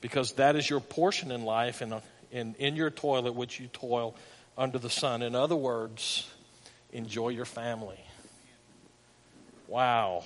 because 0.00 0.32
that 0.32 0.56
is 0.56 0.68
your 0.68 0.80
portion 0.80 1.30
in 1.30 1.44
life 1.44 1.82
and 1.82 1.94
in, 2.32 2.54
in 2.58 2.76
your 2.76 2.90
toil 2.90 3.26
at 3.26 3.34
which 3.34 3.60
you 3.60 3.66
toil 3.66 4.16
under 4.56 4.78
the 4.78 4.88
sun. 4.88 5.20
In 5.20 5.34
other 5.34 5.56
words, 5.56 6.28
enjoy 6.92 7.28
your 7.28 7.44
family. 7.44 8.00
Wow. 9.68 10.24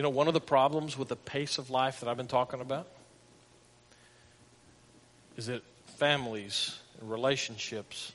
You 0.00 0.02
know, 0.02 0.08
one 0.08 0.28
of 0.28 0.32
the 0.32 0.40
problems 0.40 0.96
with 0.96 1.08
the 1.08 1.16
pace 1.16 1.58
of 1.58 1.68
life 1.68 2.00
that 2.00 2.08
I've 2.08 2.16
been 2.16 2.26
talking 2.26 2.62
about 2.62 2.86
is 5.36 5.48
that 5.48 5.62
families 5.98 6.78
and 6.98 7.10
relationships 7.10 8.12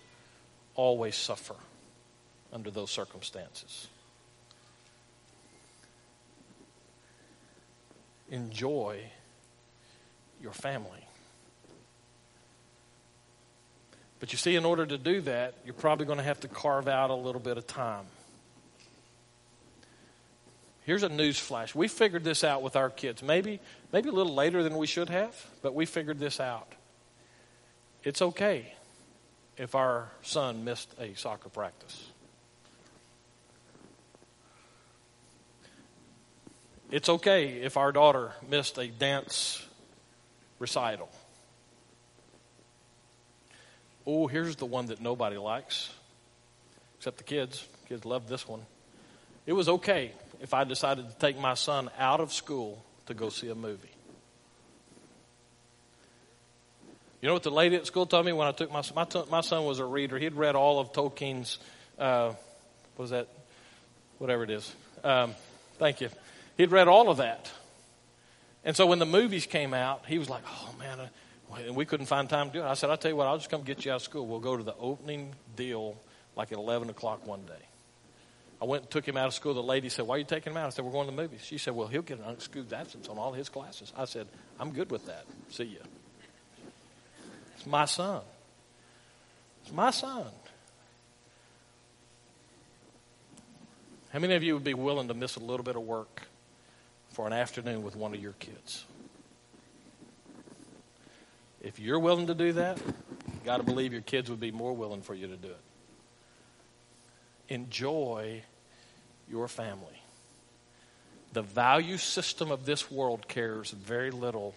always 0.74 1.16
suffer 1.16 1.54
under 2.52 2.72
those 2.72 2.90
circumstances. 2.90 3.86
Enjoy 8.32 9.00
your 10.42 10.54
family. 10.54 11.06
But 14.20 14.32
you 14.32 14.40
see, 14.40 14.56
in 14.56 14.66
order 14.66 14.88
to 14.88 14.98
do 14.98 15.22
that, 15.22 15.54
you're 15.66 15.76
probably 15.76 16.08
going 16.08 16.18
to 16.18 16.24
have 16.24 16.40
to 16.40 16.48
carve 16.48 16.88
out 16.88 17.12
a 17.12 17.16
little 17.16 17.40
bit 17.40 17.60
of 17.60 17.68
time. 17.68 18.06
Here's 20.86 21.02
a 21.02 21.10
news 21.10 21.40
flash. 21.40 21.74
We 21.74 21.88
figured 21.88 22.24
this 22.24 22.44
out 22.44 22.62
with 22.62 22.76
our 22.76 22.92
kids. 22.92 23.24
Maybe, 23.24 23.60
maybe 23.92 24.10
a 24.10 24.12
little 24.12 24.36
later 24.36 24.62
than 24.62 24.78
we 24.78 24.86
should 24.86 25.10
have, 25.10 25.36
but 25.64 25.74
we 25.74 25.88
figured 25.88 26.20
this 26.20 26.40
out. 26.40 26.72
It's 28.04 28.22
okay 28.22 28.72
if 29.58 29.74
our 29.74 30.10
son 30.22 30.64
missed 30.64 30.94
a 31.00 31.16
soccer 31.16 31.50
practice. 31.50 32.06
It's 36.92 37.10
okay 37.10 37.62
if 37.64 37.78
our 37.78 37.92
daughter 37.92 38.34
missed 38.48 38.78
a 38.78 38.88
dance 38.88 39.66
recital. 40.60 41.10
Oh, 44.06 44.28
here's 44.28 44.56
the 44.58 44.68
one 44.68 44.86
that 44.88 45.02
nobody 45.02 45.38
likes, 45.38 45.92
except 47.00 47.18
the 47.18 47.24
kids. 47.24 47.68
Kids 47.90 48.06
love 48.06 48.28
this 48.28 48.48
one. 48.48 48.62
It 49.48 49.54
was 49.54 49.68
okay 49.68 50.12
if 50.42 50.54
I 50.54 50.64
decided 50.64 51.10
to 51.10 51.16
take 51.18 51.40
my 51.40 51.54
son 51.54 51.90
out 51.98 52.20
of 52.20 52.34
school 52.34 52.84
to 53.08 53.14
go 53.14 53.30
see 53.30 53.50
a 53.50 53.56
movie. 53.56 53.90
You 57.22 57.30
know 57.30 57.34
what 57.34 57.44
the 57.44 57.52
lady 57.52 57.76
at 57.76 57.88
school 57.88 58.06
told 58.06 58.26
me 58.26 58.34
when 58.34 58.48
I 58.48 58.52
took 58.52 58.72
my 58.72 58.84
my, 58.96 59.08
my 59.32 59.42
son 59.42 59.66
was 59.66 59.80
a 59.80 59.86
reader. 59.86 60.18
He'd 60.20 60.34
read 60.34 60.56
all 60.56 60.80
of 60.80 60.94
Tolkien's 60.94 61.58
uh, 61.98 62.34
what 62.96 63.04
was 63.04 63.10
that? 63.12 63.28
Whatever 64.20 64.44
it 64.44 64.50
is. 64.52 64.74
Um, 65.04 65.34
thank 65.80 66.02
you. 66.02 66.10
He'd 66.58 66.72
read 66.72 66.88
all 66.88 67.10
of 67.10 67.18
that, 67.18 67.52
and 68.64 68.76
so 68.76 68.86
when 68.86 69.00
the 69.00 69.06
movies 69.06 69.46
came 69.46 69.74
out, 69.74 70.06
he 70.06 70.20
was 70.20 70.30
like, 70.30 70.44
"Oh 70.48 70.76
man." 70.78 71.00
Uh, 71.00 71.08
and 71.58 71.76
we 71.76 71.86
couldn't 71.86 72.08
find 72.08 72.30
time 72.30 72.48
to 72.48 72.54
do 72.54 72.64
it. 72.64 72.68
I 72.68 72.74
said, 72.74 72.90
I'll 72.90 72.98
tell 72.98 73.12
you 73.12 73.18
what, 73.18 73.28
I'll 73.28 73.38
just 73.38 73.50
come 73.50 73.62
get 73.62 73.86
you 73.86 73.92
out 73.92 73.98
of 73.98 74.02
school. 74.02 74.28
We'll 74.28 74.40
go 74.40 74.58
to 74.58 74.64
the 74.64 74.76
opening 74.76 75.34
deal 75.56 75.96
like 76.36 76.52
at 76.52 76.58
11 76.58 76.90
o'clock 76.90 77.26
one 77.26 77.46
day. 77.46 77.54
I 78.62 78.66
went 78.66 78.84
and 78.84 78.92
took 78.92 79.08
him 79.08 79.18
out 79.18 79.28
of 79.28 79.34
school. 79.34 79.54
The 79.54 79.62
lady 79.62 79.90
said, 79.90 80.08
Why 80.08 80.16
are 80.16 80.20
you 80.20 80.24
taking 80.24 80.54
him 80.54 80.58
out? 80.58 80.68
I 80.68 80.70
said, 80.70 80.86
We're 80.86 80.92
going 80.92 81.08
to 81.08 81.16
the 81.16 81.22
movies. 81.22 81.42
She 81.44 81.58
said, 81.58 81.76
Well, 81.76 81.88
he'll 81.88 82.02
get 82.02 82.20
an 82.20 82.26
unexcused 82.26 82.72
absence 82.72 83.10
on 83.10 83.18
all 83.18 83.34
his 83.34 83.50
classes. 83.50 83.92
I 83.98 84.06
said, 84.06 84.28
I'm 84.60 84.72
good 84.72 84.92
with 84.92 85.06
that. 85.08 85.26
See 85.50 85.66
you. 85.66 85.82
It's 87.58 87.66
my 87.66 87.86
son. 87.86 88.22
It's 89.64 89.74
my 89.74 89.92
son. 89.92 90.28
How 94.12 94.20
many 94.20 94.36
of 94.36 94.44
you 94.44 94.54
would 94.54 94.64
be 94.64 94.74
willing 94.74 95.10
to 95.10 95.14
miss 95.14 95.36
a 95.36 95.42
little 95.42 95.64
bit 95.64 95.76
of 95.76 95.82
work 95.82 96.22
for 97.10 97.28
an 97.28 97.34
afternoon 97.34 97.84
with 97.84 97.98
one 97.98 98.14
of 98.14 98.22
your 98.22 98.34
kids? 98.34 98.86
If 101.62 101.80
you're 101.80 102.00
willing 102.00 102.28
to 102.28 102.36
do 102.36 102.54
that, 102.54 102.78
you 102.78 103.40
got 103.44 103.58
to 103.58 103.64
believe 103.64 103.92
your 103.92 104.04
kids 104.04 104.30
would 104.30 104.40
be 104.40 104.52
more 104.52 104.72
willing 104.72 105.02
for 105.02 105.14
you 105.14 105.28
to 105.28 105.36
do 105.36 105.50
it 105.50 105.65
enjoy 107.50 108.44
your 109.30 109.48
family. 109.48 110.02
The 111.34 111.42
value 111.42 111.98
system 111.98 112.52
of 112.52 112.66
this 112.66 112.90
world 112.90 113.28
cares 113.28 113.72
very 113.72 114.12
little 114.12 114.56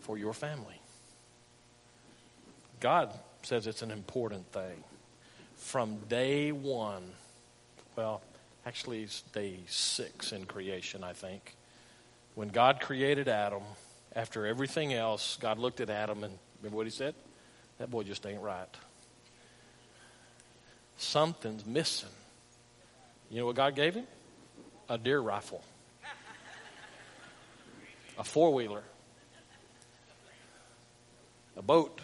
for 0.00 0.18
your 0.18 0.32
family. 0.32 0.80
God 2.80 3.12
says 3.42 3.66
it's 3.66 3.82
an 3.82 3.90
important 3.90 4.46
thing. 4.52 4.84
From 5.56 5.96
day 6.08 6.52
one, 6.52 7.02
well, 7.96 8.22
actually, 8.66 9.02
it's 9.02 9.22
day 9.32 9.58
six 9.66 10.32
in 10.32 10.44
creation, 10.44 11.02
I 11.02 11.12
think. 11.14 11.54
When 12.34 12.48
God 12.48 12.80
created 12.80 13.26
Adam, 13.26 13.62
after 14.14 14.46
everything 14.46 14.94
else, 14.94 15.36
God 15.40 15.58
looked 15.58 15.80
at 15.80 15.90
Adam 15.90 16.24
and 16.24 16.38
remember 16.60 16.76
what 16.76 16.86
he 16.86 16.90
said? 16.90 17.14
That 17.78 17.90
boy 17.90 18.02
just 18.02 18.26
ain't 18.26 18.42
right. 18.42 18.68
Something's 20.96 21.64
missing. 21.64 22.08
You 23.30 23.40
know 23.40 23.46
what 23.46 23.56
God 23.56 23.74
gave 23.74 23.94
him? 23.94 24.06
A 24.88 24.96
deer 24.96 25.20
rifle, 25.20 25.62
a 28.18 28.24
four 28.24 28.54
wheeler, 28.54 28.82
a 31.56 31.62
boat. 31.62 32.00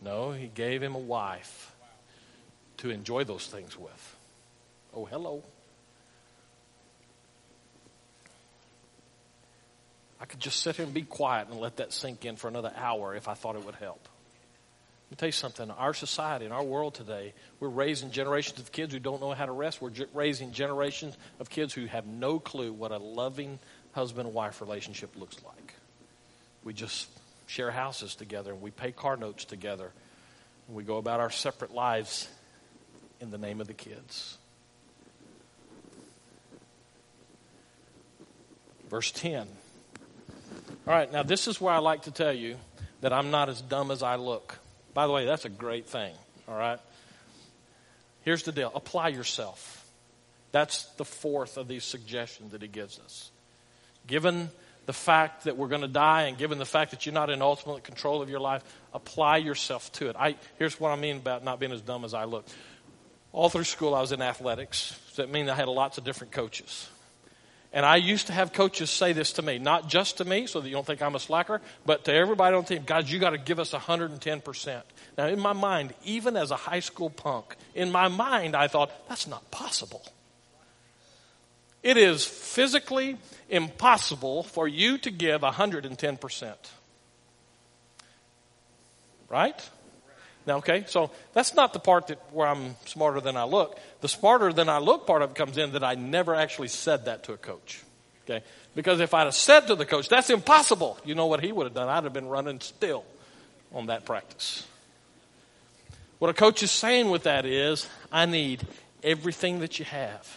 No, 0.00 0.32
he 0.32 0.46
gave 0.46 0.82
him 0.82 0.94
a 0.94 0.98
wife 0.98 1.74
to 2.78 2.88
enjoy 2.88 3.24
those 3.24 3.46
things 3.46 3.78
with. 3.78 4.16
Oh, 4.94 5.04
hello. 5.04 5.42
I 10.18 10.24
could 10.24 10.40
just 10.40 10.60
sit 10.60 10.76
here 10.76 10.86
and 10.86 10.94
be 10.94 11.02
quiet 11.02 11.48
and 11.48 11.60
let 11.60 11.76
that 11.76 11.92
sink 11.92 12.24
in 12.24 12.36
for 12.36 12.48
another 12.48 12.72
hour 12.74 13.14
if 13.14 13.28
I 13.28 13.34
thought 13.34 13.56
it 13.56 13.66
would 13.66 13.74
help. 13.74 14.08
Let 15.10 15.16
me 15.16 15.16
tell 15.16 15.28
you 15.28 15.32
something. 15.32 15.70
Our 15.72 15.92
society, 15.92 16.46
in 16.46 16.52
our 16.52 16.62
world 16.62 16.94
today, 16.94 17.34
we're 17.58 17.68
raising 17.68 18.12
generations 18.12 18.60
of 18.60 18.70
kids 18.70 18.92
who 18.92 19.00
don't 19.00 19.20
know 19.20 19.32
how 19.32 19.44
to 19.44 19.50
rest. 19.50 19.82
We're 19.82 19.90
raising 20.14 20.52
generations 20.52 21.16
of 21.40 21.50
kids 21.50 21.74
who 21.74 21.86
have 21.86 22.06
no 22.06 22.38
clue 22.38 22.72
what 22.72 22.92
a 22.92 22.98
loving 22.98 23.58
husband 23.90 24.28
and 24.28 24.34
wife 24.34 24.60
relationship 24.60 25.16
looks 25.16 25.36
like. 25.44 25.74
We 26.62 26.74
just 26.74 27.08
share 27.48 27.72
houses 27.72 28.14
together 28.14 28.52
and 28.52 28.62
we 28.62 28.70
pay 28.70 28.92
car 28.92 29.16
notes 29.16 29.44
together. 29.44 29.90
And 30.68 30.76
we 30.76 30.84
go 30.84 30.98
about 30.98 31.18
our 31.18 31.30
separate 31.30 31.74
lives 31.74 32.28
in 33.20 33.32
the 33.32 33.38
name 33.38 33.60
of 33.60 33.66
the 33.66 33.74
kids. 33.74 34.38
Verse 38.88 39.10
10. 39.10 39.48
All 40.86 40.94
right, 40.94 41.10
now 41.10 41.24
this 41.24 41.48
is 41.48 41.60
where 41.60 41.74
I 41.74 41.78
like 41.78 42.02
to 42.02 42.12
tell 42.12 42.32
you 42.32 42.58
that 43.00 43.12
I'm 43.12 43.32
not 43.32 43.48
as 43.48 43.60
dumb 43.60 43.90
as 43.90 44.04
I 44.04 44.14
look. 44.14 44.60
By 44.94 45.06
the 45.06 45.12
way, 45.12 45.24
that's 45.24 45.44
a 45.44 45.50
great 45.50 45.86
thing, 45.86 46.14
all 46.48 46.56
right? 46.56 46.80
Here's 48.22 48.42
the 48.42 48.52
deal 48.52 48.72
apply 48.74 49.08
yourself. 49.08 49.76
That's 50.52 50.84
the 50.96 51.04
fourth 51.04 51.56
of 51.56 51.68
these 51.68 51.84
suggestions 51.84 52.52
that 52.52 52.62
he 52.62 52.68
gives 52.68 52.98
us. 52.98 53.30
Given 54.06 54.50
the 54.86 54.92
fact 54.92 55.44
that 55.44 55.56
we're 55.56 55.68
going 55.68 55.82
to 55.82 55.88
die 55.88 56.22
and 56.22 56.36
given 56.36 56.58
the 56.58 56.64
fact 56.64 56.90
that 56.90 57.06
you're 57.06 57.12
not 57.12 57.30
in 57.30 57.42
ultimate 57.42 57.84
control 57.84 58.22
of 58.22 58.28
your 58.28 58.40
life, 58.40 58.64
apply 58.92 59.36
yourself 59.36 59.92
to 59.92 60.08
it. 60.08 60.16
I, 60.18 60.34
here's 60.58 60.80
what 60.80 60.90
I 60.90 60.96
mean 60.96 61.18
about 61.18 61.44
not 61.44 61.60
being 61.60 61.70
as 61.70 61.80
dumb 61.80 62.04
as 62.04 62.14
I 62.14 62.24
look. 62.24 62.46
All 63.32 63.48
through 63.48 63.64
school, 63.64 63.94
I 63.94 64.00
was 64.00 64.10
in 64.10 64.20
athletics. 64.20 64.98
So 65.12 65.22
that 65.22 65.30
means 65.30 65.48
I 65.48 65.54
had 65.54 65.68
lots 65.68 65.98
of 65.98 66.04
different 66.04 66.32
coaches. 66.32 66.88
And 67.72 67.86
I 67.86 67.96
used 67.96 68.26
to 68.26 68.32
have 68.32 68.52
coaches 68.52 68.90
say 68.90 69.12
this 69.12 69.34
to 69.34 69.42
me, 69.42 69.58
not 69.58 69.88
just 69.88 70.18
to 70.18 70.24
me, 70.24 70.46
so 70.46 70.60
that 70.60 70.68
you 70.68 70.74
don't 70.74 70.86
think 70.86 71.02
I'm 71.02 71.14
a 71.14 71.20
slacker, 71.20 71.60
but 71.86 72.04
to 72.06 72.12
everybody 72.12 72.56
on 72.56 72.62
the 72.62 72.68
team. 72.68 72.82
God, 72.84 73.08
you 73.08 73.20
got 73.20 73.30
to 73.30 73.38
give 73.38 73.60
us 73.60 73.72
110%. 73.72 74.82
Now, 75.16 75.26
in 75.28 75.38
my 75.38 75.52
mind, 75.52 75.94
even 76.04 76.36
as 76.36 76.50
a 76.50 76.56
high 76.56 76.80
school 76.80 77.10
punk, 77.10 77.54
in 77.74 77.92
my 77.92 78.08
mind, 78.08 78.56
I 78.56 78.66
thought, 78.66 78.90
that's 79.08 79.28
not 79.28 79.48
possible. 79.52 80.02
It 81.82 81.96
is 81.96 82.26
physically 82.26 83.18
impossible 83.48 84.42
for 84.42 84.66
you 84.66 84.98
to 84.98 85.10
give 85.10 85.42
110%. 85.42 86.54
Right? 89.28 89.70
Now, 90.50 90.56
okay, 90.56 90.82
so 90.88 91.12
that's 91.32 91.54
not 91.54 91.72
the 91.72 91.78
part 91.78 92.08
that 92.08 92.18
where 92.32 92.48
I'm 92.48 92.74
smarter 92.84 93.20
than 93.20 93.36
I 93.36 93.44
look. 93.44 93.78
The 94.00 94.08
smarter 94.08 94.52
than 94.52 94.68
I 94.68 94.78
look 94.78 95.06
part 95.06 95.22
of 95.22 95.30
it 95.30 95.36
comes 95.36 95.56
in 95.56 95.74
that 95.74 95.84
I 95.84 95.94
never 95.94 96.34
actually 96.34 96.66
said 96.66 97.04
that 97.04 97.22
to 97.24 97.32
a 97.32 97.36
coach. 97.36 97.84
Okay? 98.24 98.44
Because 98.74 98.98
if 98.98 99.14
I'd 99.14 99.26
have 99.26 99.34
said 99.36 99.68
to 99.68 99.76
the 99.76 99.86
coach, 99.86 100.08
that's 100.08 100.28
impossible, 100.28 100.98
you 101.04 101.14
know 101.14 101.26
what 101.26 101.40
he 101.40 101.52
would 101.52 101.66
have 101.66 101.74
done? 101.74 101.88
I'd 101.88 102.02
have 102.02 102.12
been 102.12 102.26
running 102.26 102.58
still 102.58 103.04
on 103.72 103.86
that 103.86 104.04
practice. 104.04 104.66
What 106.18 106.30
a 106.30 106.34
coach 106.34 106.64
is 106.64 106.72
saying 106.72 107.10
with 107.10 107.22
that 107.22 107.46
is, 107.46 107.88
I 108.10 108.26
need 108.26 108.66
everything 109.04 109.60
that 109.60 109.78
you 109.78 109.84
have. 109.84 110.36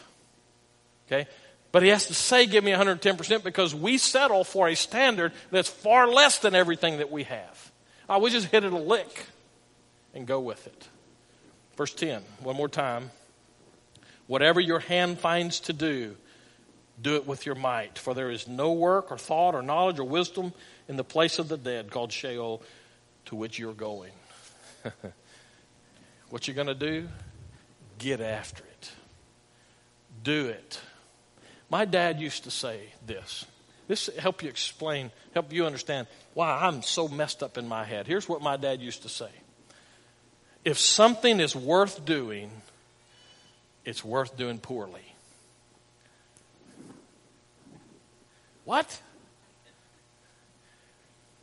Okay? 1.07 1.28
But 1.72 1.82
he 1.82 1.89
has 1.89 2.05
to 2.05 2.14
say, 2.14 2.45
give 2.45 2.64
me 2.64 2.72
110% 2.72 3.43
because 3.43 3.74
we 3.74 3.97
settle 3.97 4.43
for 4.43 4.68
a 4.68 4.76
standard 4.76 5.32
that's 5.49 5.70
far 5.70 6.07
less 6.07 6.38
than 6.38 6.53
everything 6.53 6.99
that 6.99 7.11
we 7.11 7.24
have. 7.24 7.72
I 8.07 8.18
we 8.18 8.30
just 8.30 8.49
hit 8.49 8.64
it 8.64 8.74
a 8.74 8.78
lick 8.78 9.26
and 10.14 10.28
go 10.28 10.39
with 10.39 10.68
it. 10.68 10.88
Verse 11.76 11.93
10, 11.93 12.22
one 12.41 12.55
more 12.55 12.70
time. 12.70 13.11
Whatever 14.28 14.59
your 14.59 14.80
hand 14.80 15.20
finds 15.20 15.59
to 15.61 15.74
do, 15.74 16.16
do 17.01 17.16
it 17.16 17.28
with 17.28 17.45
your 17.45 17.55
might. 17.55 17.97
For 17.97 18.14
there 18.14 18.30
is 18.30 18.47
no 18.47 18.74
work 18.74 19.11
or 19.11 19.18
thought 19.18 19.55
or 19.55 19.61
knowledge 19.61 19.99
or 19.99 20.03
wisdom 20.03 20.53
in 20.88 20.95
the 20.95 21.03
place 21.03 21.39
of 21.39 21.49
the 21.49 21.57
dead 21.57 21.91
called 21.91 22.11
Sheol 22.11 22.61
to 23.26 23.36
which 23.36 23.57
you're 23.57 23.74
going. 23.74 24.11
what 26.30 26.47
you're 26.47 26.55
going 26.55 26.68
to 26.68 26.76
do? 26.76 27.07
Get 27.97 28.22
after 28.22 28.64
it. 28.64 28.91
Do 30.24 30.47
it. 30.47 30.80
My 31.70 31.86
dad 31.86 32.20
used 32.20 32.43
to 32.43 32.51
say 32.51 32.82
this. 33.05 33.45
This 33.88 34.09
help 34.18 34.43
you 34.43 34.49
explain, 34.49 35.11
help 35.34 35.51
you 35.51 35.66
understand 35.66 36.07
why 36.34 36.49
I'm 36.61 36.82
so 36.82 37.07
messed 37.07 37.43
up 37.43 37.57
in 37.57 37.68
my 37.68 37.84
head. 37.84 38.07
Here's 38.07 38.30
what 38.30 38.41
my 38.41 38.55
dad 38.55 38.82
used 38.82 39.01
to 39.03 39.09
say. 39.09 39.30
If 40.66 40.80
something 40.80 41.39
is 41.39 41.55
worth 41.55 42.05
doing, 42.05 42.49
it's 43.86 44.03
worth 44.03 44.38
doing 44.38 44.59
poorly. 44.59 45.01
What? 48.66 49.01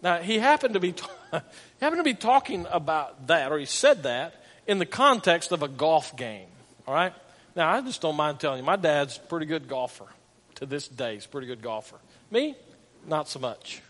Now 0.02 0.18
he 0.18 0.38
happened 0.38 0.74
to 0.74 0.80
be 0.80 0.94
happened 1.80 2.00
to 2.00 2.02
be 2.02 2.14
talking 2.14 2.66
about 2.70 3.26
that, 3.26 3.52
or 3.52 3.58
he 3.58 3.66
said 3.66 4.04
that 4.04 4.42
in 4.66 4.78
the 4.78 4.86
context 4.86 5.52
of 5.52 5.62
a 5.62 5.68
golf 5.68 6.16
game. 6.16 6.48
All 6.86 6.94
right. 6.94 7.12
Now 7.54 7.70
I 7.70 7.80
just 7.82 8.00
don't 8.00 8.16
mind 8.16 8.40
telling 8.40 8.58
you, 8.58 8.64
my 8.64 8.76
dad's 8.76 9.18
a 9.18 9.20
pretty 9.20 9.46
good 9.46 9.68
golfer. 9.68 10.06
To 10.56 10.66
this 10.66 10.88
day, 10.88 11.14
he's 11.14 11.26
a 11.26 11.28
pretty 11.28 11.46
good 11.46 11.62
golfer. 11.62 11.96
Me, 12.30 12.54
not 13.06 13.28
so 13.28 13.38
much. 13.38 13.82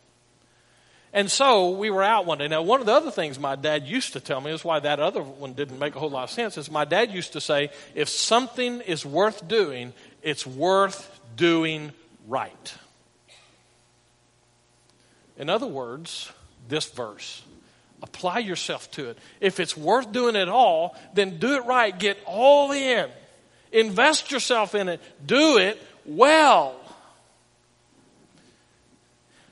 And 1.12 1.28
so 1.28 1.70
we 1.70 1.90
were 1.90 2.04
out 2.04 2.24
one 2.24 2.38
day. 2.38 2.46
Now, 2.46 2.62
one 2.62 2.80
of 2.80 2.86
the 2.86 2.92
other 2.92 3.10
things 3.10 3.38
my 3.38 3.56
dad 3.56 3.86
used 3.86 4.12
to 4.12 4.20
tell 4.20 4.40
me 4.40 4.52
is 4.52 4.64
why 4.64 4.78
that 4.78 5.00
other 5.00 5.22
one 5.22 5.54
didn't 5.54 5.78
make 5.78 5.96
a 5.96 5.98
whole 5.98 6.10
lot 6.10 6.24
of 6.24 6.30
sense. 6.30 6.56
Is 6.56 6.70
my 6.70 6.84
dad 6.84 7.10
used 7.10 7.32
to 7.32 7.40
say, 7.40 7.70
if 7.94 8.08
something 8.08 8.80
is 8.82 9.04
worth 9.04 9.48
doing, 9.48 9.92
it's 10.22 10.46
worth 10.46 11.20
doing 11.34 11.92
right. 12.28 12.74
In 15.36 15.48
other 15.48 15.66
words, 15.66 16.30
this 16.68 16.88
verse. 16.90 17.42
Apply 18.02 18.38
yourself 18.38 18.90
to 18.92 19.10
it. 19.10 19.18
If 19.40 19.58
it's 19.58 19.76
worth 19.76 20.12
doing 20.12 20.36
at 20.36 20.48
all, 20.48 20.96
then 21.14 21.38
do 21.38 21.54
it 21.54 21.64
right. 21.64 21.98
Get 21.98 22.18
all 22.24 22.70
in. 22.72 23.10
Invest 23.72 24.30
yourself 24.30 24.74
in 24.74 24.88
it. 24.88 25.00
Do 25.26 25.58
it 25.58 25.80
well. 26.06 26.76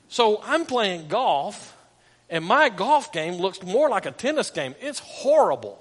So 0.09 0.41
I'm 0.43 0.65
playing 0.65 1.07
golf, 1.07 1.77
and 2.29 2.43
my 2.43 2.69
golf 2.69 3.13
game 3.13 3.35
looks 3.35 3.63
more 3.63 3.89
like 3.89 4.05
a 4.05 4.11
tennis 4.11 4.49
game. 4.49 4.75
It's 4.81 4.99
horrible. 4.99 5.79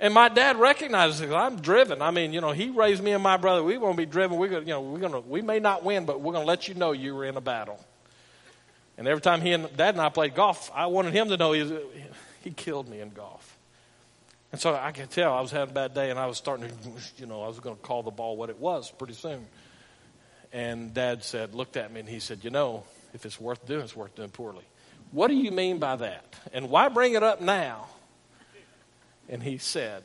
And 0.00 0.14
my 0.14 0.28
dad 0.28 0.56
recognizes 0.56 1.20
it. 1.20 1.30
I'm 1.30 1.60
driven. 1.60 2.02
I 2.02 2.10
mean, 2.10 2.32
you 2.32 2.40
know, 2.40 2.52
he 2.52 2.70
raised 2.70 3.02
me 3.02 3.12
and 3.12 3.22
my 3.22 3.36
brother. 3.36 3.62
We 3.62 3.78
want 3.78 3.94
to 3.94 3.96
be 3.96 4.06
driven. 4.06 4.38
We're 4.38 4.48
gonna, 4.48 4.60
you 4.60 4.72
know, 4.72 4.80
we're 4.80 5.00
gonna, 5.00 5.20
we 5.20 5.42
may 5.42 5.58
not 5.58 5.84
win, 5.84 6.04
but 6.04 6.20
we're 6.20 6.32
gonna 6.32 6.46
let 6.46 6.68
you 6.68 6.74
know 6.74 6.92
you 6.92 7.14
were 7.14 7.24
in 7.24 7.36
a 7.36 7.40
battle. 7.40 7.78
And 8.96 9.06
every 9.06 9.20
time 9.20 9.40
he 9.40 9.52
and 9.52 9.68
Dad 9.76 9.94
and 9.94 10.00
I 10.00 10.08
played 10.08 10.34
golf, 10.34 10.70
I 10.74 10.86
wanted 10.86 11.12
him 11.14 11.28
to 11.28 11.36
know 11.36 11.52
he, 11.52 11.78
he 12.42 12.50
killed 12.50 12.88
me 12.88 13.00
in 13.00 13.10
golf. 13.10 13.56
And 14.50 14.60
so 14.60 14.74
I 14.74 14.92
could 14.92 15.10
tell 15.10 15.32
I 15.34 15.40
was 15.40 15.50
having 15.50 15.70
a 15.70 15.74
bad 15.74 15.94
day, 15.94 16.10
and 16.10 16.18
I 16.18 16.26
was 16.26 16.38
starting 16.38 16.68
to, 16.68 16.74
you 17.18 17.26
know, 17.26 17.42
I 17.42 17.48
was 17.48 17.60
going 17.60 17.76
to 17.76 17.82
call 17.82 18.02
the 18.02 18.10
ball 18.10 18.36
what 18.36 18.48
it 18.50 18.58
was 18.58 18.90
pretty 18.90 19.12
soon. 19.12 19.46
And 20.52 20.94
Dad 20.94 21.22
said, 21.22 21.54
looked 21.54 21.76
at 21.76 21.92
me, 21.92 22.00
and 22.00 22.08
he 22.08 22.18
said, 22.18 22.42
you 22.42 22.50
know, 22.50 22.84
if 23.14 23.24
it's 23.26 23.40
worth 23.40 23.66
doing, 23.66 23.82
it's 23.82 23.96
worth 23.96 24.14
doing 24.14 24.30
poorly. 24.30 24.64
What 25.12 25.28
do 25.28 25.34
you 25.34 25.50
mean 25.50 25.78
by 25.78 25.96
that? 25.96 26.36
And 26.52 26.70
why 26.70 26.88
bring 26.88 27.14
it 27.14 27.22
up 27.22 27.40
now? 27.40 27.86
And 29.28 29.42
he 29.42 29.58
said, 29.58 30.04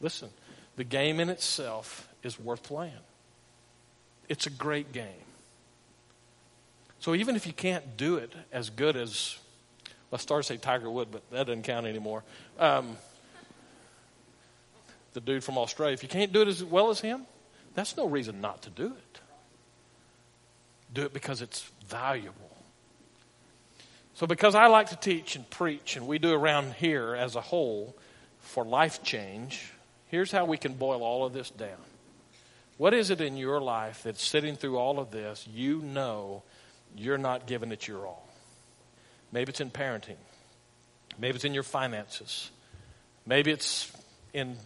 listen, 0.00 0.28
the 0.76 0.84
game 0.84 1.20
in 1.20 1.28
itself 1.28 2.08
is 2.22 2.38
worth 2.38 2.62
playing. 2.62 2.92
It's 4.28 4.46
a 4.46 4.50
great 4.50 4.92
game. 4.92 5.06
So 7.00 7.14
even 7.14 7.36
if 7.36 7.46
you 7.46 7.52
can't 7.52 7.96
do 7.96 8.16
it 8.16 8.32
as 8.52 8.70
good 8.70 8.96
as, 8.96 9.38
let's 10.10 10.22
start 10.22 10.42
to 10.42 10.46
say 10.46 10.56
Tiger 10.56 10.90
Wood, 10.90 11.08
but 11.10 11.28
that 11.30 11.46
doesn't 11.46 11.62
count 11.62 11.86
anymore. 11.86 12.24
Um, 12.58 12.96
the 15.14 15.20
dude 15.20 15.44
from 15.44 15.58
Australia, 15.58 15.94
if 15.94 16.02
you 16.02 16.08
can't 16.08 16.32
do 16.32 16.42
it 16.42 16.48
as 16.48 16.62
well 16.62 16.90
as 16.90 17.00
him, 17.00 17.22
that's 17.74 17.96
no 17.96 18.06
reason 18.06 18.40
not 18.40 18.62
to 18.62 18.70
do 18.70 18.86
it. 18.86 19.20
Do 20.92 21.02
it 21.02 21.12
because 21.12 21.42
it's 21.42 21.70
valuable. 21.86 22.56
So, 24.14 24.26
because 24.26 24.54
I 24.54 24.66
like 24.66 24.88
to 24.88 24.96
teach 24.96 25.36
and 25.36 25.48
preach, 25.48 25.96
and 25.96 26.06
we 26.06 26.18
do 26.18 26.32
around 26.32 26.74
here 26.74 27.14
as 27.14 27.36
a 27.36 27.40
whole 27.40 27.96
for 28.40 28.64
life 28.64 29.02
change, 29.02 29.72
here's 30.06 30.32
how 30.32 30.44
we 30.44 30.56
can 30.56 30.74
boil 30.74 31.02
all 31.02 31.24
of 31.24 31.32
this 31.32 31.50
down. 31.50 31.78
What 32.78 32.94
is 32.94 33.10
it 33.10 33.20
in 33.20 33.36
your 33.36 33.60
life 33.60 34.02
that's 34.02 34.24
sitting 34.24 34.56
through 34.56 34.76
all 34.76 34.98
of 34.98 35.10
this 35.10 35.46
you 35.52 35.80
know 35.82 36.42
you're 36.96 37.18
not 37.18 37.46
giving 37.46 37.72
it 37.72 37.86
your 37.86 38.06
all. 38.06 38.26
Maybe 39.32 39.50
it's 39.50 39.60
in 39.60 39.70
parenting. 39.70 40.16
Maybe 41.18 41.36
it's 41.36 41.44
in 41.44 41.54
your 41.54 41.62
finances. 41.62 42.50
Maybe 43.26 43.50
it's 43.50 43.92
in 44.32 44.56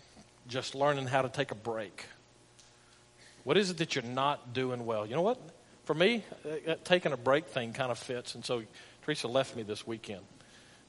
just 0.49 0.75
learning 0.75 1.07
how 1.07 1.23
to 1.23 1.29
take 1.29 1.51
a 1.51 1.55
break. 1.55 2.07
What 3.45 3.57
is 3.57 3.71
it 3.71 3.79
that 3.79 3.95
you're 3.95 4.05
not 4.05 4.53
doing 4.53 4.87
well? 4.87 5.07
You 5.07 5.17
know 5.17 5.23
what? 5.23 5.41
For 5.85 5.95
me, 5.95 6.25
uh, 6.45 6.73
uh 6.73 6.75
taking 6.85 7.13
a 7.13 7.17
break 7.17 7.47
thing 7.47 7.73
kind 7.73 7.91
of 7.91 7.99
fits. 7.99 8.35
And 8.35 8.45
so 8.45 8.63
Teresa 9.05 9.29
left 9.29 9.57
me 9.57 9.63
this 9.63 9.87
weekend. 9.87 10.23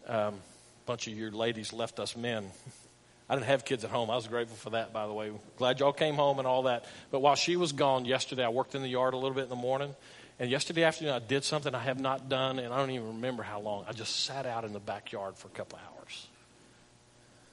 Um, 0.08 0.36
a 0.36 0.86
bunch 0.86 1.08
of 1.08 1.14
your 1.14 1.32
ladies 1.32 1.74
left 1.74 2.00
us 2.00 2.16
men. 2.16 2.46
I 3.30 3.36
didn't 3.36 3.48
have 3.48 3.66
kids 3.66 3.84
at 3.84 3.90
home. 3.90 4.10
I 4.10 4.16
was 4.16 4.28
grateful 4.28 4.58
for 4.58 4.72
that, 4.72 4.92
by 4.94 5.08
the 5.08 5.14
way. 5.14 5.32
Glad 5.58 5.80
y'all 5.80 5.94
came 5.94 6.16
home 6.16 6.40
and 6.40 6.48
all 6.48 6.64
that. 6.64 6.86
But 7.10 7.22
while 7.22 7.36
she 7.36 7.56
was 7.56 7.72
gone 7.72 8.06
yesterday, 8.06 8.44
I 8.44 8.50
worked 8.50 8.76
in 8.76 8.82
the 8.82 8.88
yard 8.90 9.14
a 9.14 9.18
little 9.18 9.34
bit 9.34 9.46
in 9.46 9.50
the 9.50 9.56
morning. 9.56 9.96
And 10.40 10.52
yesterday 10.52 10.84
afternoon, 10.84 11.14
I 11.14 11.20
did 11.20 11.44
something 11.44 11.74
I 11.74 11.80
have 11.80 12.00
not 12.00 12.28
done, 12.28 12.60
and 12.60 12.74
I 12.74 12.78
don't 12.78 12.92
even 12.92 13.08
remember 13.08 13.44
how 13.44 13.62
long. 13.62 13.86
I 13.88 13.94
just 13.94 14.26
sat 14.26 14.46
out 14.46 14.66
in 14.66 14.74
the 14.74 14.80
backyard 14.80 15.38
for 15.38 15.48
a 15.48 15.52
couple 15.52 15.80
hours. 15.80 16.28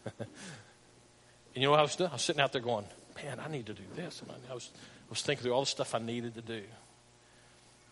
and 0.18 0.28
you 1.54 1.62
know 1.62 1.70
what 1.70 1.80
I 1.80 1.82
was 1.82 1.94
doing? 1.94 2.10
I 2.10 2.14
was 2.14 2.22
sitting 2.22 2.42
out 2.42 2.52
there 2.52 2.62
going, 2.62 2.86
man, 3.22 3.38
I 3.38 3.48
need 3.48 3.66
to 3.66 3.74
do 3.74 3.84
this. 3.94 4.22
And 4.22 4.30
I 4.50 4.54
was, 4.54 4.70
I 4.76 5.10
was 5.10 5.22
thinking 5.22 5.44
through 5.44 5.52
all 5.52 5.60
the 5.60 5.66
stuff 5.66 5.94
I 5.94 5.98
needed 5.98 6.34
to 6.34 6.42
do. 6.42 6.62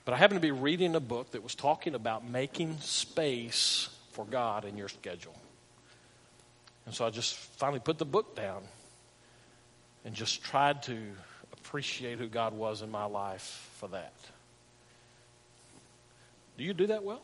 But 0.09 0.15
I 0.15 0.17
happened 0.17 0.41
to 0.41 0.47
be 0.47 0.53
reading 0.53 0.95
a 0.95 1.01
book 1.01 1.33
that 1.33 1.43
was 1.43 1.55
talking 1.55 1.95
about 1.95 2.27
making 2.27 2.79
space 2.81 3.91
for 4.13 4.25
God 4.25 4.65
in 4.65 4.79
your 4.79 4.89
schedule. 4.89 5.35
And 6.87 6.95
so 6.95 7.05
I 7.05 7.11
just 7.11 7.35
finally 7.37 7.81
put 7.81 7.99
the 7.99 8.07
book 8.07 8.35
down 8.35 8.63
and 10.07 10.15
just 10.15 10.43
tried 10.43 10.83
to 10.85 10.97
appreciate 11.53 12.19
who 12.19 12.27
God 12.27 12.55
was 12.55 12.81
in 12.81 12.91
my 12.91 13.05
life 13.05 13.69
for 13.75 13.89
that. 13.89 14.15
Do 16.57 16.65
you 16.65 16.73
do 16.73 16.87
that 16.87 17.05
well? 17.05 17.21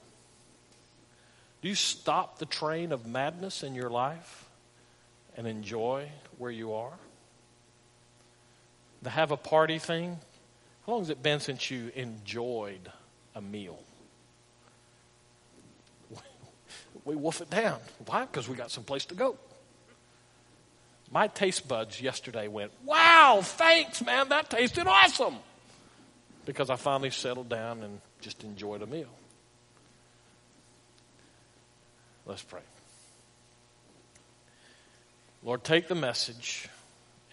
Do 1.62 1.68
you 1.68 1.74
stop 1.74 2.39
the 2.39 2.45
train 2.45 2.93
of 2.93 3.07
madness 3.07 3.62
in 3.62 3.74
your 3.74 3.89
life 3.89 4.45
and 5.39 5.47
enjoy 5.47 6.11
where 6.37 6.51
you 6.51 6.74
are? 6.74 6.99
The 9.01 9.09
have 9.09 9.30
a 9.30 9.39
party 9.39 9.78
thing, 9.78 10.18
how 10.87 10.93
long 10.93 11.01
has 11.03 11.11
it 11.11 11.22
been 11.22 11.41
since 11.41 11.70
you 11.70 11.91
enjoyed 11.95 12.91
a 13.35 13.41
meal? 13.41 13.78
We 17.05 17.16
wolf 17.16 17.43
it 17.43 17.51
down. 17.51 17.80
Why? 18.07 18.24
Because 18.24 18.49
we 18.49 18.57
got 18.57 18.70
some 18.70 18.85
place 18.85 19.05
to 19.07 19.14
go. 19.14 19.37
My 21.11 21.26
taste 21.28 21.68
buds 21.68 22.01
yesterday 22.01 22.49
went, 22.49 22.72
wow, 22.85 23.41
thanks, 23.43 24.03
man, 24.03 24.30
that 24.30 24.49
tasted 24.49 24.87
awesome. 24.87 25.37
Because 26.47 26.70
I 26.70 26.76
finally 26.76 27.11
settled 27.11 27.49
down 27.49 27.82
and 27.82 28.01
just 28.20 28.43
enjoyed 28.43 28.82
a 28.82 28.87
meal. 28.87 29.11
Let's 32.26 32.43
pray. 32.43 32.62
Lord, 35.43 35.62
take 35.62 35.89
the 35.89 35.95
message 35.95 36.68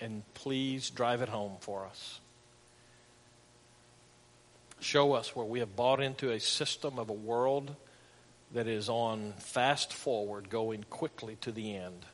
and 0.01 0.21
please 0.33 0.89
drive 0.89 1.21
it 1.21 1.29
home 1.29 1.53
for 1.61 1.85
us. 1.85 2.19
Show 4.81 5.13
us 5.13 5.35
where 5.35 5.45
we 5.45 5.59
have 5.59 5.75
bought 5.75 6.01
into 6.01 6.31
a 6.31 6.39
system 6.39 6.97
of 6.97 7.09
a 7.09 7.13
world 7.13 7.75
that 8.53 8.67
is 8.67 8.89
on 8.89 9.33
fast 9.37 9.93
forward, 9.93 10.49
going 10.49 10.83
quickly 10.89 11.37
to 11.41 11.51
the 11.51 11.75
end, 11.75 12.05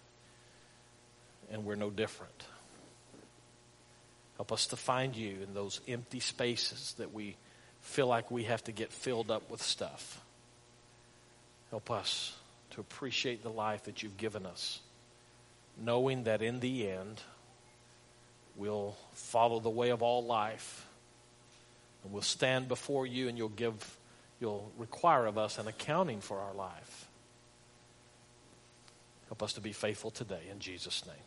and 1.49 1.65
we're 1.65 1.75
no 1.75 1.89
different. 1.89 2.43
Help 4.35 4.51
us 4.51 4.67
to 4.67 4.75
find 4.75 5.15
you 5.15 5.37
in 5.41 5.53
those 5.53 5.79
empty 5.87 6.19
spaces 6.19 6.93
that 6.97 7.13
we 7.13 7.37
feel 7.81 8.07
like 8.07 8.29
we 8.29 8.43
have 8.43 8.63
to 8.65 8.71
get 8.71 8.91
filled 8.91 9.31
up 9.31 9.49
with 9.49 9.61
stuff. 9.61 10.21
Help 11.69 11.89
us 11.89 12.35
to 12.71 12.81
appreciate 12.81 13.43
the 13.43 13.49
life 13.49 13.85
that 13.85 14.03
you've 14.03 14.17
given 14.17 14.45
us, 14.45 14.81
knowing 15.81 16.25
that 16.25 16.41
in 16.41 16.59
the 16.59 16.89
end, 16.89 17.21
we'll 18.57 18.95
follow 19.13 19.61
the 19.61 19.69
way 19.69 19.89
of 19.89 20.03
all 20.03 20.25
life. 20.25 20.86
And 22.07 22.13
we'll 22.13 22.21
stand 22.21 22.69
before 22.69 23.05
you 23.05 23.27
and 23.27 23.37
you'll 23.37 23.49
give, 23.49 23.97
you'll 24.39 24.71
require 24.77 25.25
of 25.25 25.37
us 25.37 25.57
an 25.57 25.67
accounting 25.67 26.21
for 26.21 26.39
our 26.39 26.53
life. 26.53 27.09
Help 29.27 29.43
us 29.43 29.51
to 29.53 29.59
be 29.59 29.73
faithful 29.73 30.09
today 30.09 30.43
in 30.49 30.59
Jesus' 30.59 31.05
name. 31.05 31.17